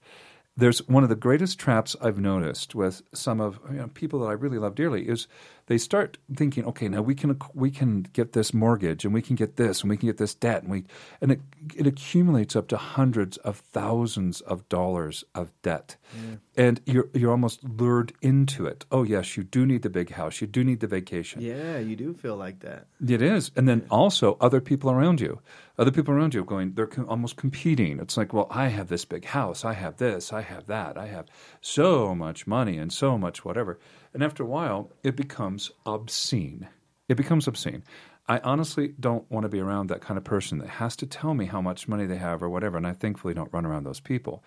there's 0.58 0.80
one 0.88 1.04
of 1.04 1.10
the 1.10 1.16
greatest 1.16 1.60
traps 1.60 1.96
I've 2.02 2.20
noticed 2.20 2.74
with 2.74 3.04
some 3.14 3.40
of 3.40 3.60
you 3.70 3.78
know, 3.78 3.88
people 3.94 4.22
that 4.22 4.26
I 4.26 4.32
really 4.34 4.58
love 4.58 4.74
dearly 4.74 5.08
is 5.08 5.28
they 5.68 5.78
start 5.78 6.18
thinking, 6.34 6.66
okay, 6.66 6.88
now 6.88 7.02
we 7.02 7.14
can 7.14 7.38
we 7.54 7.70
can 7.70 8.02
get 8.14 8.34
this 8.34 8.54
mortgage 8.54 9.06
and 9.06 9.14
we 9.14 9.22
can 9.22 9.36
get 9.36 9.58
this 9.58 9.82
and 9.82 9.90
we 9.90 9.98
can 9.98 10.08
get 10.08 10.18
this 10.18 10.34
debt 10.34 10.64
and 10.64 10.72
we 10.72 10.86
and 11.22 11.32
it 11.32 11.42
it 11.76 11.86
accumulates 11.86 12.56
up 12.56 12.68
to 12.70 12.78
hundreds 12.78 13.38
of 13.38 13.58
thousands 13.58 14.42
of 14.42 14.68
dollars 14.68 15.24
of 15.36 15.52
debt, 15.62 15.96
yeah. 16.16 16.38
and 16.56 16.82
you're 16.86 17.10
you're 17.14 17.32
almost 17.32 17.64
lured 17.64 18.14
into 18.22 18.66
it. 18.66 18.86
Oh 18.92 19.04
yes, 19.04 19.38
you 19.38 19.44
do 19.44 19.66
need 19.66 19.84
the 19.84 19.90
big 19.90 20.12
house, 20.12 20.42
you 20.42 20.48
do 20.48 20.64
need 20.64 20.80
the 20.80 20.88
vacation. 20.88 21.42
Yeah, 21.42 21.78
you 21.78 21.96
do 21.96 22.14
feel 22.14 22.36
like 22.36 22.62
that. 22.62 22.88
It 23.06 23.22
is, 23.22 23.52
and 23.56 23.68
then 23.68 23.86
also 23.92 24.38
other 24.42 24.62
people 24.62 24.90
around 24.90 25.22
you 25.22 25.40
other 25.78 25.92
people 25.92 26.14
around 26.14 26.34
you 26.34 26.42
are 26.42 26.46
going, 26.46 26.74
they're 26.74 26.90
almost 27.08 27.36
competing. 27.36 28.00
It's 28.00 28.18
like, 28.18 28.34
well, 28.34 28.48
I 28.50 28.68
have 28.70 28.88
this 28.88 29.06
big 29.06 29.26
house, 29.26 29.64
I 29.64 29.74
have 29.74 29.98
this, 29.98 30.34
I 30.34 30.42
have 30.42 30.66
that, 30.68 30.98
I 30.98 31.08
have 31.08 31.28
so 31.62 32.16
much 32.16 32.48
money 32.48 32.78
and 32.78 32.92
so 32.92 33.18
much 33.18 33.46
whatever. 33.46 33.80
And 34.14 34.24
after 34.24 34.44
a 34.44 34.48
while, 34.48 34.92
it 35.04 35.16
becomes 35.16 35.72
obscene. 35.86 36.68
It 37.08 37.16
becomes 37.16 37.48
obscene. 37.48 37.84
I 38.28 38.40
honestly 38.40 38.94
don't 39.00 39.30
want 39.32 39.44
to 39.44 39.50
be 39.50 39.60
around 39.60 39.88
that 39.88 40.02
kind 40.02 40.18
of 40.18 40.24
person 40.24 40.58
that 40.58 40.68
has 40.68 40.96
to 40.98 41.06
tell 41.06 41.34
me 41.34 41.46
how 41.46 41.62
much 41.62 41.88
money 41.88 42.06
they 42.06 42.18
have 42.18 42.44
or 42.44 42.50
whatever. 42.50 42.76
And 42.78 42.86
I 42.86 42.94
thankfully 42.94 43.34
don't 43.34 43.54
run 43.54 43.66
around 43.66 43.86
those 43.86 44.02
people. 44.02 44.44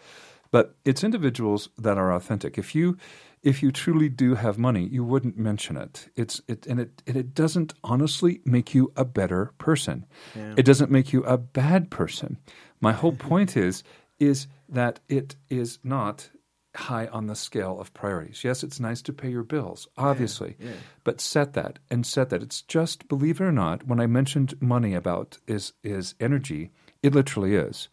But 0.51 0.75
it's 0.85 1.05
individuals 1.05 1.69
that 1.79 1.97
are 1.97 2.13
authentic. 2.13 2.59
If 2.59 2.75
you 2.75 2.99
if 3.43 3.63
you 3.63 3.73
truly 3.73 4.09
do 4.09 4.35
have 4.35 4.59
money, 4.59 4.87
you 4.87 5.03
wouldn't 5.03 5.39
mention 5.39 5.77
it. 5.77 6.09
It's 6.15 6.41
it 6.47 6.67
and 6.67 6.81
it 6.81 7.03
and 7.07 7.17
it 7.17 7.35
doesn't 7.35 7.75
honestly 7.83 8.41
make 8.45 8.75
you 8.75 8.93
a 8.97 9.05
better 9.05 9.53
person. 9.59 10.07
Yeah. 10.37 10.55
It 10.57 10.67
doesn't 10.67 10.91
make 10.91 11.13
you 11.13 11.25
a 11.25 11.39
bad 11.39 11.91
person. 11.91 12.39
My 12.81 12.93
whole 12.93 13.13
point 13.31 13.57
is 13.57 13.83
is 14.19 14.47
that 14.69 15.01
it 15.09 15.37
is 15.49 15.79
not 15.83 16.31
high 16.77 17.07
on 17.07 17.27
the 17.27 17.35
scale 17.35 17.81
of 17.81 17.93
priorities. 17.95 18.45
Yes, 18.45 18.63
it's 18.63 18.79
nice 18.79 19.03
to 19.03 19.13
pay 19.13 19.31
your 19.31 19.43
bills, 19.43 19.89
obviously, 19.97 20.57
yeah, 20.59 20.69
yeah. 20.69 20.77
but 21.03 21.21
set 21.21 21.55
that 21.55 21.79
and 21.91 22.07
set 22.07 22.31
that. 22.31 22.43
It's 22.43 22.63
just 22.63 23.09
believe 23.09 23.41
it 23.41 23.45
or 23.45 23.53
not, 23.53 23.87
when 23.87 24.01
I 24.01 24.07
mentioned 24.07 24.61
money 24.61 24.95
about 24.95 25.39
is 25.47 25.73
is 25.83 26.15
energy, 26.21 26.71
it 27.03 27.15
literally 27.15 27.55
is. 27.55 27.89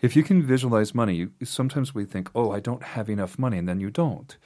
If 0.00 0.16
you 0.16 0.22
can 0.22 0.42
visualize 0.42 0.94
money, 0.94 1.14
you, 1.14 1.30
sometimes 1.44 1.94
we 1.94 2.04
think, 2.04 2.30
"Oh, 2.34 2.50
I 2.50 2.60
don't 2.60 2.82
have 2.82 3.08
enough 3.08 3.38
money," 3.38 3.58
and 3.58 3.68
then 3.68 3.80
you 3.80 3.90
don't. 3.90 4.36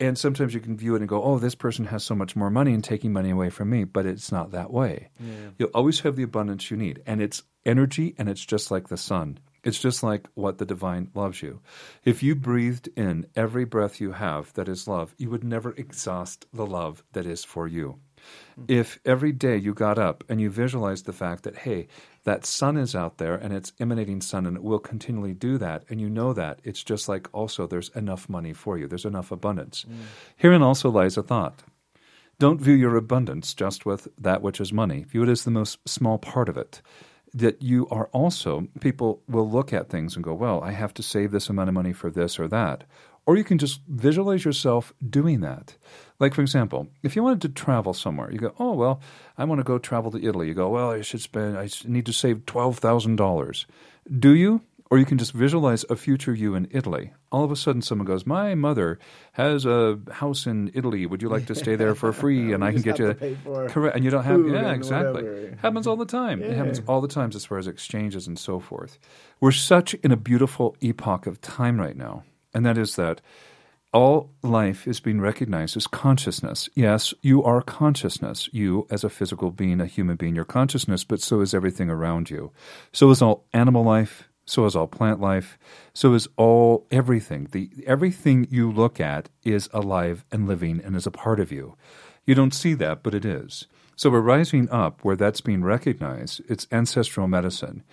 And 0.00 0.16
sometimes 0.16 0.54
you 0.54 0.60
can 0.60 0.76
view 0.76 0.94
it 0.94 1.00
and 1.00 1.08
go, 1.08 1.22
oh, 1.22 1.38
this 1.38 1.56
person 1.56 1.86
has 1.86 2.04
so 2.04 2.14
much 2.14 2.36
more 2.36 2.50
money 2.50 2.72
and 2.72 2.84
taking 2.84 3.12
money 3.12 3.30
away 3.30 3.50
from 3.50 3.70
me. 3.70 3.84
But 3.84 4.06
it's 4.06 4.30
not 4.30 4.52
that 4.52 4.72
way. 4.72 5.08
Yeah. 5.18 5.50
You'll 5.58 5.70
always 5.74 6.00
have 6.00 6.16
the 6.16 6.22
abundance 6.22 6.70
you 6.70 6.76
need. 6.76 7.02
And 7.04 7.20
it's 7.20 7.42
energy 7.66 8.14
and 8.16 8.28
it's 8.28 8.44
just 8.44 8.70
like 8.70 8.88
the 8.88 8.96
sun. 8.96 9.38
It's 9.64 9.80
just 9.80 10.02
like 10.02 10.28
what 10.34 10.58
the 10.58 10.64
divine 10.64 11.10
loves 11.14 11.42
you. 11.42 11.60
If 12.04 12.22
you 12.22 12.36
breathed 12.36 12.88
in 12.96 13.26
every 13.34 13.64
breath 13.64 14.00
you 14.00 14.12
have 14.12 14.52
that 14.54 14.68
is 14.68 14.86
love, 14.86 15.14
you 15.18 15.30
would 15.30 15.44
never 15.44 15.72
exhaust 15.72 16.46
the 16.52 16.64
love 16.64 17.02
that 17.12 17.26
is 17.26 17.44
for 17.44 17.66
you. 17.66 17.98
Mm-hmm. 18.58 18.72
If 18.72 18.98
every 19.04 19.32
day 19.32 19.56
you 19.56 19.74
got 19.74 19.98
up 19.98 20.24
and 20.28 20.40
you 20.40 20.50
visualized 20.50 21.06
the 21.06 21.12
fact 21.12 21.44
that, 21.44 21.56
hey, 21.56 21.88
that 22.24 22.44
sun 22.44 22.76
is 22.76 22.94
out 22.94 23.18
there 23.18 23.34
and 23.34 23.54
it's 23.54 23.72
emanating 23.80 24.20
sun 24.20 24.44
and 24.46 24.56
it 24.56 24.62
will 24.62 24.78
continually 24.78 25.32
do 25.32 25.56
that 25.58 25.84
and 25.88 26.00
you 26.00 26.10
know 26.10 26.32
that 26.34 26.60
it's 26.62 26.82
just 26.82 27.08
like 27.08 27.28
also 27.32 27.66
there's 27.66 27.88
enough 27.90 28.28
money 28.28 28.52
for 28.52 28.76
you. 28.76 28.86
There's 28.86 29.04
enough 29.06 29.32
abundance. 29.32 29.86
Mm. 29.88 29.94
herein 30.36 30.62
also 30.62 30.90
lies 30.90 31.16
a 31.16 31.22
thought. 31.22 31.62
Don't 32.38 32.60
view 32.60 32.74
your 32.74 32.96
abundance 32.96 33.54
just 33.54 33.86
with 33.86 34.08
that 34.18 34.42
which 34.42 34.60
is 34.60 34.72
money. 34.72 35.04
View 35.04 35.22
it 35.22 35.28
as 35.28 35.44
the 35.44 35.50
most 35.50 35.78
small 35.88 36.18
part 36.18 36.48
of 36.48 36.56
it. 36.56 36.82
That 37.34 37.62
you 37.62 37.88
are 37.90 38.08
also 38.12 38.68
people 38.80 39.22
will 39.26 39.48
look 39.48 39.72
at 39.72 39.90
things 39.90 40.14
and 40.14 40.24
go 40.24 40.32
well 40.32 40.62
i 40.62 40.72
have 40.72 40.94
to 40.94 41.02
save 41.02 41.30
this 41.30 41.50
amount 41.50 41.68
of 41.68 41.74
money 41.74 41.92
for 41.92 42.10
this 42.10 42.38
or 42.38 42.48
that 42.48 42.84
or 43.28 43.36
you 43.36 43.44
can 43.44 43.58
just 43.58 43.82
visualize 43.88 44.42
yourself 44.42 44.94
doing 45.06 45.40
that. 45.40 45.76
Like, 46.18 46.32
for 46.32 46.40
example, 46.40 46.88
if 47.02 47.14
you 47.14 47.22
wanted 47.22 47.42
to 47.42 47.50
travel 47.50 47.92
somewhere, 47.92 48.32
you 48.32 48.38
go, 48.38 48.54
oh, 48.58 48.72
well, 48.72 49.02
I 49.36 49.44
want 49.44 49.58
to 49.58 49.64
go 49.64 49.76
travel 49.76 50.10
to 50.12 50.26
Italy. 50.26 50.48
You 50.48 50.54
go, 50.54 50.70
well, 50.70 50.92
I 50.92 51.02
should 51.02 51.20
spend, 51.20 51.58
I 51.58 51.68
need 51.84 52.06
to 52.06 52.12
save 52.14 52.46
$12,000. 52.46 53.66
Do 54.18 54.34
you? 54.34 54.62
Or 54.90 54.96
you 54.96 55.04
can 55.04 55.18
just 55.18 55.32
visualize 55.32 55.84
a 55.90 55.96
future 55.96 56.32
you 56.32 56.54
in 56.54 56.68
Italy. 56.70 57.12
All 57.30 57.44
of 57.44 57.52
a 57.52 57.56
sudden, 57.56 57.82
someone 57.82 58.06
goes, 58.06 58.24
"My 58.24 58.54
mother 58.54 58.98
has 59.32 59.66
a 59.66 59.98
house 60.10 60.46
in 60.46 60.70
Italy. 60.72 61.04
Would 61.04 61.20
you 61.20 61.28
like 61.28 61.44
to 61.48 61.54
stay 61.54 61.76
there 61.76 61.94
for 61.94 62.10
free? 62.10 62.52
And 62.54 62.64
I 62.64 62.72
can 62.72 62.80
get 62.80 62.98
you 62.98 63.12
correct." 63.68 63.96
And 63.96 64.02
you 64.02 64.10
don't 64.10 64.24
have, 64.24 64.48
yeah, 64.48 64.72
exactly. 64.72 65.24
Whatever. 65.24 65.58
Happens 65.60 65.86
all 65.86 65.96
the 65.96 66.06
time. 66.06 66.40
Yeah. 66.40 66.46
It 66.46 66.56
happens 66.56 66.80
all 66.88 67.02
the 67.02 67.14
times 67.18 67.36
as 67.36 67.44
far 67.44 67.58
as 67.58 67.66
exchanges 67.66 68.26
and 68.26 68.38
so 68.38 68.60
forth. 68.60 68.98
We're 69.40 69.52
such 69.52 69.92
in 69.92 70.10
a 70.10 70.16
beautiful 70.16 70.74
epoch 70.80 71.26
of 71.26 71.42
time 71.42 71.78
right 71.78 71.94
now 71.94 72.22
and 72.58 72.66
that 72.66 72.76
is 72.76 72.96
that 72.96 73.20
all 73.92 74.32
life 74.42 74.88
is 74.88 74.98
being 74.98 75.20
recognized 75.20 75.76
as 75.76 75.86
consciousness. 75.86 76.68
Yes, 76.74 77.14
you 77.22 77.44
are 77.44 77.62
consciousness. 77.62 78.48
You, 78.50 78.88
as 78.90 79.04
a 79.04 79.08
physical 79.08 79.52
being, 79.52 79.80
a 79.80 79.86
human 79.86 80.16
being, 80.16 80.34
you're 80.34 80.44
consciousness, 80.44 81.04
but 81.04 81.20
so 81.20 81.40
is 81.40 81.54
everything 81.54 81.88
around 81.88 82.30
you. 82.30 82.50
So 82.92 83.10
is 83.10 83.22
all 83.22 83.46
animal 83.52 83.84
life. 83.84 84.28
So 84.44 84.64
is 84.64 84.74
all 84.74 84.88
plant 84.88 85.20
life. 85.20 85.56
So 85.94 86.14
is 86.14 86.26
all 86.36 86.88
everything. 86.90 87.46
The 87.52 87.70
everything 87.86 88.48
you 88.50 88.72
look 88.72 88.98
at 88.98 89.28
is 89.44 89.68
alive 89.72 90.24
and 90.32 90.48
living 90.48 90.80
and 90.84 90.96
is 90.96 91.06
a 91.06 91.12
part 91.12 91.38
of 91.38 91.52
you. 91.52 91.76
You 92.26 92.34
don't 92.34 92.52
see 92.52 92.74
that, 92.74 93.04
but 93.04 93.14
it 93.14 93.24
is. 93.24 93.68
So 93.94 94.10
we're 94.10 94.20
rising 94.20 94.68
up 94.70 95.04
where 95.04 95.14
that's 95.14 95.40
being 95.40 95.62
recognized. 95.62 96.40
It's 96.48 96.66
ancestral 96.72 97.28
medicine. 97.28 97.84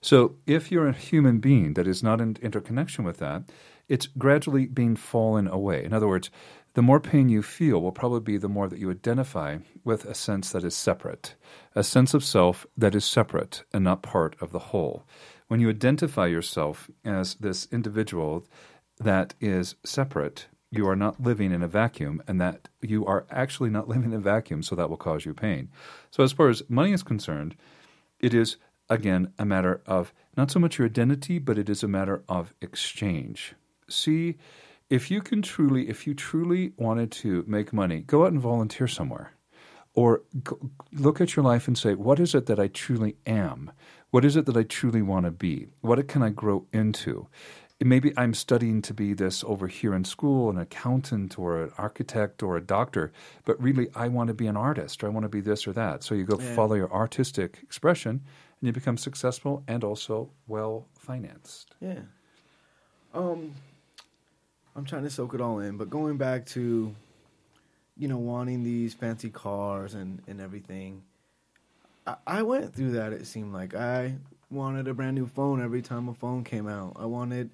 So 0.00 0.36
if 0.46 0.70
you're 0.70 0.88
a 0.88 0.92
human 0.92 1.40
being 1.40 1.74
that 1.74 1.86
is 1.86 2.02
not 2.02 2.20
in 2.20 2.36
interconnection 2.42 3.04
with 3.04 3.18
that, 3.18 3.44
it's 3.88 4.06
gradually 4.06 4.66
being 4.66 4.96
fallen 4.96 5.46
away. 5.46 5.84
In 5.84 5.92
other 5.92 6.08
words, 6.08 6.30
the 6.74 6.82
more 6.82 6.98
pain 6.98 7.28
you 7.28 7.42
feel 7.42 7.80
will 7.80 7.92
probably 7.92 8.20
be 8.20 8.36
the 8.36 8.48
more 8.48 8.68
that 8.68 8.80
you 8.80 8.90
identify 8.90 9.58
with 9.84 10.04
a 10.04 10.14
sense 10.14 10.50
that 10.50 10.64
is 10.64 10.74
separate, 10.74 11.36
a 11.74 11.84
sense 11.84 12.14
of 12.14 12.24
self 12.24 12.66
that 12.76 12.94
is 12.94 13.04
separate 13.04 13.62
and 13.72 13.84
not 13.84 14.02
part 14.02 14.36
of 14.40 14.52
the 14.52 14.58
whole. 14.58 15.06
when 15.46 15.60
you 15.60 15.68
identify 15.68 16.26
yourself 16.26 16.90
as 17.04 17.34
this 17.34 17.68
individual 17.70 18.44
that 18.98 19.34
is 19.40 19.76
separate, 19.84 20.46
you 20.70 20.88
are 20.88 20.96
not 20.96 21.20
living 21.22 21.52
in 21.52 21.62
a 21.62 21.68
vacuum, 21.68 22.22
and 22.26 22.40
that 22.40 22.68
you 22.80 23.04
are 23.06 23.26
actually 23.30 23.70
not 23.70 23.88
living 23.92 24.12
in 24.12 24.14
a 24.14 24.18
vacuum, 24.18 24.62
so 24.62 24.74
that 24.74 24.90
will 24.90 24.96
cause 24.96 25.24
you 25.24 25.34
pain. 25.34 25.68
So, 26.10 26.24
as 26.24 26.32
far 26.32 26.48
as 26.48 26.68
money 26.68 26.92
is 26.92 27.02
concerned, 27.02 27.54
it 28.18 28.34
is 28.34 28.56
again 28.88 29.32
a 29.38 29.44
matter 29.44 29.80
of 29.86 30.12
not 30.36 30.50
so 30.50 30.58
much 30.58 30.78
your 30.78 30.86
identity, 30.86 31.38
but 31.38 31.58
it 31.58 31.68
is 31.68 31.82
a 31.82 31.88
matter 31.88 32.24
of 32.28 32.54
exchange. 32.60 33.54
See, 33.88 34.36
if 34.90 35.10
you 35.10 35.20
can 35.22 35.42
truly, 35.42 35.88
if 35.88 36.06
you 36.06 36.14
truly 36.14 36.72
wanted 36.76 37.10
to 37.12 37.44
make 37.46 37.72
money, 37.72 38.00
go 38.00 38.24
out 38.24 38.32
and 38.32 38.40
volunteer 38.40 38.86
somewhere. 38.86 39.32
Or 39.94 40.22
go, 40.42 40.58
look 40.92 41.20
at 41.20 41.36
your 41.36 41.44
life 41.44 41.68
and 41.68 41.78
say, 41.78 41.94
what 41.94 42.18
is 42.18 42.34
it 42.34 42.46
that 42.46 42.58
I 42.58 42.66
truly 42.66 43.16
am? 43.26 43.70
What 44.10 44.24
is 44.24 44.36
it 44.36 44.46
that 44.46 44.56
I 44.56 44.64
truly 44.64 45.02
want 45.02 45.24
to 45.26 45.30
be? 45.30 45.68
What 45.80 46.06
can 46.08 46.22
I 46.22 46.30
grow 46.30 46.66
into? 46.72 47.28
Maybe 47.80 48.12
I'm 48.16 48.34
studying 48.34 48.82
to 48.82 48.94
be 48.94 49.14
this 49.14 49.44
over 49.44 49.66
here 49.68 49.94
in 49.94 50.04
school, 50.04 50.48
an 50.50 50.58
accountant 50.58 51.38
or 51.38 51.62
an 51.64 51.72
architect 51.78 52.42
or 52.42 52.56
a 52.56 52.60
doctor, 52.60 53.12
but 53.44 53.60
really 53.62 53.88
I 53.94 54.08
want 54.08 54.28
to 54.28 54.34
be 54.34 54.46
an 54.46 54.56
artist 54.56 55.02
or 55.02 55.06
I 55.06 55.10
want 55.10 55.24
to 55.24 55.28
be 55.28 55.40
this 55.40 55.66
or 55.66 55.72
that. 55.72 56.02
So 56.02 56.14
you 56.14 56.24
go 56.24 56.38
Yeah. 56.40 56.54
follow 56.54 56.74
your 56.74 56.92
artistic 56.92 57.58
expression 57.62 58.10
and 58.60 58.66
you 58.66 58.72
become 58.72 58.96
successful 58.96 59.64
and 59.68 59.84
also 59.84 60.30
well 60.46 60.86
financed. 60.94 61.74
Yeah. 61.80 62.02
Um, 63.12 63.54
I'm 64.76 64.84
trying 64.84 65.04
to 65.04 65.10
soak 65.10 65.34
it 65.34 65.40
all 65.40 65.60
in, 65.60 65.76
but 65.76 65.88
going 65.88 66.16
back 66.16 66.46
to, 66.46 66.94
you 67.96 68.08
know, 68.08 68.18
wanting 68.18 68.62
these 68.64 68.94
fancy 68.94 69.30
cars 69.30 69.94
and 69.94 70.20
and 70.26 70.40
everything, 70.40 71.02
I, 72.06 72.16
I 72.26 72.42
went 72.42 72.74
through 72.74 72.92
that. 72.92 73.12
It 73.12 73.26
seemed 73.26 73.52
like 73.52 73.74
I 73.74 74.16
wanted 74.50 74.88
a 74.88 74.94
brand 74.94 75.16
new 75.16 75.26
phone 75.26 75.62
every 75.62 75.82
time 75.82 76.08
a 76.08 76.14
phone 76.14 76.44
came 76.44 76.68
out. 76.68 76.96
I 76.98 77.06
wanted 77.06 77.50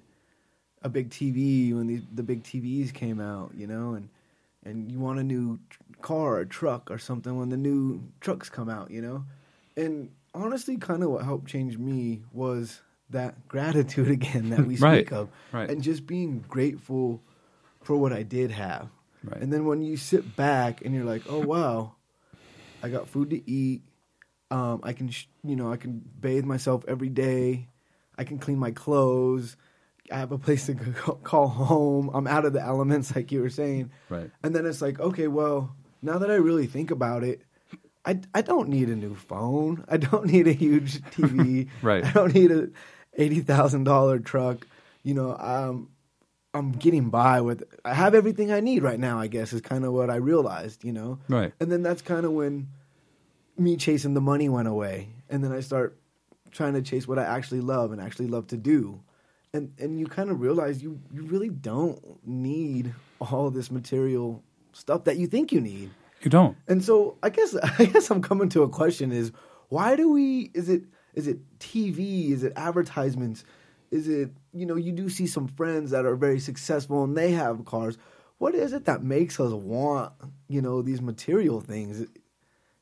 a 0.81 0.89
big 0.89 1.09
TV 1.09 1.73
when 1.73 1.87
these 1.87 2.01
the 2.13 2.23
big 2.23 2.43
TVs 2.43 2.93
came 2.93 3.19
out, 3.19 3.51
you 3.55 3.67
know, 3.67 3.93
and 3.93 4.09
and 4.63 4.91
you 4.91 4.99
want 4.99 5.19
a 5.19 5.23
new 5.23 5.59
car 6.01 6.37
or 6.37 6.45
truck 6.45 6.89
or 6.89 6.97
something 6.97 7.37
when 7.37 7.49
the 7.49 7.57
new 7.57 8.01
trucks 8.19 8.49
come 8.49 8.69
out, 8.69 8.91
you 8.91 9.01
know. 9.01 9.25
And 9.77 10.09
honestly, 10.33 10.77
kind 10.77 11.03
of 11.03 11.11
what 11.11 11.23
helped 11.23 11.47
change 11.47 11.77
me 11.77 12.21
was 12.33 12.81
that 13.11 13.47
gratitude 13.47 14.09
again 14.19 14.49
that 14.51 14.65
we 14.65 14.75
speak 14.75 14.83
Right, 14.83 15.11
of, 15.13 15.29
right. 15.51 15.69
and 15.69 15.81
just 15.81 16.05
being 16.05 16.43
grateful 16.47 17.21
for 17.83 17.95
what 17.97 18.13
I 18.13 18.23
did 18.23 18.51
have. 18.51 18.89
Right. 19.23 19.41
And 19.41 19.51
then 19.53 19.65
when 19.65 19.81
you 19.81 19.97
sit 19.97 20.35
back 20.35 20.83
and 20.83 20.93
you're 20.95 21.05
like, 21.05 21.23
oh 21.29 21.39
wow, 21.39 21.95
I 22.83 22.89
got 22.89 23.07
food 23.07 23.29
to 23.31 23.49
eat. 23.49 23.83
Um, 24.49 24.81
I 24.83 24.93
can, 24.93 25.09
sh- 25.09 25.27
you 25.43 25.55
know, 25.55 25.71
I 25.71 25.77
can 25.77 26.01
bathe 26.19 26.43
myself 26.45 26.83
every 26.87 27.09
day. 27.09 27.69
I 28.17 28.23
can 28.23 28.37
clean 28.37 28.57
my 28.59 28.71
clothes. 28.71 29.55
I 30.11 30.17
have 30.17 30.31
a 30.31 30.37
place 30.37 30.65
to 30.65 30.73
go, 31.05 31.13
call 31.23 31.47
home. 31.47 32.09
I'm 32.13 32.27
out 32.27 32.45
of 32.45 32.53
the 32.53 32.61
elements, 32.61 33.15
like 33.15 33.31
you 33.31 33.41
were 33.41 33.49
saying. 33.49 33.91
Right. 34.09 34.29
And 34.43 34.53
then 34.55 34.65
it's 34.65 34.81
like, 34.81 34.99
okay, 34.99 35.27
well, 35.27 35.73
now 36.01 36.17
that 36.17 36.29
I 36.31 36.35
really 36.35 36.67
think 36.67 36.91
about 36.91 37.23
it, 37.23 37.43
I, 38.03 38.19
I 38.33 38.41
don't 38.41 38.67
need 38.69 38.89
a 38.89 38.95
new 38.95 39.13
phone. 39.15 39.85
I 39.87 39.97
don't 39.97 40.25
need 40.25 40.47
a 40.47 40.53
huge 40.53 41.01
TV. 41.11 41.69
Right. 41.83 42.03
I 42.03 42.11
don't 42.11 42.33
need 42.33 42.51
a 42.51 42.69
eighty 43.21 43.41
thousand 43.41 43.85
dollar 43.85 44.19
truck. 44.19 44.67
You 45.03 45.13
know, 45.13 45.35
um, 45.37 45.89
I'm 46.53 46.73
getting 46.73 47.09
by 47.09 47.41
with. 47.41 47.63
I 47.85 47.93
have 47.93 48.13
everything 48.13 48.51
I 48.51 48.59
need 48.59 48.83
right 48.83 48.99
now. 48.99 49.19
I 49.19 49.27
guess 49.27 49.53
is 49.53 49.61
kind 49.61 49.85
of 49.85 49.93
what 49.93 50.09
I 50.09 50.15
realized. 50.15 50.83
You 50.83 50.93
know. 50.93 51.19
Right. 51.29 51.53
And 51.59 51.71
then 51.71 51.83
that's 51.83 52.01
kind 52.01 52.25
of 52.25 52.31
when 52.33 52.67
me 53.57 53.77
chasing 53.77 54.13
the 54.13 54.21
money 54.21 54.49
went 54.49 54.67
away, 54.67 55.09
and 55.29 55.43
then 55.43 55.51
I 55.51 55.61
start 55.61 55.97
trying 56.51 56.73
to 56.73 56.81
chase 56.81 57.07
what 57.07 57.17
I 57.17 57.23
actually 57.23 57.61
love 57.61 57.91
and 57.91 58.01
actually 58.01 58.27
love 58.27 58.47
to 58.47 58.57
do. 58.57 59.01
And 59.53 59.73
and 59.79 59.99
you 59.99 60.07
kind 60.07 60.29
of 60.29 60.41
realize 60.41 60.81
you 60.81 60.99
you 61.13 61.23
really 61.23 61.49
don't 61.49 62.25
need 62.25 62.93
all 63.19 63.49
this 63.49 63.71
material 63.71 64.43
stuff 64.73 65.05
that 65.05 65.17
you 65.17 65.27
think 65.27 65.51
you 65.51 65.61
need. 65.61 65.91
You 66.21 66.29
don't. 66.29 66.55
And 66.67 66.83
so 66.83 67.17
I 67.23 67.29
guess 67.29 67.55
I 67.79 67.85
guess 67.85 68.09
I'm 68.09 68.21
coming 68.21 68.49
to 68.49 68.63
a 68.63 68.69
question 68.69 69.11
is 69.11 69.31
why 69.69 69.95
do 69.95 70.09
we 70.09 70.51
is 70.53 70.69
it 70.69 70.83
is 71.13 71.27
it 71.27 71.39
TV 71.59 72.31
is 72.31 72.43
it 72.43 72.53
advertisements? 72.55 73.43
Is 73.89 74.07
it 74.07 74.31
you 74.53 74.65
know 74.65 74.75
you 74.75 74.91
do 74.91 75.09
see 75.09 75.27
some 75.27 75.47
friends 75.47 75.91
that 75.91 76.05
are 76.05 76.15
very 76.15 76.39
successful 76.39 77.03
and 77.03 77.17
they 77.17 77.31
have 77.31 77.65
cars. 77.65 77.97
What 78.37 78.55
is 78.55 78.73
it 78.73 78.85
that 78.85 79.03
makes 79.03 79.39
us 79.39 79.51
want 79.51 80.13
you 80.47 80.61
know 80.61 80.81
these 80.81 81.01
material 81.01 81.61
things 81.61 82.07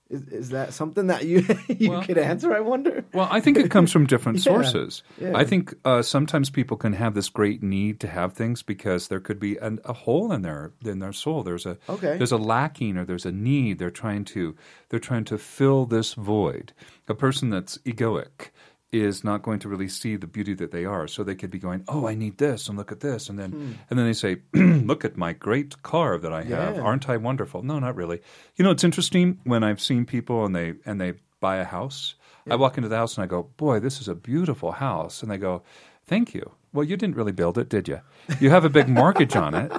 is, 0.10 0.22
is 0.30 0.50
that 0.50 0.74
something 0.74 1.08
that 1.08 1.26
you 1.26 1.46
you 1.68 1.92
Well- 1.92 2.04
could 2.04 2.18
answer 2.18 2.52
I 2.54 2.60
wonder 2.62 3.04
Well, 3.14 3.28
I 3.32 3.40
think 3.40 3.58
it 3.58 3.70
comes 3.72 3.92
from 3.92 4.06
different 4.08 4.38
Yeah, 4.46 4.52
sources. 4.52 5.04
yeah. 5.20 5.32
I 5.36 5.44
think 5.46 5.74
uh, 5.86 6.02
sometimes 6.02 6.50
people 6.50 6.78
can 6.78 6.94
have 6.94 7.14
this 7.14 7.30
great 7.30 7.62
need 7.62 8.00
to 8.02 8.08
have 8.08 8.34
things 8.34 8.64
because 8.64 9.08
there 9.08 9.20
could 9.20 9.40
be 9.40 9.58
an, 9.58 9.80
a 9.86 9.94
hole 9.94 10.32
in 10.32 10.42
their 10.42 10.72
in 10.84 11.00
their 11.00 11.14
soul. 11.14 11.44
There's 11.44 11.66
a 11.66 11.78
Okay. 11.88 12.18
there's 12.18 12.32
a 12.32 12.38
lacking 12.38 12.98
or 12.98 13.06
there's 13.06 13.26
a 13.26 13.32
need. 13.32 13.78
They're 13.80 13.92
trying 13.92 14.26
to 14.26 14.56
they're 14.90 15.00
trying 15.00 15.26
to 15.26 15.38
fill 15.38 15.86
this 15.86 16.14
void. 16.16 16.74
A 17.08 17.14
person 17.16 17.50
that's 17.50 17.78
egoic 17.80 18.50
is 18.92 19.24
not 19.24 19.44
going 19.44 19.60
to 19.60 19.70
really 19.70 19.88
see 19.88 20.16
the 20.16 20.28
beauty 20.28 20.54
that 20.56 20.72
they 20.72 20.86
are. 20.86 21.08
So 21.08 21.24
they 21.24 21.36
could 21.36 21.52
be 21.52 21.60
going, 21.60 21.84
"Oh, 21.88 22.08
I 22.08 22.16
need 22.16 22.38
this, 22.38 22.68
and 22.68 22.78
look 22.78 22.92
at 22.92 23.00
this," 23.00 23.30
and 23.30 23.38
then 23.38 23.52
hmm. 23.52 23.72
and 23.90 24.00
then 24.00 24.06
they 24.06 24.14
say, 24.14 24.38
"Look 24.54 25.06
at 25.06 25.18
my 25.18 25.34
great 25.34 25.82
car 25.84 26.18
that 26.18 26.34
I 26.34 26.44
have. 26.44 26.76
Yeah. 26.76 26.82
Aren't 26.82 27.10
I 27.10 27.18
wonderful?" 27.18 27.64
No, 27.64 27.80
not 27.80 27.96
really. 27.96 28.22
You 28.56 28.66
know, 28.66 28.72
it's 28.72 28.84
interesting 28.84 29.40
when 29.44 29.64
I've 29.64 29.82
seen 29.82 30.06
people 30.06 30.46
and 30.46 30.56
they 30.56 30.74
and 30.86 31.00
they 31.00 31.14
buy 31.40 31.58
a 31.58 31.66
house. 31.66 32.16
I 32.50 32.56
walk 32.56 32.78
into 32.78 32.90
the 32.90 32.98
house 32.98 33.16
and 33.16 33.24
I 33.24 33.28
go, 33.28 33.44
"Boy, 33.58 33.80
this 33.80 34.02
is 34.02 34.08
a 34.08 34.16
beautiful 34.16 34.72
house," 34.72 35.22
and 35.22 35.32
they 35.32 35.38
go, 35.38 35.62
"Thank 36.06 36.34
you." 36.34 36.52
Well, 36.72 36.84
you 36.84 36.98
didn't 36.98 37.16
really 37.16 37.32
build 37.32 37.58
it, 37.58 37.68
did 37.68 37.88
you? 37.88 38.02
You 38.40 38.52
have 38.52 38.64
a 38.64 38.70
big 38.70 38.88
mortgage 38.88 39.36
on 39.36 39.56
it. 39.56 39.72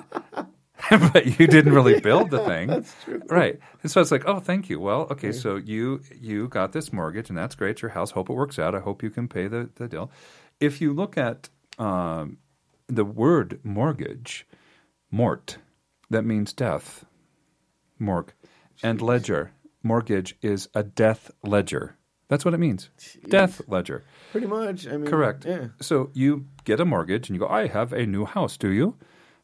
but 1.12 1.38
you 1.38 1.46
didn't 1.46 1.72
really 1.72 2.00
build 2.08 2.30
the 2.30 2.40
thing. 2.44 2.68
That's 2.68 2.94
true. 3.04 3.22
Right. 3.28 3.58
And 3.82 3.90
so 3.90 4.00
it's 4.00 4.10
like, 4.10 4.24
oh, 4.26 4.40
thank 4.40 4.68
you. 4.70 4.80
Well, 4.80 5.02
okay, 5.10 5.32
so 5.32 5.56
you 5.56 6.00
you 6.20 6.48
got 6.48 6.72
this 6.72 6.92
mortgage, 6.92 7.28
and 7.28 7.38
that's 7.38 7.54
great. 7.54 7.82
Your 7.82 7.90
house. 7.90 8.12
Hope 8.12 8.30
it 8.30 8.34
works 8.34 8.58
out. 8.58 8.74
I 8.74 8.80
hope 8.80 9.02
you 9.02 9.10
can 9.10 9.28
pay 9.28 9.48
the, 9.48 9.70
the 9.76 9.88
deal. 9.88 10.10
If 10.60 10.80
you 10.80 10.92
look 10.92 11.16
at 11.16 11.48
um, 11.78 12.38
the 12.86 13.04
word 13.04 13.60
mortgage, 13.62 14.46
mort, 15.10 15.58
that 16.10 16.24
means 16.24 16.52
death. 16.52 17.04
Morgue. 17.98 18.32
And 18.82 19.00
ledger. 19.02 19.52
Mortgage 19.82 20.36
is 20.42 20.68
a 20.74 20.82
death 20.82 21.30
ledger. 21.42 21.96
That's 22.28 22.44
what 22.44 22.54
it 22.54 22.58
means. 22.58 22.90
Death 23.28 23.60
ledger. 23.66 24.04
pretty 24.30 24.46
much 24.46 24.86
I 24.86 24.96
mean 24.96 25.06
Correct. 25.10 25.44
yeah 25.44 25.68
So 25.80 26.10
you 26.14 26.46
get 26.64 26.78
a 26.80 26.84
mortgage 26.84 27.28
and 27.28 27.34
you 27.36 27.40
go, 27.40 27.48
I 27.48 27.66
have 27.66 27.92
a 27.92 28.06
new 28.06 28.24
house, 28.24 28.56
do 28.56 28.70
you? 28.70 28.96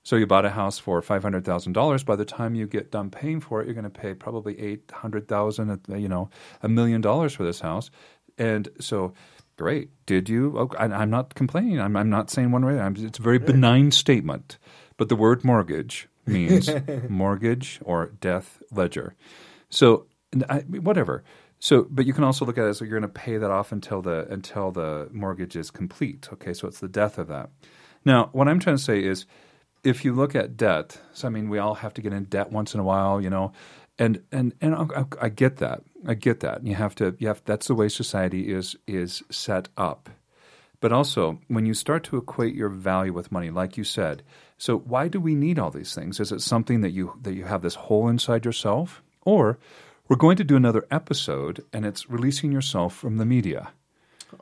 So 0.07 0.15
you 0.15 0.25
bought 0.25 0.45
a 0.45 0.51
house 0.51 0.79
for 0.79 1.03
five 1.03 1.25
hundred 1.25 1.45
thousand 1.45 1.73
dollars. 1.73 2.05
By 2.05 2.15
the 2.15 2.25
time 2.25 2.55
you 2.55 2.69
get 2.69 2.93
done 2.93 3.11
paying 3.11 3.41
for 3.41 3.61
it, 3.61 3.65
you're 3.65 3.75
going 3.75 3.83
to 3.83 3.91
pay 3.91 4.15
probably 4.15 4.57
eight 4.61 4.89
hundred 4.93 5.27
thousand, 5.27 5.69
uh, 5.69 5.97
you 5.97 6.07
know, 6.09 6.31
a 6.63 6.69
million 6.69 7.01
dollars 7.01 7.35
for 7.35 7.43
this 7.43 7.59
house. 7.59 7.91
And 8.39 8.69
so, 8.79 9.15
great. 9.57 9.91
Did 10.07 10.29
you? 10.29 10.57
Okay, 10.59 10.79
I, 10.79 10.85
I'm 10.85 11.11
not 11.11 11.35
complaining. 11.35 11.81
I'm, 11.81 11.97
I'm 11.97 12.09
not 12.09 12.31
saying 12.31 12.53
one 12.53 12.65
way. 12.65 12.79
I'm, 12.79 12.95
it's 12.95 13.19
a 13.19 13.23
very 13.23 13.41
benign 13.41 13.91
statement. 13.91 14.59
But 14.97 15.09
the 15.09 15.17
word 15.17 15.43
mortgage 15.43 16.09
means 16.25 16.71
mortgage 17.09 17.81
or 17.83 18.13
death 18.21 18.63
ledger. 18.71 19.17
So 19.71 20.07
I, 20.49 20.61
whatever. 20.61 21.25
So, 21.59 21.85
but 21.91 22.07
you 22.07 22.13
can 22.13 22.23
also 22.23 22.45
look 22.45 22.59
at 22.59 22.65
it 22.65 22.69
as 22.69 22.81
you're 22.81 22.91
going 22.91 23.03
to 23.03 23.09
pay 23.09 23.39
that 23.39 23.51
off 23.51 23.73
until 23.73 24.03
the 24.03 24.29
until 24.31 24.71
the 24.71 25.09
mortgage 25.11 25.57
is 25.57 25.73
complete. 25.73 26.29
Okay, 26.33 26.55
so 26.55 26.69
it's 26.69 26.79
the 26.79 26.87
death 26.87 27.19
of 27.19 27.27
that. 27.27 27.51
Now, 28.05 28.29
what 28.31 28.47
I'm 28.47 28.61
trying 28.61 28.77
to 28.77 28.83
say 28.83 29.03
is, 29.03 29.27
if 29.87 30.05
you 30.05 30.13
look 30.13 30.35
at 30.35 30.57
debt, 30.57 31.01
so 31.13 31.29
I 31.29 31.31
mean, 31.31 31.49
we 31.49 31.59
all 31.59 31.75
have 31.75 31.95
to 31.95 32.03
get 32.03 32.13
in 32.13 32.25
debt 32.25 32.51
once 32.51 32.75
in 32.75 32.81
a 32.81 32.83
while, 32.83 33.21
you 33.21 33.31
know, 33.31 33.53
and 33.99 34.23
and 34.33 34.53
and 34.61 34.75
I, 34.75 35.05
I 35.21 35.29
get 35.29 35.59
that, 35.59 35.83
I 36.05 36.15
get 36.15 36.41
that. 36.41 36.67
You 36.67 36.75
have 36.75 36.95
to, 36.97 37.15
you 37.19 37.29
have. 37.29 37.41
That's 37.45 37.69
the 37.69 37.75
way 37.75 37.89
society 37.89 38.53
is 38.53 38.77
is 38.87 39.23
set 39.31 39.69
up. 39.77 40.11
But 40.81 40.93
also, 40.93 41.39
when 41.49 41.67
you 41.67 41.73
start 41.73 42.05
to 42.05 42.17
equate 42.17 42.55
your 42.55 42.69
value 42.69 43.13
with 43.13 43.33
money, 43.33 43.49
like 43.49 43.77
you 43.79 43.85
said, 43.85 44.23
so 44.59 44.77
why 44.77 45.09
do 45.09 45.21
we 45.21 45.35
need 45.35 45.59
all 45.59 45.71
these 45.71 45.95
things? 45.95 46.21
Is 46.21 46.33
it 46.33 46.43
something 46.43 46.81
that 46.81 46.91
you 46.91 47.13
that 47.23 47.35
you 47.35 47.45
have 47.45 47.63
this 47.63 47.77
hole 47.77 48.09
inside 48.09 48.45
yourself, 48.45 49.03
or 49.25 49.59
we're 50.09 50.17
going 50.17 50.37
to 50.37 50.45
do 50.45 50.57
another 50.57 50.85
episode, 50.91 51.65
and 51.73 51.87
it's 51.87 52.11
releasing 52.11 52.51
yourself 52.51 52.95
from 52.95 53.19
the 53.19 53.25
media. 53.25 53.71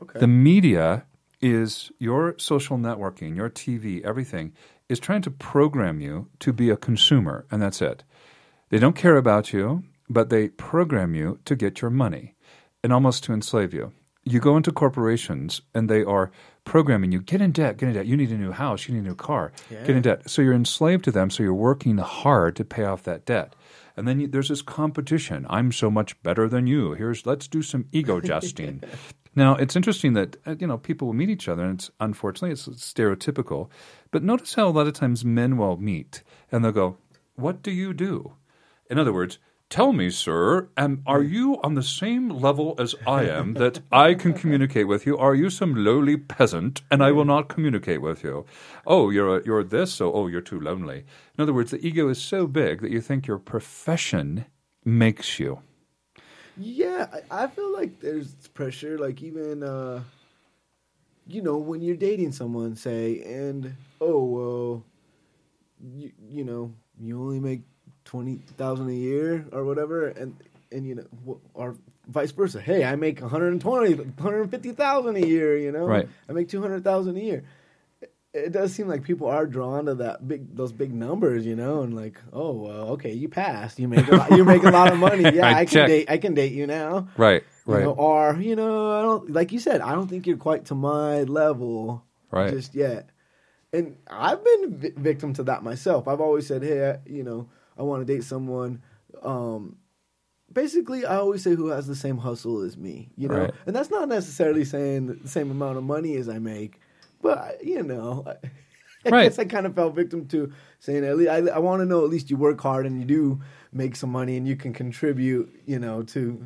okay 0.02 0.20
The 0.20 0.26
media 0.26 1.04
is 1.40 1.92
your 1.98 2.34
social 2.38 2.78
networking, 2.78 3.36
your 3.36 3.50
TV, 3.50 4.02
everything 4.02 4.54
is 4.88 5.00
trying 5.00 5.22
to 5.22 5.30
program 5.30 6.00
you 6.00 6.28
to 6.40 6.52
be 6.52 6.70
a 6.70 6.76
consumer, 6.76 7.46
and 7.50 7.62
that's 7.62 7.80
it. 7.80 8.04
They 8.70 8.78
don't 8.78 8.96
care 8.96 9.16
about 9.16 9.52
you, 9.52 9.84
but 10.08 10.30
they 10.30 10.48
program 10.48 11.14
you 11.14 11.38
to 11.44 11.56
get 11.56 11.80
your 11.80 11.90
money 11.90 12.34
and 12.82 12.92
almost 12.92 13.24
to 13.24 13.32
enslave 13.32 13.72
you. 13.72 13.92
You 14.24 14.40
go 14.40 14.56
into 14.56 14.72
corporations 14.72 15.60
and 15.74 15.88
they 15.88 16.02
are 16.02 16.30
programming 16.64 17.12
you 17.12 17.20
get 17.20 17.42
in 17.42 17.52
debt, 17.52 17.76
get 17.76 17.88
in 17.88 17.94
debt. 17.94 18.06
You 18.06 18.16
need 18.16 18.30
a 18.30 18.38
new 18.38 18.52
house, 18.52 18.88
you 18.88 18.94
need 18.94 19.00
a 19.00 19.08
new 19.08 19.14
car, 19.14 19.52
get 19.68 19.90
in 19.96 20.02
debt. 20.02 20.28
So 20.30 20.40
you're 20.42 20.54
enslaved 20.54 21.04
to 21.04 21.10
them, 21.10 21.30
so 21.30 21.42
you're 21.42 21.54
working 21.54 21.98
hard 21.98 22.56
to 22.56 22.64
pay 22.64 22.84
off 22.84 23.02
that 23.02 23.26
debt. 23.26 23.54
And 23.96 24.08
then 24.08 24.20
you, 24.20 24.26
there's 24.26 24.48
this 24.48 24.62
competition. 24.62 25.46
I'm 25.48 25.72
so 25.72 25.90
much 25.90 26.20
better 26.22 26.48
than 26.48 26.66
you. 26.66 26.94
Here's 26.94 27.26
let's 27.26 27.48
do 27.48 27.62
some 27.62 27.86
ego 27.92 28.20
justing. 28.30 28.82
Now, 29.36 29.56
it's 29.56 29.76
interesting 29.76 30.12
that 30.14 30.36
uh, 30.46 30.54
you 30.58 30.66
know 30.66 30.78
people 30.78 31.06
will 31.06 31.14
meet 31.14 31.30
each 31.30 31.48
other, 31.48 31.64
and 31.64 31.74
it's 31.74 31.90
unfortunately 32.00 32.52
it's 32.52 32.68
stereotypical. 32.68 33.68
But 34.10 34.22
notice 34.22 34.54
how 34.54 34.68
a 34.68 34.70
lot 34.70 34.86
of 34.86 34.94
times 34.94 35.24
men 35.24 35.56
will 35.56 35.76
meet 35.76 36.22
and 36.50 36.64
they'll 36.64 36.72
go, 36.72 36.96
"What 37.34 37.62
do 37.62 37.70
you 37.70 37.92
do?" 37.92 38.34
In 38.90 38.98
other 38.98 39.12
words, 39.12 39.38
Tell 39.70 39.92
me, 39.92 40.10
sir, 40.10 40.68
am, 40.76 41.02
are 41.04 41.22
you 41.22 41.60
on 41.62 41.74
the 41.74 41.82
same 41.82 42.28
level 42.28 42.76
as 42.78 42.94
I 43.06 43.24
am 43.24 43.54
that 43.54 43.80
I 43.90 44.14
can 44.14 44.32
communicate 44.32 44.86
with 44.86 45.04
you? 45.04 45.18
Are 45.18 45.34
you 45.34 45.50
some 45.50 45.74
lowly 45.74 46.16
peasant 46.16 46.82
and 46.92 47.02
I 47.02 47.10
will 47.10 47.24
not 47.24 47.48
communicate 47.48 48.00
with 48.00 48.22
you? 48.22 48.46
Oh, 48.86 49.10
you're, 49.10 49.38
a, 49.38 49.44
you're 49.44 49.64
this, 49.64 49.92
so 49.92 50.12
oh, 50.12 50.28
you're 50.28 50.42
too 50.42 50.60
lonely. 50.60 51.04
In 51.36 51.42
other 51.42 51.52
words, 51.52 51.72
the 51.72 51.84
ego 51.84 52.08
is 52.08 52.22
so 52.22 52.46
big 52.46 52.82
that 52.82 52.92
you 52.92 53.00
think 53.00 53.26
your 53.26 53.38
profession 53.38 54.44
makes 54.84 55.40
you. 55.40 55.60
Yeah, 56.56 57.08
I, 57.12 57.44
I 57.44 57.46
feel 57.48 57.72
like 57.72 57.98
there's 57.98 58.36
pressure, 58.54 58.98
like 58.98 59.22
even, 59.22 59.62
uh, 59.62 60.02
you 61.26 61.42
know, 61.42 61.56
when 61.58 61.82
you're 61.82 61.96
dating 61.96 62.32
someone, 62.32 62.76
say, 62.76 63.22
and, 63.22 63.74
oh, 64.00 64.24
well, 64.24 64.84
you, 65.94 66.12
you 66.28 66.44
know, 66.44 66.72
you 67.00 67.20
only 67.20 67.40
make 67.40 67.62
twenty 68.04 68.36
thousand 68.56 68.88
a 68.88 68.94
year 68.94 69.44
or 69.52 69.64
whatever, 69.64 70.08
and 70.08 70.36
and 70.70 70.86
you 70.86 70.94
know, 70.94 71.40
or 71.54 71.76
vice 72.08 72.30
versa. 72.30 72.60
Hey, 72.60 72.84
I 72.84 72.96
make 72.96 73.20
120, 73.20 73.94
150,000 73.94 75.16
a 75.16 75.20
year. 75.20 75.58
You 75.58 75.72
know, 75.72 75.86
right? 75.86 76.08
I 76.28 76.32
make 76.32 76.48
two 76.48 76.62
hundred 76.62 76.84
thousand 76.84 77.16
a 77.16 77.20
year. 77.20 77.44
It 78.34 78.50
does 78.50 78.74
seem 78.74 78.88
like 78.88 79.04
people 79.04 79.28
are 79.28 79.46
drawn 79.46 79.86
to 79.86 79.94
that 79.94 80.26
big, 80.26 80.56
those 80.56 80.72
big 80.72 80.92
numbers, 80.92 81.46
you 81.46 81.54
know, 81.54 81.82
and 81.82 81.94
like, 81.94 82.18
oh, 82.32 82.52
well, 82.52 82.88
okay, 82.90 83.12
you 83.12 83.28
passed, 83.28 83.78
you 83.78 83.86
make, 83.86 84.08
a 84.08 84.16
lot, 84.16 84.30
you 84.32 84.44
make 84.44 84.64
a 84.64 84.70
lot 84.70 84.92
of 84.92 84.98
money, 84.98 85.22
yeah, 85.34 85.46
I, 85.46 85.60
I 85.60 85.64
can 85.64 85.88
date, 85.88 86.10
I 86.10 86.18
can 86.18 86.34
date 86.34 86.52
you 86.52 86.66
now, 86.66 87.08
right, 87.16 87.44
right, 87.64 87.78
you 87.78 87.84
know, 87.84 87.92
or 87.92 88.36
you 88.40 88.56
know, 88.56 88.98
I 88.98 89.02
don't, 89.02 89.30
like 89.30 89.52
you 89.52 89.60
said, 89.60 89.80
I 89.80 89.94
don't 89.94 90.08
think 90.08 90.26
you're 90.26 90.36
quite 90.36 90.64
to 90.66 90.74
my 90.74 91.22
level, 91.22 92.04
right, 92.32 92.50
just 92.52 92.74
yet, 92.74 93.10
and 93.72 93.96
I've 94.08 94.44
been 94.44 94.78
vi- 94.78 94.92
victim 94.96 95.32
to 95.34 95.44
that 95.44 95.62
myself. 95.62 96.08
I've 96.08 96.20
always 96.20 96.46
said, 96.46 96.64
hey, 96.64 96.90
I, 96.90 96.98
you 97.06 97.22
know, 97.22 97.48
I 97.78 97.82
want 97.82 98.04
to 98.04 98.12
date 98.12 98.24
someone. 98.24 98.82
Um, 99.22 99.76
basically, 100.52 101.04
I 101.04 101.16
always 101.16 101.42
say 101.42 101.54
who 101.54 101.68
has 101.68 101.86
the 101.86 101.96
same 101.96 102.18
hustle 102.18 102.62
as 102.62 102.76
me, 102.76 103.10
you 103.16 103.28
know, 103.28 103.36
right. 103.36 103.54
and 103.66 103.74
that's 103.76 103.90
not 103.90 104.08
necessarily 104.08 104.64
saying 104.64 105.18
the 105.22 105.28
same 105.28 105.50
amount 105.50 105.78
of 105.78 105.84
money 105.84 106.16
as 106.16 106.28
I 106.28 106.38
make, 106.38 106.80
but 107.24 107.64
you 107.64 107.82
know, 107.82 108.24
I, 109.06 109.08
right. 109.08 109.22
guess 109.24 109.38
I 109.38 109.46
kind 109.46 109.66
of 109.66 109.74
fell 109.74 109.90
victim 109.90 110.28
to 110.28 110.52
saying 110.78 111.04
at 111.04 111.16
least 111.16 111.30
I, 111.30 111.38
I 111.48 111.58
want 111.58 111.80
to 111.80 111.86
know 111.86 112.04
at 112.04 112.10
least 112.10 112.30
you 112.30 112.36
work 112.36 112.60
hard 112.60 112.86
and 112.86 113.00
you 113.00 113.04
do 113.04 113.40
make 113.72 113.96
some 113.96 114.10
money 114.10 114.36
and 114.36 114.46
you 114.46 114.56
can 114.56 114.72
contribute, 114.72 115.52
you 115.66 115.78
know, 115.78 116.02
to 116.02 116.40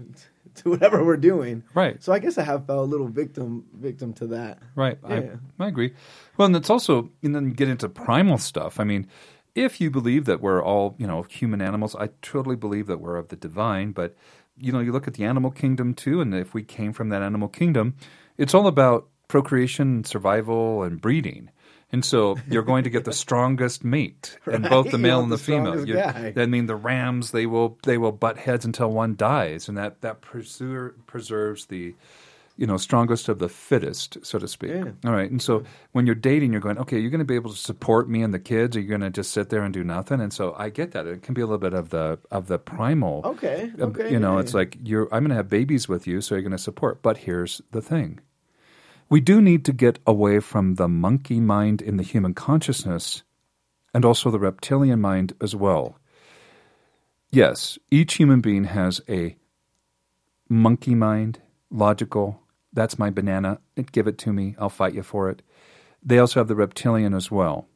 to 0.55 0.71
whatever 0.71 1.05
we're 1.05 1.17
doing. 1.17 1.63
Right. 1.75 2.03
So 2.03 2.13
I 2.13 2.19
guess 2.19 2.39
I 2.39 2.43
have 2.45 2.67
fell 2.67 2.81
a 2.81 2.85
little 2.85 3.09
victim 3.09 3.65
victim 3.75 4.13
to 4.15 4.27
that. 4.29 4.59
Right. 4.75 4.99
Yeah. 5.09 5.37
I, 5.59 5.65
I 5.65 5.69
agree. 5.69 5.95
Well, 6.37 6.47
and 6.47 6.57
it's 6.57 6.71
also, 6.71 7.11
and 7.23 7.35
then 7.35 7.51
get 7.51 7.69
into 7.69 7.89
primal 7.89 8.39
stuff. 8.39 8.79
I 8.79 8.85
mean, 8.85 9.07
if 9.55 9.81
you 9.81 9.91
believe 9.91 10.25
that 10.27 10.41
we're 10.41 10.63
all, 10.63 10.95
you 10.99 11.07
know, 11.07 11.23
human 11.23 11.61
animals, 11.61 11.97
I 11.97 12.11
totally 12.23 12.57
believe 12.57 12.87
that 12.87 13.01
we're 13.01 13.17
of 13.17 13.29
the 13.29 13.37
divine. 13.37 13.93
But, 13.93 14.17
you 14.57 14.73
know, 14.73 14.81
you 14.81 14.93
look 14.93 15.09
at 15.09 15.15
the 15.15 15.25
animal 15.25 15.51
kingdom 15.51 15.95
too, 15.95 16.21
and 16.21 16.35
if 16.35 16.55
we 16.55 16.63
came 16.63 16.93
from 16.93 17.09
that 17.09 17.23
animal 17.23 17.49
kingdom, 17.49 17.97
it's 18.37 18.55
all 18.55 18.67
about 18.67 19.09
procreation, 19.29 20.05
survival, 20.05 20.83
and 20.83 21.01
breeding. 21.01 21.51
And 21.91 22.05
so 22.05 22.37
you're 22.51 22.63
going 22.65 22.85
to 22.85 22.91
get 22.91 23.05
the 23.07 23.13
strongest 23.25 23.83
mate, 23.83 24.39
and 24.45 24.65
Right, 24.65 24.71
both 24.71 24.91
the 24.91 24.99
male 24.99 25.21
and 25.21 25.33
the, 25.33 25.37
the 25.37 25.43
female. 25.43 25.87
You-. 25.89 25.99
I 25.99 26.45
mean, 26.47 26.67
the 26.67 26.77
rams 26.77 27.31
they 27.31 27.47
will 27.47 27.79
they 27.85 27.97
will 27.97 28.13
butt 28.13 28.37
heads 28.37 28.67
until 28.67 28.91
one 28.91 29.17
dies, 29.17 29.69
and 29.69 29.79
that 29.79 30.03
that 30.03 30.21
preser- 30.21 30.93
preserves 31.07 31.65
the 31.67 31.95
you 32.59 32.67
know 32.67 32.77
strongest 32.77 33.31
of 33.31 33.39
the 33.39 33.49
fittest, 33.49 34.19
so 34.23 34.39
to 34.39 34.47
speak. 34.47 34.73
Yeah. 34.73 34.91
All 35.07 35.13
right, 35.13 35.31
and 35.31 35.41
so 35.41 35.63
when 35.93 36.05
you're 36.05 36.15
dating, 36.15 36.53
you're 36.53 36.61
going, 36.61 36.77
okay, 36.77 36.99
you're 36.99 37.09
going 37.11 37.21
to 37.21 37.25
be 37.25 37.37
able 37.37 37.53
to 37.53 37.57
support 37.57 38.07
me 38.07 38.23
and 38.23 38.35
the 38.35 38.39
kids, 38.39 38.77
or 38.77 38.81
you're 38.81 38.99
going 38.99 39.11
to 39.11 39.17
just 39.21 39.31
sit 39.33 39.49
there 39.49 39.63
and 39.63 39.73
do 39.73 39.83
nothing. 39.83 40.21
And 40.21 40.31
so 40.33 40.55
I 40.59 40.69
get 40.69 40.91
that 40.91 41.07
it 41.07 41.23
can 41.23 41.33
be 41.33 41.41
a 41.41 41.47
little 41.47 41.57
bit 41.57 41.73
of 41.73 41.89
the 41.89 42.19
of 42.31 42.49
the 42.49 42.59
primal. 42.59 43.23
Okay. 43.25 43.73
uh, 43.81 43.85
Okay. 43.87 44.11
you 44.13 44.19
know, 44.19 44.35
yeah. 44.35 44.41
it's 44.41 44.53
like 44.53 44.77
you're 44.85 45.05
I'm 45.05 45.23
going 45.23 45.31
to 45.31 45.37
have 45.37 45.49
babies 45.49 45.89
with 45.89 46.07
you, 46.07 46.21
so 46.21 46.35
you're 46.35 46.43
going 46.43 46.53
to 46.53 46.59
support. 46.59 47.01
But 47.01 47.17
here's 47.17 47.63
the 47.71 47.81
thing. 47.81 48.21
We 49.11 49.21
do 49.21 49.41
need 49.41 49.65
to 49.65 49.73
get 49.73 49.99
away 50.07 50.41
from 50.41 50.75
the 50.75 50.89
monkey 50.89 51.41
mind 51.41 51.81
in 51.81 51.97
the 51.97 52.03
human 52.03 52.35
consciousness 52.35 53.23
and 53.95 54.05
also 54.05 54.31
the 54.31 54.39
reptilian 54.39 55.01
mind 55.01 55.33
as 55.41 55.57
well. 55.57 55.99
Yes, 57.31 57.79
each 57.91 58.15
human 58.15 58.41
being 58.41 58.65
has 58.65 59.01
a 59.09 59.37
monkey 60.49 60.95
mind, 60.95 61.41
logical. 61.71 62.43
That's 62.73 62.99
my 62.99 63.11
banana. 63.11 63.61
Give 63.93 64.07
it 64.07 64.19
to 64.19 64.33
me. 64.33 64.57
I'll 64.59 64.69
fight 64.69 64.95
you 64.95 65.03
for 65.03 65.31
it. 65.31 65.43
They 66.03 66.19
also 66.19 66.41
have 66.41 66.49
the 66.49 66.55
reptilian 66.55 67.15
as 67.15 67.31
well. 67.31 67.67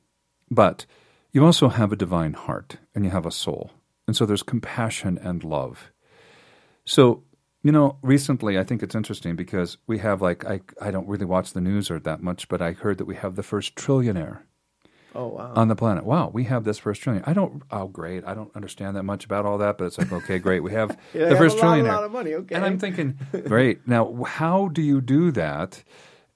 But 0.51 0.87
you 1.33 1.45
also 1.45 1.69
have 1.69 1.93
a 1.93 1.97
divine 1.97 2.35
heart 2.35 2.77
and 2.95 3.05
you 3.05 3.11
have 3.11 3.27
a 3.27 3.31
soul. 3.31 3.73
And 4.07 4.15
so 4.15 4.27
there's 4.27 4.43
compassion 4.43 5.19
and 5.19 5.43
love. 5.43 5.91
So, 6.85 7.23
you 7.63 7.71
know, 7.71 7.97
recently 8.03 8.59
I 8.59 8.65
think 8.65 8.83
it's 8.83 8.95
interesting 8.95 9.37
because 9.37 9.79
we 9.87 9.99
have 9.99 10.21
like 10.21 10.45
I 10.45 10.61
I 10.81 10.91
don't 10.91 11.07
really 11.07 11.25
watch 11.25 11.53
the 11.53 11.61
news 11.61 11.91
or 11.91 11.99
that 12.01 12.23
much, 12.23 12.49
but 12.49 12.61
I 12.61 12.73
heard 12.73 12.99
that 12.99 13.05
we 13.05 13.15
have 13.17 13.37
the 13.37 13.43
first 13.43 13.77
trillionaire 13.77 14.41
oh 15.15 15.29
wow. 15.29 15.53
on 15.55 15.69
the 15.69 15.77
planet. 15.77 16.05
Wow, 16.05 16.31
we 16.33 16.45
have 16.45 16.65
this 16.65 16.79
first 16.79 17.03
trillion. 17.03 17.23
I 17.25 17.33
don't. 17.33 17.63
Oh, 17.71 17.87
great. 17.87 18.25
I 18.27 18.35
don't 18.35 18.55
understand 18.57 18.97
that 18.97 19.05
much 19.05 19.25
about 19.25 19.47
all 19.47 19.59
that, 19.59 19.79
but 19.79 19.85
it's 19.85 19.99
like 19.99 20.13
okay, 20.13 20.39
great. 20.39 20.61
We 20.61 20.73
have 20.73 20.99
Yeah, 21.15 21.29
the 21.29 21.37
first 21.37 21.59
have 21.59 21.65
a 21.65 21.67
lot, 21.67 21.77
trillionaire, 21.77 21.89
a 21.89 21.93
lot 21.93 22.05
of 22.05 22.13
money. 22.13 22.35
Okay. 22.35 22.55
and 22.55 22.65
I'm 22.65 22.79
thinking, 22.79 23.19
great. 23.47 23.87
Now, 23.87 24.25
how 24.25 24.69
do 24.69 24.83
you 24.83 25.01
do 25.01 25.31
that 25.33 25.85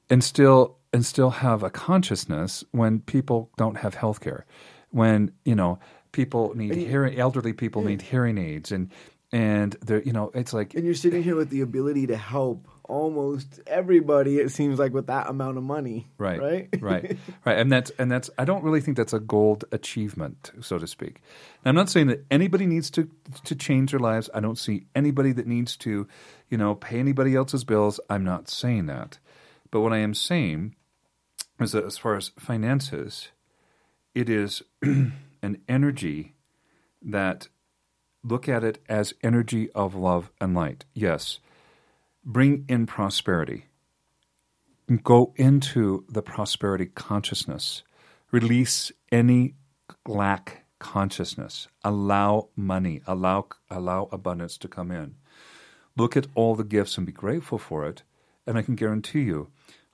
and 0.09 0.23
still 0.23 0.79
and 0.93 1.05
still 1.05 1.31
have 1.31 1.63
a 1.63 1.71
consciousness 1.71 2.65
when 2.71 3.01
people 3.01 3.51
don't 3.57 3.79
have 3.79 3.95
health 3.95 4.21
care? 4.21 4.47
When 4.91 5.33
you 5.45 5.55
know 5.57 5.79
people 6.13 6.55
need 6.55 6.75
hearing, 6.75 7.19
elderly 7.19 7.53
people 7.53 7.83
need 7.83 8.03
hearing 8.03 8.39
aids, 8.39 8.71
and 8.71 8.91
and 9.37 9.77
they're 9.83 10.03
you 10.03 10.13
know 10.13 10.31
it's 10.35 10.55
like 10.55 10.75
and 10.75 10.85
you're 10.85 10.95
sitting 10.95 11.23
here 11.23 11.37
with 11.37 11.51
the 11.51 11.61
ability 11.61 12.07
to 12.07 12.17
help 12.17 12.67
almost 12.85 13.61
everybody. 13.67 14.39
It 14.39 14.51
seems 14.51 14.79
like 14.79 14.95
with 14.95 15.09
that 15.09 15.29
amount 15.29 15.59
of 15.59 15.65
money. 15.65 16.07
Right. 16.17 16.41
Right. 16.41 16.69
right. 16.81 17.19
Right. 17.45 17.59
And 17.59 17.71
that's 17.71 17.91
and 17.99 18.11
that's 18.11 18.31
I 18.39 18.45
don't 18.47 18.65
really 18.65 18.81
think 18.81 18.97
that's 18.97 19.13
a 19.13 19.21
gold 19.21 19.65
achievement, 19.73 20.53
so 20.61 20.79
to 20.79 20.87
speak. 20.87 21.21
And 21.63 21.69
I'm 21.69 21.75
not 21.75 21.91
saying 21.91 22.07
that 22.07 22.25
anybody 22.31 22.65
needs 22.67 22.91
to 22.93 23.11
to 23.45 23.55
change 23.55 23.91
their 23.91 24.01
lives. 24.01 24.31
I 24.33 24.41
don't 24.41 24.59
see 24.59 24.87
anybody 24.95 25.33
that 25.33 25.47
needs 25.47 25.77
to, 25.79 26.09
you 26.49 26.57
know, 26.57 26.75
pay 26.75 26.99
anybody 26.99 27.35
else's 27.35 27.65
bills. 27.65 28.01
I'm 28.09 28.25
not 28.25 28.49
saying 28.49 28.87
that. 28.87 29.19
But 29.71 29.81
what 29.83 29.93
I 29.93 29.99
am 29.99 30.15
saying 30.15 30.75
is 31.61 31.73
that 31.73 31.85
as 31.85 31.99
far 31.99 32.17
as 32.17 32.31
finances, 32.39 33.29
it 34.15 34.31
is 34.31 34.63
an 34.83 35.61
energy 35.69 36.35
that 37.03 37.49
look 38.27 38.49
at 38.49 38.65
it 38.65 38.83
as 38.89 39.15
energy 39.23 39.71
of 39.73 39.95
love 39.95 40.31
and 40.41 40.55
light. 40.55 40.85
Yes. 40.95 41.39
Bring 42.25 42.65
in 42.69 42.87
prosperity 42.87 43.67
go 45.03 45.33
into 45.37 46.05
the 46.09 46.23
prosperity 46.23 46.87
consciousness, 46.87 47.83
release 48.31 48.93
any 49.11 49.55
lack 50.07 50.65
consciousness, 50.79 51.69
allow 51.83 52.49
money, 52.55 53.03
allow 53.07 53.47
allow 53.69 54.09
abundance 54.13 54.57
to 54.59 54.69
come 54.69 54.91
in. 54.91 55.17
Look 55.97 56.17
at 56.17 56.29
all 56.35 56.55
the 56.55 56.65
gifts 56.65 56.97
and 56.97 57.07
be 57.07 57.13
grateful 57.13 57.59
for 57.59 57.87
it, 57.87 58.03
and 58.47 58.57
I 58.57 58.63
can 58.63 58.77
guarantee 58.77 59.23
you, 59.23 59.49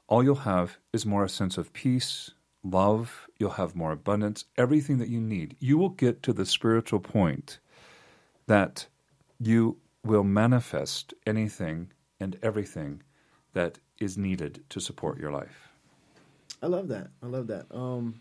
all 0.08 0.22
you'll 0.22 0.34
have 0.36 0.76
is 0.92 1.06
more 1.06 1.24
a 1.24 1.28
sense 1.28 1.56
of 1.56 1.72
peace, 1.72 2.32
love, 2.62 3.28
you'll 3.38 3.50
have 3.50 3.74
more 3.74 3.92
abundance, 3.92 4.44
everything 4.58 4.98
that 4.98 5.08
you 5.08 5.20
need. 5.20 5.56
You 5.58 5.78
will 5.78 5.90
get 5.90 6.22
to 6.24 6.32
the 6.32 6.44
spiritual 6.44 7.00
point 7.00 7.60
that 8.52 8.86
you 9.40 9.78
will 10.04 10.24
manifest 10.24 11.14
anything 11.26 11.90
and 12.20 12.38
everything 12.42 13.02
that 13.54 13.78
is 13.98 14.18
needed 14.18 14.62
to 14.68 14.78
support 14.78 15.18
your 15.18 15.32
life. 15.32 15.70
I 16.62 16.66
love 16.66 16.88
that. 16.88 17.08
I 17.22 17.26
love 17.28 17.46
that. 17.46 17.64
Um, 17.70 18.20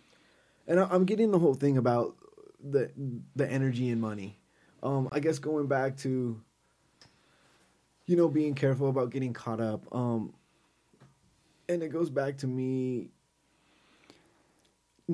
and 0.69 0.79
I, 0.79 0.87
I'm 0.89 1.03
getting 1.03 1.31
the 1.31 1.39
whole 1.39 1.53
thing 1.53 1.77
about 1.77 2.15
the 2.63 2.89
the 3.35 3.45
energy 3.51 3.89
and 3.89 3.99
money. 3.99 4.39
Um, 4.81 5.09
I 5.11 5.19
guess 5.19 5.37
going 5.37 5.67
back 5.67 5.97
to 5.97 6.39
you 8.05 8.15
know 8.15 8.29
being 8.29 8.55
careful 8.55 8.87
about 8.87 9.09
getting 9.09 9.33
caught 9.33 9.59
up. 9.59 9.83
Um, 9.93 10.33
and 11.67 11.83
it 11.83 11.89
goes 11.89 12.09
back 12.09 12.37
to 12.37 12.47
me 12.47 13.09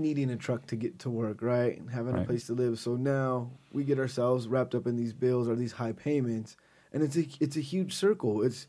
needing 0.02 0.30
a 0.30 0.36
truck 0.38 0.66
to 0.68 0.76
get 0.76 1.00
to 1.00 1.10
work, 1.10 1.42
right, 1.42 1.78
and 1.78 1.90
having 1.92 2.18
a 2.18 2.24
place 2.24 2.48
to 2.48 2.54
live. 2.54 2.80
So 2.80 2.96
now 2.96 3.52
we 3.74 3.84
get 3.84 4.00
ourselves 4.00 4.48
wrapped 4.48 4.74
up 4.76 4.88
in 4.88 4.96
these 4.96 5.14
bills 5.14 5.48
or 5.50 5.56
these 5.56 5.74
high 5.74 5.92
payments, 5.94 6.56
and 6.94 7.04
it's 7.04 7.18
a 7.18 7.26
it's 7.40 7.58
a 7.58 7.62
huge 7.62 7.94
circle. 7.94 8.42
It's 8.44 8.68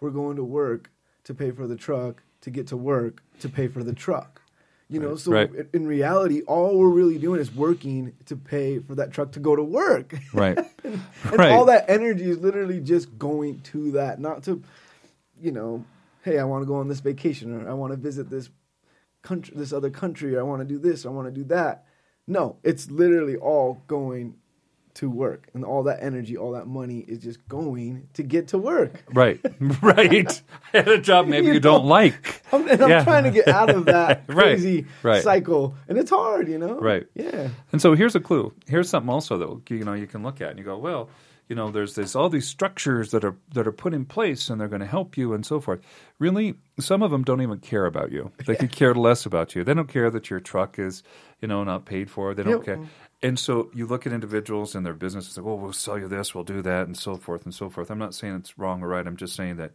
we're 0.00 0.10
going 0.10 0.36
to 0.36 0.44
work 0.44 0.90
to 1.24 1.34
pay 1.34 1.50
for 1.50 1.66
the 1.66 1.76
truck 1.76 2.22
to 2.40 2.50
get 2.50 2.66
to 2.68 2.76
work 2.76 3.22
to 3.40 3.48
pay 3.48 3.68
for 3.68 3.84
the 3.84 3.92
truck. 3.92 4.40
You 4.88 4.98
know, 4.98 5.10
Right. 5.10 5.18
so 5.20 5.32
Right. 5.32 5.50
in 5.72 5.86
reality, 5.86 6.42
all 6.42 6.76
we're 6.78 6.88
really 6.90 7.18
doing 7.18 7.40
is 7.40 7.54
working 7.54 8.12
to 8.26 8.34
pay 8.36 8.80
for 8.80 8.96
that 8.96 9.12
truck 9.12 9.30
to 9.32 9.40
go 9.40 9.54
to 9.54 9.62
work. 9.62 10.14
Right. 10.34 10.58
and 10.82 11.02
Right. 11.38 11.52
all 11.52 11.66
that 11.66 11.84
energy 11.88 12.28
is 12.28 12.38
literally 12.38 12.80
just 12.80 13.16
going 13.18 13.60
to 13.72 13.92
that, 13.92 14.18
not 14.18 14.42
to, 14.44 14.62
you 15.40 15.52
know, 15.52 15.84
hey, 16.22 16.38
I 16.38 16.44
want 16.44 16.62
to 16.62 16.66
go 16.66 16.76
on 16.76 16.88
this 16.88 17.00
vacation, 17.00 17.54
or 17.54 17.68
I 17.68 17.72
want 17.74 17.92
to 17.92 17.96
visit 17.96 18.30
this 18.30 18.48
country, 19.22 19.54
this 19.56 19.72
other 19.72 19.90
country, 19.90 20.38
I 20.38 20.42
want 20.42 20.60
to 20.60 20.66
do 20.66 20.78
this, 20.78 21.04
I 21.06 21.10
want 21.10 21.26
to 21.28 21.32
do 21.32 21.44
that. 21.44 21.84
No, 22.26 22.56
it's 22.62 22.90
literally 22.90 23.36
all 23.36 23.82
going 23.86 24.34
to 24.94 25.08
work, 25.08 25.48
and 25.54 25.64
all 25.64 25.84
that 25.84 26.02
energy, 26.02 26.36
all 26.36 26.52
that 26.52 26.66
money 26.66 26.98
is 27.06 27.18
just 27.20 27.46
going 27.48 28.08
to 28.14 28.22
get 28.24 28.48
to 28.48 28.58
work. 28.58 29.04
Right, 29.14 29.40
right. 29.82 30.42
At 30.74 30.88
a 30.88 30.98
job 30.98 31.26
maybe 31.28 31.46
you, 31.46 31.54
You 31.54 31.60
don't 31.60 31.86
like. 31.86 32.42
I'm, 32.52 32.68
and 32.68 32.82
I'm 32.82 32.90
Yeah. 32.90 33.04
trying 33.04 33.24
to 33.24 33.30
get 33.30 33.46
out 33.48 33.70
of 33.70 33.84
that 33.86 34.24
Right, 34.28 34.36
crazy 34.36 34.86
right. 35.02 35.22
cycle, 35.22 35.74
and 35.88 35.96
it's 35.96 36.10
hard, 36.10 36.48
you 36.48 36.58
know. 36.58 36.78
Right. 36.80 37.06
Yeah. 37.14 37.48
And 37.72 37.80
so 37.80 37.94
here's 37.94 38.16
a 38.16 38.20
clue. 38.20 38.52
Here's 38.66 38.88
something 38.88 39.10
also 39.10 39.38
that 39.38 39.70
you 39.74 39.84
know 39.84 39.94
you 39.94 40.06
can 40.08 40.22
look 40.22 40.40
at 40.40 40.50
and 40.50 40.58
you 40.58 40.64
go, 40.64 40.76
well, 40.76 41.08
you 41.50 41.56
know, 41.56 41.68
there's 41.72 41.96
this 41.96 42.14
all 42.14 42.28
these 42.28 42.46
structures 42.46 43.10
that 43.10 43.24
are 43.24 43.34
that 43.54 43.66
are 43.66 43.72
put 43.72 43.92
in 43.92 44.04
place 44.04 44.48
and 44.48 44.60
they're 44.60 44.68
going 44.68 44.80
to 44.80 44.86
help 44.86 45.16
you 45.16 45.34
and 45.34 45.44
so 45.44 45.58
forth. 45.58 45.80
Really, 46.20 46.54
some 46.78 47.02
of 47.02 47.10
them 47.10 47.24
don't 47.24 47.42
even 47.42 47.58
care 47.58 47.86
about 47.86 48.12
you. 48.12 48.30
They 48.46 48.54
could 48.54 48.70
care 48.70 48.94
less 48.94 49.26
about 49.26 49.56
you. 49.56 49.64
They 49.64 49.74
don't 49.74 49.88
care 49.88 50.10
that 50.10 50.30
your 50.30 50.38
truck 50.38 50.78
is, 50.78 51.02
you 51.40 51.48
know, 51.48 51.64
not 51.64 51.86
paid 51.86 52.08
for. 52.08 52.34
They 52.34 52.44
don't 52.44 52.64
Yep. 52.64 52.64
care. 52.64 52.78
And 53.20 53.36
so 53.36 53.68
you 53.74 53.84
look 53.84 54.06
at 54.06 54.12
individuals 54.12 54.76
and 54.76 54.86
their 54.86 54.94
businesses 54.94 55.36
like, 55.36 55.44
well, 55.44 55.58
we'll 55.58 55.72
sell 55.72 55.98
you 55.98 56.06
this, 56.06 56.34
we'll 56.36 56.44
do 56.44 56.62
that, 56.62 56.86
and 56.86 56.96
so 56.96 57.16
forth 57.16 57.44
and 57.44 57.52
so 57.52 57.68
forth. 57.68 57.90
I'm 57.90 57.98
not 57.98 58.14
saying 58.14 58.36
it's 58.36 58.56
wrong 58.56 58.80
or 58.80 58.86
right. 58.88 59.04
I'm 59.06 59.16
just 59.16 59.34
saying 59.34 59.56
that 59.56 59.72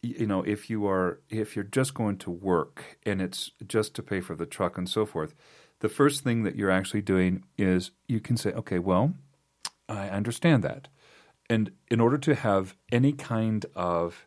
you 0.00 0.26
know 0.28 0.42
if 0.44 0.70
you 0.70 0.86
are 0.86 1.18
if 1.28 1.56
you're 1.56 1.64
just 1.64 1.94
going 1.94 2.18
to 2.18 2.30
work 2.30 2.98
and 3.04 3.20
it's 3.20 3.50
just 3.66 3.94
to 3.94 4.02
pay 4.02 4.20
for 4.20 4.36
the 4.36 4.46
truck 4.46 4.78
and 4.78 4.88
so 4.88 5.06
forth 5.06 5.34
the 5.80 5.88
first 5.88 6.22
thing 6.22 6.42
that 6.44 6.56
you're 6.56 6.70
actually 6.70 7.00
doing 7.02 7.42
is 7.56 7.90
you 8.06 8.20
can 8.20 8.36
say 8.36 8.52
okay 8.52 8.78
well 8.78 9.14
i 9.88 10.08
understand 10.08 10.62
that. 10.64 10.88
And 11.50 11.72
in 11.90 12.00
order 12.00 12.16
to 12.18 12.34
have 12.34 12.74
any 12.90 13.12
kind 13.12 13.66
of 13.76 14.26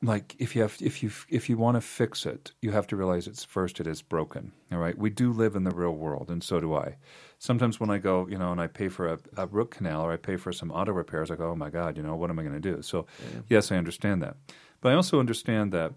like 0.00 0.36
if 0.38 0.54
you 0.54 0.62
have 0.62 0.76
if 0.80 1.02
you 1.02 1.10
if 1.28 1.48
you 1.48 1.56
want 1.56 1.76
to 1.76 1.80
fix 1.80 2.26
it 2.26 2.52
you 2.60 2.70
have 2.72 2.86
to 2.86 2.94
realize 2.94 3.26
it's 3.26 3.42
first 3.42 3.80
it 3.80 3.86
is 3.86 4.02
broken 4.02 4.52
all 4.70 4.78
right? 4.78 4.96
We 4.98 5.10
do 5.10 5.32
live 5.32 5.56
in 5.56 5.64
the 5.64 5.74
real 5.74 5.94
world 5.94 6.30
and 6.30 6.42
so 6.42 6.60
do 6.60 6.74
i. 6.74 6.96
Sometimes 7.38 7.80
when 7.80 7.90
i 7.90 7.98
go 7.98 8.28
you 8.28 8.38
know 8.38 8.52
and 8.52 8.60
i 8.60 8.66
pay 8.66 8.88
for 8.88 9.08
a, 9.08 9.18
a 9.36 9.46
root 9.46 9.70
canal 9.70 10.02
or 10.02 10.12
i 10.12 10.16
pay 10.16 10.36
for 10.36 10.52
some 10.52 10.70
auto 10.70 10.92
repairs 10.92 11.30
i 11.30 11.36
go 11.36 11.50
oh 11.50 11.56
my 11.56 11.70
god 11.70 11.96
you 11.96 12.02
know 12.02 12.14
what 12.14 12.30
am 12.30 12.38
i 12.38 12.42
going 12.42 12.60
to 12.60 12.60
do? 12.60 12.82
So 12.82 13.06
yes 13.48 13.72
i 13.72 13.76
understand 13.76 14.22
that. 14.22 14.36
But 14.80 14.92
i 14.92 14.94
also 14.94 15.18
understand 15.18 15.72
that 15.72 15.94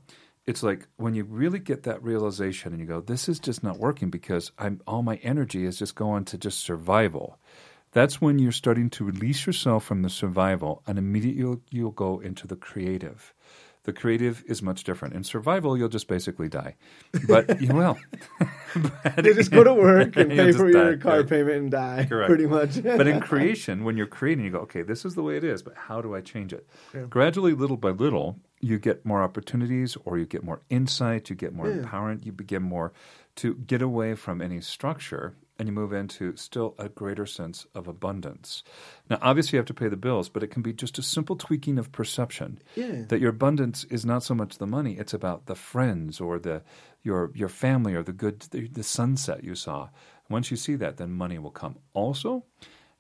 it's 0.47 0.63
like 0.63 0.87
when 0.95 1.13
you 1.13 1.25
really 1.25 1.59
get 1.59 1.83
that 1.83 2.01
realization 2.01 2.71
and 2.71 2.81
you 2.81 2.87
go 2.87 3.01
this 3.01 3.29
is 3.29 3.39
just 3.39 3.63
not 3.63 3.77
working 3.77 4.09
because 4.09 4.51
i'm 4.57 4.81
all 4.87 5.03
my 5.03 5.17
energy 5.17 5.65
is 5.65 5.77
just 5.77 5.95
going 5.95 6.25
to 6.25 6.37
just 6.37 6.59
survival 6.59 7.37
that's 7.91 8.21
when 8.21 8.39
you're 8.39 8.51
starting 8.51 8.89
to 8.89 9.03
release 9.03 9.45
yourself 9.45 9.83
from 9.83 10.01
the 10.01 10.09
survival 10.09 10.81
and 10.87 10.97
immediately 10.97 11.39
you'll, 11.39 11.61
you'll 11.69 11.91
go 11.91 12.19
into 12.19 12.47
the 12.47 12.55
creative 12.55 13.33
the 13.87 13.93
creative 13.93 14.43
is 14.47 14.61
much 14.61 14.83
different. 14.83 15.13
In 15.13 15.23
survival, 15.23 15.77
you'll 15.77 15.87
just 15.87 16.09
basically 16.09 16.49
die. 16.49 16.75
But 17.25 17.61
you 17.61 17.73
will. 17.73 17.97
You 19.23 19.33
just 19.33 19.49
go 19.49 19.63
to 19.63 19.73
work 19.73 20.17
and 20.17 20.29
pay 20.29 20.51
for 20.51 20.69
your 20.69 20.95
die, 20.95 21.01
car 21.01 21.19
right. 21.19 21.27
payment 21.27 21.57
and 21.57 21.71
die. 21.71 22.05
Correct. 22.07 22.27
Pretty 22.27 22.45
much. 22.45 22.83
but 22.83 23.07
in 23.07 23.21
creation, 23.21 23.85
when 23.85 23.97
you're 23.97 24.05
creating, 24.05 24.43
you 24.43 24.51
go, 24.51 24.59
okay, 24.59 24.83
this 24.83 25.05
is 25.05 25.15
the 25.15 25.23
way 25.23 25.37
it 25.37 25.43
is, 25.43 25.63
but 25.63 25.73
how 25.75 26.01
do 26.01 26.13
I 26.13 26.21
change 26.21 26.53
it? 26.53 26.67
Yeah. 26.93 27.03
Gradually, 27.09 27.53
little 27.53 27.77
by 27.77 27.89
little, 27.89 28.37
you 28.59 28.79
get 28.79 29.05
more 29.05 29.21
opportunities 29.21 29.95
or 30.05 30.17
you 30.17 30.25
get 30.25 30.43
more 30.43 30.61
insight, 30.69 31.29
you 31.29 31.35
get 31.35 31.53
more 31.53 31.69
Yeah. 31.69 31.81
empowerment, 31.83 32.25
you 32.25 32.31
begin 32.31 32.63
more 32.63 32.91
to 33.35 33.53
get 33.53 33.81
away 33.81 34.15
from 34.15 34.41
any 34.41 34.61
structure 34.61 35.35
and 35.59 35.67
you 35.67 35.73
move 35.73 35.91
into 35.91 36.35
still 36.35 36.75
a 36.77 36.87
greater 36.87 37.25
sense 37.25 37.65
of 37.73 37.87
abundance. 37.87 38.63
Now, 39.09 39.17
obviously, 39.21 39.57
you 39.57 39.59
have 39.59 39.65
to 39.67 39.73
pay 39.73 39.89
the 39.89 39.97
bills, 39.97 40.29
but 40.29 40.43
it 40.43 40.51
can 40.51 40.61
be 40.61 40.71
just 40.73 40.99
a 40.99 41.01
simple 41.01 41.35
tweaking 41.35 41.79
of 41.79 41.91
perception 41.91 42.59
Yeah. 42.75 43.05
that 43.09 43.19
your 43.19 43.31
abundance 43.31 43.83
is 43.85 44.05
not 44.05 44.23
so 44.23 44.35
much 44.35 44.57
the 44.59 44.67
money; 44.67 44.97
it's 44.97 45.13
about 45.15 45.45
the 45.47 45.55
friends 45.55 46.21
or 46.21 46.37
the 46.39 46.61
your 47.03 47.31
your 47.33 47.49
family 47.49 47.95
or 47.95 48.03
the 48.03 48.13
good 48.13 48.39
the, 48.51 48.67
the 48.67 48.83
sunset 48.83 49.43
you 49.43 49.55
saw. 49.55 49.89
Once 50.29 50.51
you 50.51 50.57
see 50.57 50.75
that, 50.75 50.97
then 50.97 51.11
money 51.11 51.39
will 51.39 51.51
come. 51.51 51.75
Also, 51.93 52.43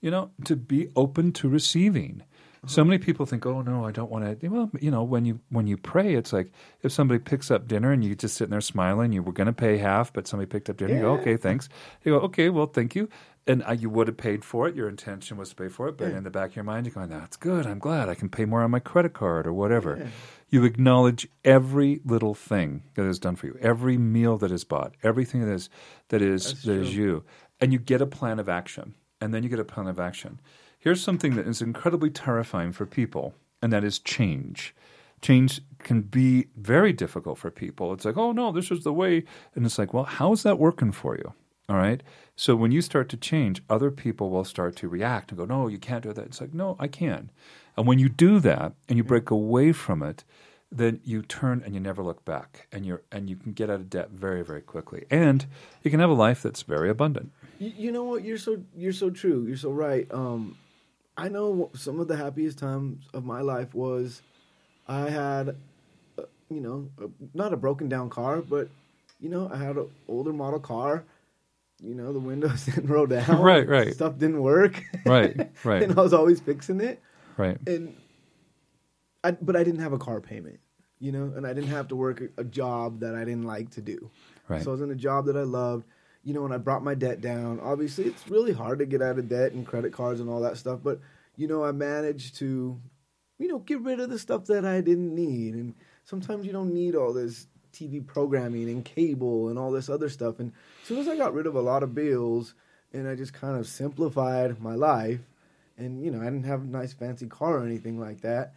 you 0.01 0.09
know, 0.11 0.31
to 0.45 0.55
be 0.55 0.89
open 0.95 1.31
to 1.33 1.49
receiving. 1.49 2.23
So 2.67 2.83
many 2.83 2.97
people 2.97 3.25
think, 3.25 3.45
"Oh 3.45 3.61
no, 3.61 3.85
I 3.85 3.91
don't 3.91 4.11
want 4.11 4.39
to." 4.39 4.47
Well, 4.49 4.69
you 4.79 4.91
know, 4.91 5.03
when 5.03 5.25
you 5.25 5.39
when 5.49 5.67
you 5.67 5.77
pray, 5.77 6.13
it's 6.15 6.31
like 6.33 6.51
if 6.83 6.91
somebody 6.91 7.19
picks 7.19 7.49
up 7.49 7.67
dinner 7.67 7.91
and 7.91 8.03
you 8.03 8.15
just 8.15 8.35
sitting 8.35 8.51
there 8.51 8.61
smiling, 8.61 9.11
you 9.13 9.23
were 9.23 9.31
going 9.33 9.47
to 9.47 9.53
pay 9.53 9.77
half, 9.77 10.13
but 10.13 10.27
somebody 10.27 10.47
picked 10.49 10.69
up 10.69 10.77
dinner. 10.77 10.93
You 10.95 11.01
go, 11.01 11.13
"Okay, 11.13 11.37
thanks." 11.37 11.69
You 12.03 12.13
go, 12.19 12.25
"Okay, 12.25 12.49
well, 12.49 12.67
thank 12.67 12.95
you." 12.95 13.09
And 13.49 13.63
uh, 13.65 13.71
you 13.71 13.89
would 13.89 14.07
have 14.09 14.17
paid 14.17 14.43
for 14.43 14.67
it. 14.67 14.75
Your 14.75 14.89
intention 14.89 15.37
was 15.37 15.49
to 15.51 15.55
pay 15.55 15.69
for 15.69 15.87
it, 15.87 15.97
but 15.97 16.09
Yeah. 16.11 16.17
in 16.17 16.23
the 16.25 16.29
back 16.29 16.49
of 16.49 16.55
your 16.57 16.65
mind, 16.65 16.85
you're 16.85 16.93
going, 16.93 17.09
"That's 17.09 17.37
good. 17.37 17.65
I'm 17.65 17.79
glad 17.79 18.09
I 18.09 18.15
can 18.15 18.27
pay 18.27 18.43
more 18.43 18.61
on 18.61 18.71
my 18.71 18.79
credit 18.79 19.13
card 19.13 19.47
or 19.47 19.53
whatever." 19.53 19.95
Yeah. 19.97 20.07
You 20.49 20.65
acknowledge 20.65 21.27
every 21.45 22.01
little 22.05 22.33
thing 22.33 22.83
that 22.95 23.05
is 23.05 23.19
done 23.19 23.35
for 23.37 23.47
you, 23.47 23.57
every 23.61 23.97
meal 23.97 24.37
that 24.39 24.51
is 24.51 24.63
bought, 24.65 24.95
everything 25.03 25.41
that 25.45 25.51
is 25.53 25.69
that 26.09 26.21
is 26.21 26.45
That's 26.45 26.63
that 26.63 26.73
is 26.73 26.95
you, 26.95 27.23
and 27.61 27.71
you 27.71 27.79
get 27.79 28.01
a 28.01 28.05
plan 28.05 28.39
of 28.39 28.49
action, 28.49 28.95
and 29.21 29.33
then 29.33 29.43
you 29.43 29.49
get 29.49 29.59
a 29.59 29.65
plan 29.65 29.87
of 29.87 29.99
action. 29.99 30.39
Here's 30.87 31.03
something 31.03 31.35
that 31.35 31.45
is 31.45 31.61
incredibly 31.61 32.09
terrifying 32.09 32.71
for 32.71 32.85
people, 32.85 33.35
and 33.61 33.73
that 33.73 33.83
is 33.83 33.99
change. 33.99 34.73
Change 35.21 35.59
can 35.79 35.99
be 35.99 36.47
very 36.55 36.93
difficult 36.93 37.37
for 37.37 37.51
people. 37.51 37.91
It's 37.91 38.05
like, 38.05 38.15
oh 38.15 38.31
no, 38.31 38.53
this 38.53 38.71
is 38.71 38.85
the 38.85 38.93
way, 38.93 39.25
and 39.53 39.65
it's 39.65 39.77
like, 39.77 39.93
well, 39.93 40.05
how 40.05 40.31
is 40.31 40.43
that 40.43 40.59
working 40.59 40.93
for 40.93 41.17
you? 41.17 41.33
All 41.67 41.75
right. 41.75 42.01
So 42.37 42.55
when 42.55 42.71
you 42.71 42.81
start 42.81 43.09
to 43.09 43.17
change, 43.17 43.61
other 43.69 43.91
people 43.91 44.29
will 44.29 44.45
start 44.45 44.77
to 44.77 44.87
react 44.87 45.29
and 45.29 45.37
go, 45.37 45.43
no, 45.43 45.67
you 45.67 45.77
can't 45.77 46.05
do 46.05 46.13
that. 46.13 46.25
It's 46.25 46.39
like, 46.39 46.53
no, 46.53 46.77
I 46.79 46.87
can. 46.87 47.31
And 47.75 47.85
when 47.85 47.99
you 47.99 48.07
do 48.07 48.39
that 48.39 48.71
and 48.87 48.97
you 48.97 49.03
break 49.03 49.29
away 49.29 49.73
from 49.73 50.01
it, 50.01 50.23
then 50.71 51.01
you 51.03 51.21
turn 51.21 51.63
and 51.65 51.73
you 51.73 51.81
never 51.81 52.01
look 52.01 52.23
back, 52.23 52.69
and 52.71 52.85
you're 52.85 53.01
and 53.11 53.29
you 53.29 53.35
can 53.35 53.51
get 53.51 53.69
out 53.69 53.81
of 53.81 53.89
debt 53.89 54.11
very, 54.11 54.41
very 54.41 54.61
quickly, 54.61 55.03
and 55.11 55.47
you 55.83 55.91
can 55.91 55.99
have 55.99 56.09
a 56.09 56.13
life 56.13 56.41
that's 56.41 56.61
very 56.61 56.89
abundant. 56.89 57.33
You, 57.59 57.73
you 57.75 57.91
know 57.91 58.05
what? 58.05 58.23
You're 58.23 58.37
so 58.37 58.63
you're 58.73 58.93
so 58.93 59.09
true. 59.09 59.43
You're 59.45 59.57
so 59.57 59.71
right. 59.71 60.07
Um, 60.11 60.55
I 61.17 61.29
know 61.29 61.71
some 61.73 61.99
of 61.99 62.07
the 62.07 62.15
happiest 62.15 62.59
times 62.59 63.05
of 63.13 63.25
my 63.25 63.41
life 63.41 63.73
was 63.73 64.21
I 64.87 65.09
had, 65.09 65.55
uh, 66.17 66.23
you 66.49 66.61
know, 66.61 66.89
a, 67.01 67.09
not 67.33 67.53
a 67.53 67.57
broken 67.57 67.89
down 67.89 68.09
car, 68.09 68.41
but 68.41 68.69
you 69.19 69.29
know, 69.29 69.49
I 69.51 69.57
had 69.57 69.77
an 69.77 69.89
older 70.07 70.31
model 70.31 70.59
car. 70.59 71.03
You 71.81 71.95
know, 71.95 72.13
the 72.13 72.19
windows 72.19 72.65
didn't 72.65 72.87
roll 72.87 73.07
down. 73.07 73.41
Right, 73.41 73.67
right. 73.67 73.93
Stuff 73.93 74.17
didn't 74.17 74.41
work. 74.41 74.81
Right, 75.05 75.49
right. 75.63 75.83
and 75.83 75.97
I 75.97 76.01
was 76.01 76.13
always 76.13 76.39
fixing 76.39 76.81
it. 76.81 77.01
Right. 77.35 77.57
and 77.67 77.95
I, 79.23 79.31
but 79.31 79.55
I 79.55 79.63
didn't 79.63 79.81
have 79.81 79.93
a 79.93 79.99
car 79.99 80.21
payment, 80.21 80.59
you 80.99 81.11
know, 81.11 81.33
and 81.35 81.45
I 81.45 81.53
didn't 81.53 81.69
have 81.69 81.87
to 81.89 81.95
work 81.95 82.21
a, 82.21 82.41
a 82.41 82.43
job 82.43 83.01
that 83.01 83.13
I 83.13 83.19
didn't 83.19 83.43
like 83.43 83.71
to 83.71 83.81
do. 83.81 84.09
Right. 84.47 84.63
So 84.63 84.71
I 84.71 84.73
was 84.73 84.81
in 84.81 84.89
a 84.91 84.95
job 84.95 85.25
that 85.25 85.35
I 85.35 85.43
loved, 85.43 85.85
you 86.27 86.33
know, 86.33 86.43
and 86.43 86.53
I 86.53 86.57
brought 86.57 86.83
my 86.83 86.93
debt 86.93 87.21
down. 87.21 87.61
Obviously, 87.61 88.03
it's 88.03 88.27
really 88.27 88.51
hard 88.51 88.79
to 88.79 88.85
get 88.85 89.01
out 89.01 89.17
of 89.17 89.29
debt 89.29 89.53
and 89.53 89.65
credit 89.65 89.93
cards 89.93 90.19
and 90.19 90.29
all 90.29 90.41
that 90.41 90.57
stuff, 90.57 90.81
but 90.83 90.99
you 91.37 91.47
know, 91.47 91.63
I 91.63 91.71
managed 91.71 92.35
to, 92.39 92.81
you 93.39 93.47
know, 93.47 93.59
get 93.59 93.79
rid 93.79 94.01
of 94.01 94.09
the 94.09 94.19
stuff 94.19 94.47
that 94.47 94.65
I 94.65 94.81
didn't 94.81 95.15
need. 95.15 95.53
And 95.53 95.73
sometimes 96.03 96.45
you 96.45 96.51
don't 96.51 96.73
need 96.73 96.95
all 96.95 97.13
this 97.13 97.47
TV 97.71 98.05
programming 98.05 98.67
and 98.67 98.83
cable 98.83 99.47
and 99.47 99.57
all 99.57 99.71
this 99.71 99.87
other 99.87 100.09
stuff. 100.09 100.39
And 100.39 100.51
as 100.81 100.87
soon 100.89 100.97
as 100.97 101.07
I 101.07 101.15
got 101.15 101.33
rid 101.33 101.47
of 101.47 101.55
a 101.55 101.61
lot 101.61 101.81
of 101.81 101.95
bills 101.95 102.55
and 102.91 103.07
I 103.07 103.15
just 103.15 103.31
kind 103.31 103.57
of 103.57 103.65
simplified 103.65 104.59
my 104.59 104.75
life, 104.75 105.21
and 105.77 106.03
you 106.03 106.11
know, 106.11 106.19
I 106.19 106.25
didn't 106.25 106.43
have 106.43 106.63
a 106.63 106.65
nice 106.65 106.91
fancy 106.91 107.27
car 107.27 107.59
or 107.59 107.65
anything 107.65 108.01
like 108.01 108.19
that. 108.21 108.53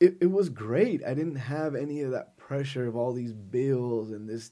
It 0.00 0.16
it 0.20 0.32
was 0.32 0.48
great. 0.48 1.04
I 1.04 1.14
didn't 1.14 1.36
have 1.36 1.76
any 1.76 2.00
of 2.00 2.10
that 2.10 2.36
pressure 2.36 2.88
of 2.88 2.96
all 2.96 3.12
these 3.12 3.34
bills 3.34 4.10
and 4.10 4.28
this 4.28 4.50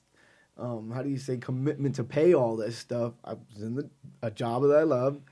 um, 0.60 0.90
how 0.94 1.02
do 1.02 1.08
you 1.08 1.18
say 1.18 1.36
commitment 1.38 1.94
to 1.96 2.04
pay 2.04 2.34
all 2.34 2.56
this 2.56 2.76
stuff. 2.76 3.14
I 3.24 3.32
was 3.34 3.62
in 3.62 3.74
the, 3.74 3.90
a 4.22 4.30
job 4.30 4.62
that 4.62 4.76
I 4.76 4.82
loved. 4.82 5.22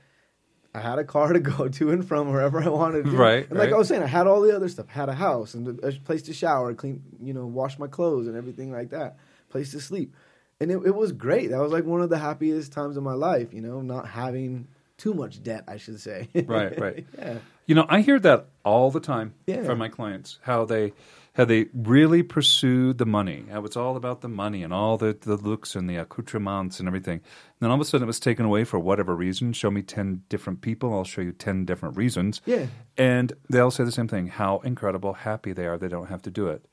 I 0.73 0.81
had 0.81 0.99
a 0.99 1.03
car 1.03 1.33
to 1.33 1.39
go 1.39 1.67
to 1.67 1.91
and 1.91 2.07
from 2.07 2.31
wherever 2.31 2.61
I 2.61 2.69
wanted 2.69 3.05
to. 3.05 3.11
Right, 3.11 3.49
And 3.49 3.57
like 3.57 3.67
right. 3.69 3.75
I 3.75 3.77
was 3.77 3.87
saying, 3.87 4.03
I 4.03 4.07
had 4.07 4.27
all 4.27 4.41
the 4.41 4.55
other 4.55 4.69
stuff. 4.69 4.85
I 4.89 4.93
had 4.93 5.09
a 5.09 5.13
house 5.13 5.53
and 5.53 5.79
a 5.83 5.91
place 5.91 6.21
to 6.23 6.33
shower, 6.33 6.73
clean, 6.73 7.01
you 7.21 7.33
know, 7.33 7.45
wash 7.45 7.79
my 7.79 7.87
clothes 7.87 8.27
and 8.27 8.35
everything 8.35 8.71
like 8.71 8.89
that. 8.91 9.17
Place 9.49 9.71
to 9.71 9.79
sleep. 9.79 10.13
And 10.61 10.71
it, 10.71 10.79
it 10.85 10.95
was 10.95 11.11
great. 11.11 11.49
That 11.51 11.59
was 11.59 11.71
like 11.71 11.85
one 11.85 12.01
of 12.01 12.09
the 12.09 12.17
happiest 12.19 12.71
times 12.71 12.97
of 12.97 13.03
my 13.03 13.13
life, 13.13 13.53
you 13.53 13.61
know, 13.61 13.81
not 13.81 14.07
having 14.07 14.67
too 14.97 15.13
much 15.13 15.41
debt, 15.41 15.63
I 15.67 15.77
should 15.77 15.99
say. 16.01 16.27
Right, 16.35 16.77
right. 16.79 17.07
yeah. 17.17 17.37
You 17.65 17.75
know, 17.75 17.85
I 17.87 18.01
hear 18.01 18.19
that 18.19 18.47
all 18.65 18.91
the 18.91 18.99
time 18.99 19.33
Yeah. 19.47 19.63
from 19.63 19.77
my 19.77 19.87
clients. 19.89 20.37
How 20.41 20.65
they 20.65 20.93
how 21.33 21.45
they 21.45 21.67
really 21.73 22.23
pursued 22.23 22.97
the 22.97 23.05
money. 23.05 23.45
How 23.51 23.63
it's 23.63 23.77
all 23.77 23.95
about 23.95 24.21
the 24.21 24.27
money 24.27 24.63
and 24.63 24.73
all 24.73 24.97
the, 24.97 25.17
the 25.19 25.37
looks 25.37 25.75
and 25.75 25.89
the 25.89 25.95
accoutrements 25.95 26.79
and 26.79 26.87
everything. 26.87 27.19
And 27.19 27.59
then 27.59 27.69
all 27.69 27.75
of 27.75 27.81
a 27.81 27.85
sudden 27.85 28.03
it 28.03 28.07
was 28.07 28.19
taken 28.19 28.45
away 28.45 28.63
for 28.63 28.79
whatever 28.79 29.15
reason. 29.15 29.53
Show 29.53 29.71
me 29.71 29.81
ten 29.81 30.23
different 30.29 30.61
people, 30.61 30.93
I'll 30.93 31.03
show 31.03 31.21
you 31.21 31.31
ten 31.31 31.65
different 31.65 31.97
reasons. 31.97 32.41
Yeah. 32.45 32.67
And 32.97 33.33
they 33.49 33.59
all 33.59 33.71
say 33.71 33.83
the 33.83 33.91
same 33.91 34.07
thing, 34.07 34.27
how 34.27 34.59
incredible 34.59 35.13
happy 35.13 35.53
they 35.53 35.65
are 35.65 35.77
they 35.77 35.87
don't 35.87 36.09
have 36.09 36.21
to 36.23 36.31
do 36.31 36.47
it. 36.47 36.65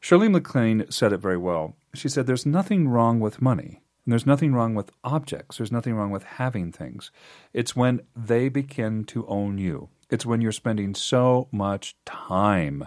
Shirley 0.00 0.28
MacLaine 0.28 0.90
said 0.90 1.12
it 1.12 1.18
very 1.18 1.38
well. 1.38 1.76
She 1.94 2.08
said 2.08 2.26
there's 2.26 2.46
nothing 2.46 2.88
wrong 2.88 3.20
with 3.20 3.42
money. 3.42 3.82
And 4.04 4.12
there's 4.12 4.26
nothing 4.26 4.54
wrong 4.54 4.76
with 4.76 4.92
objects. 5.02 5.56
There's 5.56 5.72
nothing 5.72 5.94
wrong 5.94 6.12
with 6.12 6.22
having 6.22 6.70
things. 6.70 7.10
It's 7.52 7.74
when 7.74 8.02
they 8.14 8.48
begin 8.48 9.02
to 9.06 9.26
own 9.26 9.58
you. 9.58 9.88
It's 10.10 10.24
when 10.24 10.40
you're 10.40 10.52
spending 10.52 10.94
so 10.94 11.48
much 11.50 11.96
time 12.04 12.86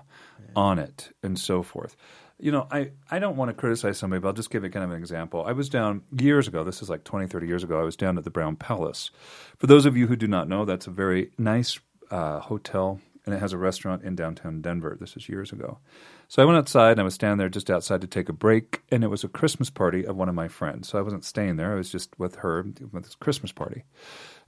on 0.55 0.79
it 0.79 1.09
and 1.23 1.37
so 1.37 1.63
forth. 1.63 1.95
You 2.41 2.51
know, 2.53 2.67
I, 2.71 2.91
I 3.11 3.19
don't 3.19 3.35
want 3.35 3.49
to 3.49 3.53
criticize 3.53 3.97
somebody, 3.97 4.21
but 4.21 4.29
I'll 4.29 4.33
just 4.33 4.49
give 4.49 4.63
it 4.63 4.69
kind 4.69 4.85
of 4.85 4.91
an 4.91 4.97
example. 4.97 5.43
I 5.45 5.51
was 5.51 5.67
down 5.67 6.03
years 6.17 6.47
ago, 6.47 6.63
this 6.63 6.81
is 6.81 6.89
like 6.89 7.03
20, 7.03 7.27
30 7.27 7.47
years 7.47 7.63
ago, 7.63 7.79
I 7.79 7.83
was 7.83 7.97
down 7.97 8.17
at 8.17 8.23
the 8.23 8.29
Brown 8.29 8.55
Palace. 8.55 9.11
For 9.57 9.67
those 9.67 9.85
of 9.85 9.97
you 9.97 10.07
who 10.07 10.15
do 10.15 10.27
not 10.27 10.47
know, 10.47 10.63
that's 10.63 10.87
a 10.87 10.91
very 10.91 11.31
nice 11.37 11.79
uh, 12.11 12.39
hotel, 12.39 13.01
and 13.25 13.35
it 13.35 13.39
has 13.39 13.51
a 13.51 13.57
restaurant 13.57 14.03
in 14.03 14.15
downtown 14.15 14.61
Denver. 14.61 14.97
This 14.99 15.17
is 15.17 15.27
years 15.27 15.51
ago. 15.51 15.79
So 16.29 16.41
I 16.41 16.45
went 16.45 16.57
outside, 16.57 16.91
and 16.91 17.01
I 17.01 17.03
was 17.03 17.13
standing 17.13 17.37
there 17.37 17.49
just 17.49 17.69
outside 17.69 18.01
to 18.01 18.07
take 18.07 18.29
a 18.29 18.33
break, 18.33 18.83
and 18.89 19.03
it 19.03 19.07
was 19.07 19.25
a 19.25 19.29
Christmas 19.29 19.69
party 19.69 20.05
of 20.05 20.15
one 20.15 20.29
of 20.29 20.35
my 20.35 20.47
friends. 20.47 20.87
So 20.87 20.97
I 20.97 21.01
wasn't 21.01 21.25
staying 21.25 21.57
there, 21.57 21.73
I 21.73 21.75
was 21.75 21.91
just 21.91 22.17
with 22.17 22.35
her 22.35 22.65
with 22.91 23.03
this 23.03 23.15
Christmas 23.15 23.51
party. 23.51 23.83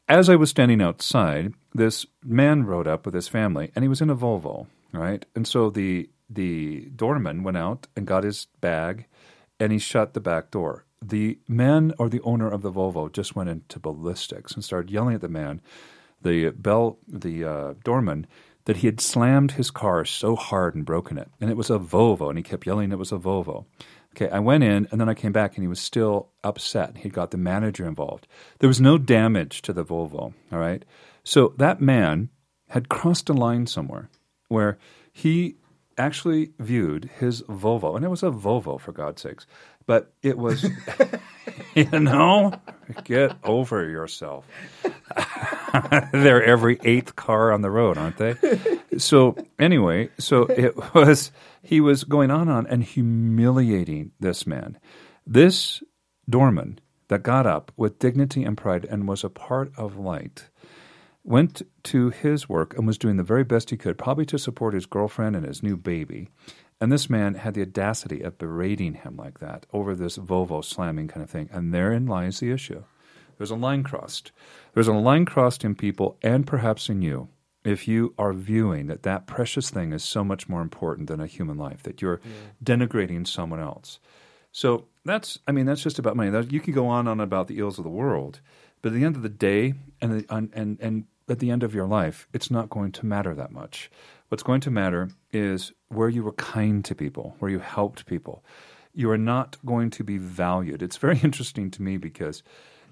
As 0.08 0.30
I 0.30 0.36
was 0.36 0.50
standing 0.50 0.82
outside, 0.82 1.54
this 1.74 2.06
man 2.24 2.66
rode 2.66 2.88
up 2.88 3.06
with 3.06 3.16
his 3.16 3.28
family, 3.28 3.72
and 3.76 3.84
he 3.84 3.90
was 3.90 4.02
in 4.02 4.10
a 4.10 4.16
Volvo, 4.16 4.68
right? 4.94 5.26
And 5.36 5.48
so 5.48 5.70
the 5.70 6.10
the 6.30 6.90
doorman 6.96 7.44
went 7.44 7.58
out 7.58 7.88
and 7.96 8.08
got 8.08 8.24
his 8.24 8.48
bag 8.62 9.06
and 9.60 9.72
he 9.72 9.80
shut 9.80 10.14
the 10.14 10.22
back 10.22 10.50
door. 10.50 10.86
The 11.04 11.40
man 11.48 11.94
or 12.00 12.10
the 12.10 12.22
owner 12.22 12.50
of 12.50 12.62
the 12.62 12.72
Volvo 12.72 13.12
just 13.12 13.36
went 13.36 13.50
into 13.50 13.80
ballistics 13.80 14.54
and 14.54 14.64
started 14.64 14.92
yelling 14.92 15.16
at 15.16 15.22
the 15.22 15.28
man, 15.28 15.62
the 16.22 16.52
bell, 16.52 17.00
the 17.08 17.44
uh, 17.44 17.74
doorman, 17.84 18.28
that 18.66 18.78
he 18.78 18.88
had 18.88 19.02
slammed 19.02 19.54
his 19.54 19.72
car 19.72 20.06
so 20.06 20.36
hard 20.36 20.76
and 20.76 20.86
broken 20.86 21.18
it. 21.18 21.30
And 21.42 21.50
it 21.50 21.58
was 21.58 21.70
a 21.70 21.80
Volvo, 21.80 22.30
and 22.30 22.38
he 22.38 22.44
kept 22.44 22.68
yelling 22.68 22.92
it 22.92 23.00
was 23.00 23.12
a 23.12 23.18
Volvo. 23.18 23.66
Okay, 24.16 24.30
I 24.30 24.40
went 24.40 24.64
in 24.64 24.88
and 24.92 25.00
then 25.00 25.08
I 25.08 25.14
came 25.14 25.32
back 25.32 25.56
and 25.56 25.64
he 25.64 25.70
was 25.70 25.80
still 25.80 26.30
upset. 26.44 26.98
He'd 26.98 27.14
got 27.14 27.32
the 27.32 27.38
manager 27.38 27.88
involved. 27.88 28.28
There 28.60 28.68
was 28.68 28.82
no 28.82 28.98
damage 28.98 29.62
to 29.64 29.74
the 29.74 29.86
Volvo, 29.86 30.34
all 30.52 30.60
right? 30.60 30.84
So 31.24 31.54
that 31.58 31.82
man 31.82 32.30
had 32.70 32.90
crossed 32.90 33.30
a 33.30 33.34
line 33.34 33.68
somewhere 33.68 34.10
where 34.52 34.78
he 35.12 35.56
actually 35.98 36.52
viewed 36.60 37.10
his 37.20 37.42
Volvo, 37.44 37.96
and 37.96 38.04
it 38.04 38.10
was 38.10 38.24
a 38.24 38.32
Volvo 38.32 38.80
for 38.80 38.92
God's 38.92 39.22
sakes, 39.22 39.46
but 39.86 40.14
it 40.22 40.38
was, 40.38 40.66
you 41.76 41.90
know, 41.92 42.54
get 43.04 43.36
over 43.44 43.90
yourself. 43.90 44.46
They're 46.12 46.44
every 46.44 46.80
eighth 46.84 47.16
car 47.16 47.52
on 47.52 47.62
the 47.62 47.72
road, 47.72 47.98
aren't 47.98 48.18
they? 48.18 48.36
So 48.98 49.38
anyway, 49.58 50.10
so 50.18 50.44
it 50.44 50.76
was 50.94 51.32
he 51.64 51.80
was 51.80 52.04
going 52.04 52.32
on 52.32 52.42
and 52.42 52.52
on 52.52 52.68
and 52.68 52.84
humiliating 52.84 54.12
this 54.20 54.46
man. 54.46 54.78
This 55.26 55.82
doorman 56.30 56.80
that 57.08 57.24
got 57.24 57.46
up 57.46 57.72
with 57.78 58.00
dignity 58.00 58.44
and 58.44 58.58
pride 58.58 58.86
and 58.86 59.08
was 59.08 59.24
a 59.24 59.30
part 59.30 59.72
of 59.78 59.98
light 59.98 60.50
went 61.24 61.62
to 61.84 62.10
his 62.10 62.50
work 62.50 62.76
and 62.76 62.88
was 62.88 62.98
doing 62.98 63.18
the 63.18 63.24
very 63.24 63.44
best 63.44 63.70
he 63.70 63.78
could, 63.78 63.98
probably 63.98 64.26
to 64.26 64.40
support 64.40 64.74
his 64.74 64.86
girlfriend 64.86 65.36
and 65.36 65.46
his 65.46 65.62
new 65.62 65.78
baby. 65.78 66.30
And 66.80 66.92
this 66.92 67.10
man 67.10 67.36
had 67.36 67.54
the 67.54 67.62
audacity 67.62 68.22
of 68.22 68.40
berating 68.40 68.96
him 68.96 69.16
like 69.16 69.40
that 69.40 69.68
over 69.72 69.94
this 69.94 70.18
Volvo 70.18 70.64
slamming 70.66 71.08
kind 71.08 71.24
of 71.24 71.30
thing. 71.30 71.48
And 71.52 71.74
therein 71.74 72.08
lies 72.08 72.40
the 72.40 72.52
issue. 72.52 72.84
There's 73.38 73.52
a 73.52 73.56
line 73.56 73.84
crossed. 73.84 74.32
There's 74.74 74.88
a 74.88 74.94
line 74.94 75.26
crossed 75.26 75.64
in 75.64 75.76
people 75.76 76.18
and 76.22 76.48
perhaps 76.48 76.90
in 76.90 77.02
you 77.02 77.30
if 77.64 77.88
you 77.88 78.14
are 78.18 78.34
viewing 78.34 78.88
that 78.88 79.04
that 79.04 79.28
precious 79.28 79.70
thing 79.70 79.94
is 79.94 80.04
so 80.04 80.24
much 80.24 80.50
more 80.50 80.62
important 80.62 81.08
than 81.08 81.20
a 81.20 81.28
human 81.28 81.58
life, 81.58 81.84
that 81.84 82.02
you're 82.02 82.20
yeah. 82.24 82.32
denigrating 82.64 83.28
someone 83.28 83.60
else. 83.60 84.00
So 84.52 84.88
that's, 85.06 85.40
I 85.48 85.52
mean, 85.52 85.66
that's 85.66 85.84
just 85.84 86.00
about 86.00 86.16
money. 86.16 86.36
You 86.50 86.60
can 86.60 86.74
go 86.74 86.88
on 86.88 87.02
and 87.02 87.10
on 87.10 87.20
about 87.20 87.48
the 87.48 87.60
ills 87.60 87.78
of 87.78 87.84
the 87.84 87.90
world, 87.90 88.42
but 88.82 88.90
at 88.90 88.96
the 88.96 89.06
end 89.06 89.16
of 89.16 89.22
the 89.22 89.30
day, 89.30 89.74
and 90.02 90.26
and 90.30 90.78
and 90.80 91.06
at 91.30 91.40
the 91.40 91.52
end 91.52 91.64
of 91.64 91.74
your 91.74 91.88
life, 91.88 92.28
it's 92.34 92.52
not 92.52 92.70
going 92.70 92.92
to 92.94 93.06
matter 93.06 93.34
that 93.36 93.52
much. 93.52 93.90
What's 94.30 94.44
going 94.44 94.62
to 94.62 94.72
matter 94.72 95.10
is 95.32 95.72
where 95.90 96.10
you 96.10 96.24
were 96.24 96.34
kind 96.34 96.84
to 96.86 96.96
people, 96.96 97.36
where 97.40 97.52
you 97.52 97.60
helped 97.60 98.06
people. 98.06 98.44
You 98.94 99.10
are 99.12 99.18
not 99.18 99.58
going 99.66 99.90
to 99.92 100.04
be 100.04 100.18
valued. 100.18 100.82
It's 100.82 100.98
very 100.98 101.20
interesting 101.24 101.72
to 101.72 101.82
me 101.82 101.98
because 101.98 102.44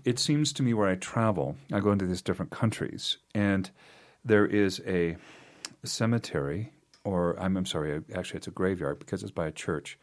it 0.06 0.20
seems 0.20 0.54
to 0.54 0.64
me 0.64 0.74
where 0.74 0.88
I 0.88 0.96
travel, 0.96 1.58
I 1.72 1.80
go 1.80 1.92
into 1.92 2.06
these 2.06 2.22
different 2.22 2.52
countries, 2.52 3.18
and 3.34 3.70
there 4.24 4.46
is 4.46 4.82
a 4.86 5.18
cemetery, 5.84 6.72
or 7.04 7.40
I'm, 7.40 7.58
I'm 7.58 7.66
sorry, 7.66 8.02
actually, 8.14 8.38
it's 8.38 8.48
a 8.48 8.52
graveyard 8.52 9.00
because 9.00 9.24
it's 9.24 9.32
by 9.32 9.48
a 9.48 9.52
church. 9.52 9.98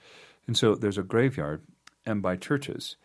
And 0.47 0.57
so 0.57 0.75
there's 0.75 0.99
a 0.99 1.03
graveyard 1.03 1.63
and 2.05 2.23
by 2.23 2.37
churches. 2.37 2.97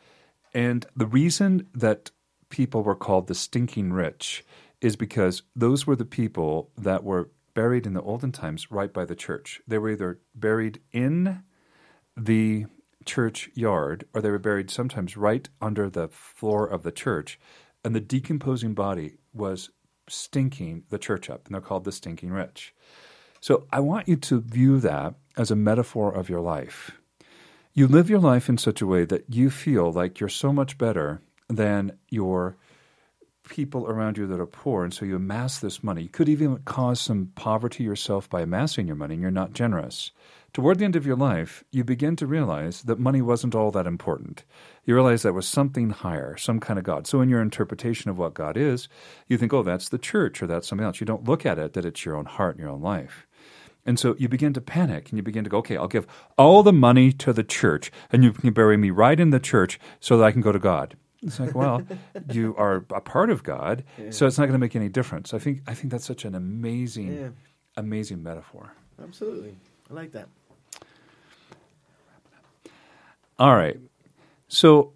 And 0.53 0.85
the 0.95 1.05
reason 1.05 1.67
that 1.73 2.11
people 2.51 2.83
were 2.83 2.95
called 2.95 3.27
the 3.27 3.35
stinking 3.35 3.91
rich 3.91 4.45
is 4.81 4.95
because 4.95 5.43
those 5.55 5.87
were 5.87 5.95
the 5.95 6.05
people 6.05 6.69
that 6.77 7.03
were 7.03 7.31
buried 7.53 7.85
in 7.85 7.93
the 7.93 8.01
olden 8.01 8.31
times 8.31 8.71
right 8.71 8.93
by 8.93 9.05
the 9.05 9.15
church. 9.15 9.61
They 9.67 9.77
were 9.77 9.89
either 9.91 10.19
buried 10.35 10.79
in 10.91 11.43
the 12.15 12.65
church 13.05 13.49
yard 13.55 14.05
or 14.13 14.21
they 14.21 14.29
were 14.29 14.39
buried 14.39 14.69
sometimes 14.69 15.17
right 15.17 15.49
under 15.61 15.89
the 15.89 16.07
floor 16.09 16.67
of 16.67 16.83
the 16.83 16.91
church. 16.91 17.39
And 17.83 17.95
the 17.95 17.99
decomposing 17.99 18.73
body 18.73 19.15
was 19.33 19.71
stinking 20.07 20.83
the 20.89 20.99
church 20.99 21.29
up, 21.29 21.45
and 21.45 21.53
they're 21.53 21.61
called 21.61 21.83
the 21.83 21.91
stinking 21.91 22.31
rich. 22.31 22.75
So 23.39 23.65
I 23.71 23.79
want 23.79 24.07
you 24.07 24.17
to 24.17 24.41
view 24.41 24.79
that 24.81 25.15
as 25.35 25.49
a 25.49 25.55
metaphor 25.55 26.13
of 26.13 26.29
your 26.29 26.41
life. 26.41 26.91
You 27.73 27.87
live 27.87 28.09
your 28.09 28.19
life 28.19 28.49
in 28.49 28.57
such 28.57 28.81
a 28.81 28.87
way 28.87 29.05
that 29.05 29.25
you 29.29 29.49
feel 29.49 29.91
like 29.91 30.19
you're 30.19 30.29
so 30.29 30.53
much 30.53 30.77
better 30.77 31.21
than 31.55 31.97
your 32.09 32.55
people 33.49 33.85
around 33.87 34.17
you 34.17 34.27
that 34.27 34.39
are 34.39 34.45
poor, 34.45 34.83
and 34.83 34.93
so 34.93 35.05
you 35.05 35.15
amass 35.15 35.59
this 35.59 35.83
money. 35.83 36.03
You 36.03 36.09
could 36.09 36.29
even 36.29 36.57
cause 36.59 37.01
some 37.01 37.31
poverty 37.35 37.83
yourself 37.83 38.29
by 38.29 38.41
amassing 38.41 38.87
your 38.87 38.95
money, 38.95 39.15
and 39.15 39.21
you're 39.21 39.31
not 39.31 39.53
generous. 39.53 40.11
Toward 40.53 40.79
the 40.79 40.85
end 40.85 40.95
of 40.95 41.05
your 41.05 41.15
life, 41.15 41.63
you 41.71 41.83
begin 41.83 42.15
to 42.17 42.27
realize 42.27 42.83
that 42.83 42.99
money 42.99 43.21
wasn't 43.21 43.55
all 43.55 43.71
that 43.71 43.87
important. 43.87 44.43
You 44.85 44.95
realize 44.95 45.21
there 45.21 45.33
was 45.33 45.47
something 45.47 45.91
higher, 45.91 46.35
some 46.37 46.59
kind 46.59 46.77
of 46.77 46.85
God. 46.85 47.07
So, 47.07 47.21
in 47.21 47.29
your 47.29 47.41
interpretation 47.41 48.09
of 48.09 48.17
what 48.17 48.33
God 48.33 48.57
is, 48.57 48.89
you 49.27 49.37
think, 49.37 49.53
oh, 49.53 49.63
that's 49.63 49.89
the 49.89 49.97
church 49.97 50.41
or 50.41 50.47
that's 50.47 50.67
something 50.67 50.85
else. 50.85 50.99
You 50.99 51.05
don't 51.05 51.27
look 51.27 51.45
at 51.45 51.59
it 51.59 51.73
that 51.73 51.85
it's 51.85 52.05
your 52.05 52.15
own 52.17 52.25
heart 52.25 52.55
and 52.55 52.63
your 52.63 52.71
own 52.71 52.81
life. 52.81 53.27
And 53.85 53.99
so 53.99 54.15
you 54.19 54.29
begin 54.29 54.53
to 54.53 54.61
panic 54.61 55.09
and 55.09 55.17
you 55.17 55.23
begin 55.23 55.43
to 55.43 55.49
go, 55.49 55.57
okay, 55.57 55.77
I'll 55.77 55.87
give 55.87 56.05
all 56.37 56.63
the 56.63 56.73
money 56.73 57.11
to 57.13 57.33
the 57.33 57.43
church 57.43 57.91
and 58.11 58.23
you 58.23 58.31
can 58.31 58.53
bury 58.53 58.77
me 58.77 58.91
right 58.91 59.19
in 59.19 59.31
the 59.31 59.39
church 59.39 59.79
so 59.99 60.17
that 60.17 60.23
I 60.23 60.31
can 60.31 60.41
go 60.41 60.51
to 60.51 60.59
God. 60.59 60.95
It's 61.23 61.39
like, 61.39 61.53
well, 61.53 61.83
you 62.31 62.55
are 62.57 62.85
a 62.89 63.01
part 63.01 63.29
of 63.29 63.43
God, 63.43 63.83
yeah. 63.97 64.09
so 64.09 64.25
it's 64.25 64.37
not 64.37 64.45
going 64.45 64.53
to 64.53 64.59
make 64.59 64.75
any 64.75 64.89
difference. 64.89 65.33
I 65.33 65.39
think 65.39 65.61
I 65.67 65.73
think 65.73 65.91
that's 65.91 66.05
such 66.05 66.25
an 66.25 66.33
amazing, 66.33 67.13
yeah. 67.15 67.29
amazing 67.77 68.23
metaphor. 68.23 68.73
Absolutely, 69.01 69.55
I 69.89 69.93
like 69.93 70.11
that. 70.13 70.27
All 73.37 73.55
right. 73.55 73.79
So, 74.47 74.93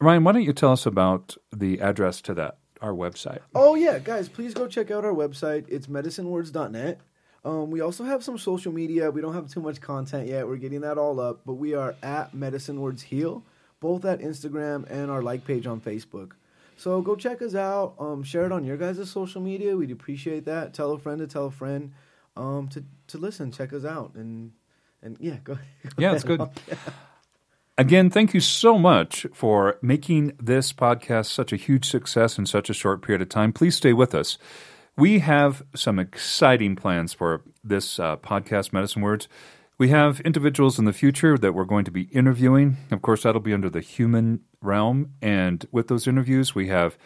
Ryan, 0.00 0.24
why 0.24 0.32
don't 0.32 0.42
you 0.42 0.52
tell 0.52 0.72
us 0.72 0.84
about 0.84 1.36
the 1.54 1.80
address 1.80 2.20
to 2.22 2.34
that 2.34 2.58
our 2.80 2.92
website? 2.92 3.40
Oh 3.54 3.74
yeah, 3.74 3.98
guys, 3.98 4.28
please 4.28 4.54
go 4.54 4.66
check 4.66 4.90
out 4.90 5.04
our 5.04 5.14
website. 5.14 5.66
It's 5.68 5.86
medicinewords.net. 5.86 7.00
Um, 7.44 7.70
we 7.70 7.80
also 7.80 8.02
have 8.02 8.24
some 8.24 8.38
social 8.38 8.72
media. 8.72 9.10
We 9.10 9.20
don't 9.20 9.34
have 9.34 9.48
too 9.48 9.60
much 9.60 9.80
content 9.80 10.26
yet. 10.26 10.48
We're 10.48 10.56
getting 10.56 10.80
that 10.80 10.98
all 10.98 11.20
up, 11.20 11.42
but 11.46 11.54
we 11.54 11.74
are 11.74 11.94
at 12.02 12.34
Medicine 12.34 12.80
Words 12.80 13.02
Heal, 13.02 13.44
both 13.80 14.04
at 14.04 14.20
Instagram 14.20 14.88
and 14.90 15.10
our 15.10 15.22
like 15.22 15.44
page 15.44 15.66
on 15.66 15.80
Facebook. 15.80 16.32
So 16.76 17.00
go 17.00 17.16
check 17.16 17.40
us 17.40 17.54
out. 17.54 17.94
Um, 17.98 18.22
share 18.22 18.44
it 18.44 18.52
on 18.52 18.64
your 18.64 18.76
guys' 18.76 19.10
social 19.10 19.40
media. 19.40 19.76
We'd 19.76 19.90
appreciate 19.90 20.44
that. 20.44 20.74
Tell 20.74 20.92
a 20.92 20.98
friend 20.98 21.20
to 21.20 21.26
tell 21.26 21.46
a 21.46 21.50
friend 21.50 21.92
um, 22.36 22.68
to 22.68 22.84
to 23.08 23.18
listen. 23.18 23.50
Check 23.50 23.72
us 23.72 23.84
out 23.84 24.14
and 24.14 24.52
and 25.02 25.16
yeah, 25.20 25.36
go. 25.44 25.54
go 25.54 25.60
yeah, 25.98 26.12
it's 26.12 26.24
good. 26.24 26.42
Again, 27.78 28.08
thank 28.08 28.32
you 28.32 28.40
so 28.40 28.78
much 28.78 29.26
for 29.34 29.78
making 29.82 30.32
this 30.40 30.72
podcast 30.72 31.26
such 31.26 31.52
a 31.52 31.56
huge 31.56 31.86
success 31.86 32.38
in 32.38 32.46
such 32.46 32.70
a 32.70 32.74
short 32.74 33.02
period 33.02 33.20
of 33.20 33.28
time. 33.28 33.52
Please 33.52 33.76
stay 33.76 33.92
with 33.92 34.14
us. 34.14 34.38
We 34.96 35.18
have 35.18 35.62
some 35.74 35.98
exciting 35.98 36.74
plans 36.74 37.12
for 37.12 37.42
this 37.62 37.98
uh, 37.98 38.16
podcast, 38.16 38.72
Medicine 38.72 39.02
Words. 39.02 39.28
We 39.78 39.90
have 39.90 40.20
individuals 40.20 40.78
in 40.78 40.86
the 40.86 40.92
future 40.92 41.36
that 41.36 41.52
we're 41.52 41.66
going 41.66 41.84
to 41.84 41.90
be 41.90 42.04
interviewing. 42.04 42.78
Of 42.90 43.02
course, 43.02 43.24
that'll 43.24 43.42
be 43.42 43.52
under 43.52 43.68
the 43.68 43.82
human 43.82 44.40
realm. 44.62 45.12
And 45.20 45.66
with 45.70 45.88
those 45.88 46.06
interviews, 46.06 46.54
we 46.54 46.68
have 46.68 46.96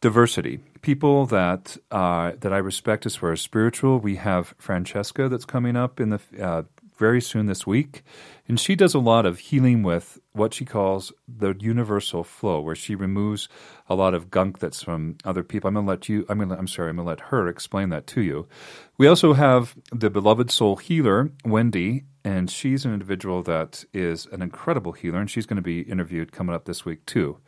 diversity. 0.00 0.60
People 0.80 1.26
that 1.26 1.76
uh, 1.90 2.32
that 2.40 2.52
I 2.52 2.58
respect 2.58 3.04
as 3.04 3.16
far 3.16 3.32
as 3.32 3.40
spiritual. 3.40 3.98
We 3.98 4.16
have 4.16 4.54
Francesca 4.58 5.28
that's 5.28 5.44
coming 5.44 5.76
up 5.76 6.00
in 6.00 6.10
the 6.10 6.20
uh, 6.40 6.62
very 6.98 7.20
soon 7.20 7.46
this 7.46 7.66
week. 7.66 8.02
And 8.48 8.58
she 8.58 8.74
does 8.74 8.94
a 8.94 8.98
lot 8.98 9.26
of 9.26 9.38
healing 9.38 9.82
with 9.82 10.18
what 10.32 10.54
she 10.54 10.64
calls 10.64 11.12
the 11.26 11.54
universal 11.58 12.24
flow, 12.24 12.60
where 12.60 12.74
she 12.74 12.94
removes 12.94 13.48
a 13.88 13.94
lot 13.94 14.14
of 14.14 14.30
gunk 14.30 14.58
that's 14.58 14.82
from 14.82 15.16
other 15.24 15.42
people. 15.42 15.68
I'm 15.68 15.74
going 15.74 15.86
to 15.86 15.90
let 15.90 16.08
you, 16.08 16.26
I'm 16.28 16.46
to, 16.48 16.58
I'm 16.58 16.68
sorry, 16.68 16.90
I'm 16.90 16.96
to 16.96 17.02
let 17.02 17.20
her 17.20 17.48
explain 17.48 17.90
that 17.90 18.06
to 18.08 18.20
you. 18.20 18.48
We 18.96 19.06
also 19.06 19.34
have 19.34 19.76
the 19.92 20.10
beloved 20.10 20.50
soul 20.50 20.76
healer, 20.76 21.30
Wendy, 21.44 22.04
and 22.24 22.50
she's 22.50 22.84
an 22.84 22.92
individual 22.92 23.42
that 23.44 23.84
is 23.92 24.26
an 24.26 24.42
incredible 24.42 24.92
healer, 24.92 25.20
and 25.20 25.30
she's 25.30 25.46
going 25.46 25.56
to 25.56 25.62
be 25.62 25.80
interviewed 25.80 26.32
coming 26.32 26.54
up 26.54 26.64
this 26.64 26.84
week 26.84 27.04
too. 27.06 27.38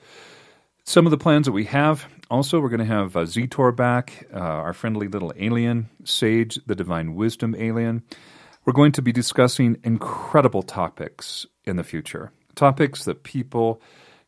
Some 0.84 1.06
of 1.06 1.10
the 1.10 1.18
plans 1.18 1.46
that 1.46 1.52
we 1.52 1.64
have 1.64 2.06
also, 2.30 2.60
we're 2.60 2.68
going 2.68 2.78
to 2.78 2.84
have 2.84 3.16
uh, 3.16 3.72
back, 3.72 4.26
uh, 4.32 4.38
our 4.38 4.72
friendly 4.72 5.08
little 5.08 5.32
alien, 5.36 5.88
Sage, 6.04 6.58
the 6.66 6.74
divine 6.74 7.14
wisdom 7.14 7.56
alien. 7.58 8.02
We're 8.70 8.74
going 8.74 8.92
to 8.92 9.02
be 9.02 9.10
discussing 9.10 9.78
incredible 9.82 10.62
topics 10.62 11.44
in 11.64 11.74
the 11.74 11.82
future, 11.82 12.30
topics 12.54 13.04
that 13.04 13.24
people 13.24 13.82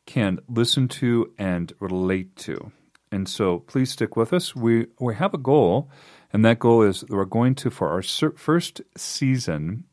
can 0.05 0.40
listen 0.49 0.88
to 0.88 1.32
and 1.38 1.72
relate 1.78 2.34
to. 2.38 2.72
And 3.12 3.28
so 3.28 3.61
please 3.61 3.93
stick 3.93 4.16
with 4.16 4.32
us. 4.32 4.57
We, 4.57 4.88
we 4.99 5.14
have 5.14 5.32
a 5.32 5.38
goal, 5.38 5.93
and 6.32 6.45
that 6.45 6.59
goal 6.59 6.82
is 6.82 7.05
we're 7.09 7.24
going 7.24 7.55
to, 7.55 7.70
for 7.70 7.90
our 7.90 8.03
first 8.03 8.80
season, 8.97 9.84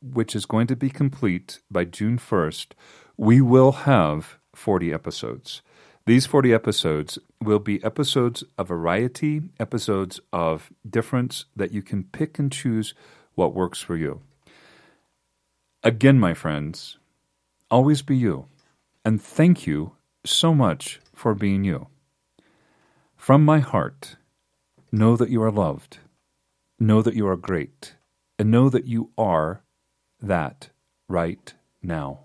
which 0.00 0.36
is 0.36 0.46
going 0.46 0.68
to 0.68 0.76
be 0.76 0.88
complete 0.88 1.58
by 1.68 1.84
June 1.84 2.18
1st, 2.18 2.74
we 3.16 3.40
will 3.40 3.72
have 3.72 4.38
40 4.54 4.92
episodes. 4.92 5.60
These 6.06 6.26
40 6.26 6.54
episodes 6.54 7.18
will 7.40 7.58
be 7.58 7.82
episodes 7.82 8.44
of 8.56 8.68
variety, 8.68 9.42
episodes 9.58 10.20
of 10.32 10.70
difference 10.88 11.46
that 11.56 11.72
you 11.72 11.82
can 11.82 12.04
pick 12.04 12.38
and 12.38 12.52
choose 12.52 12.94
what 13.34 13.54
works 13.54 13.80
for 13.80 13.96
you. 13.96 14.20
Again, 15.82 16.18
my 16.18 16.34
friends, 16.34 16.98
always 17.70 18.02
be 18.02 18.16
you. 18.16 18.46
And 19.04 19.20
thank 19.20 19.66
you 19.66 19.96
so 20.24 20.54
much 20.54 21.00
for 21.14 21.34
being 21.34 21.64
you. 21.64 21.88
From 23.16 23.44
my 23.44 23.58
heart, 23.58 24.16
know 24.92 25.16
that 25.16 25.30
you 25.30 25.42
are 25.42 25.50
loved, 25.50 25.98
know 26.78 27.02
that 27.02 27.14
you 27.14 27.26
are 27.26 27.36
great, 27.36 27.94
and 28.38 28.50
know 28.50 28.68
that 28.68 28.86
you 28.86 29.10
are 29.16 29.62
that 30.20 30.70
right 31.08 31.54
now. 31.82 32.20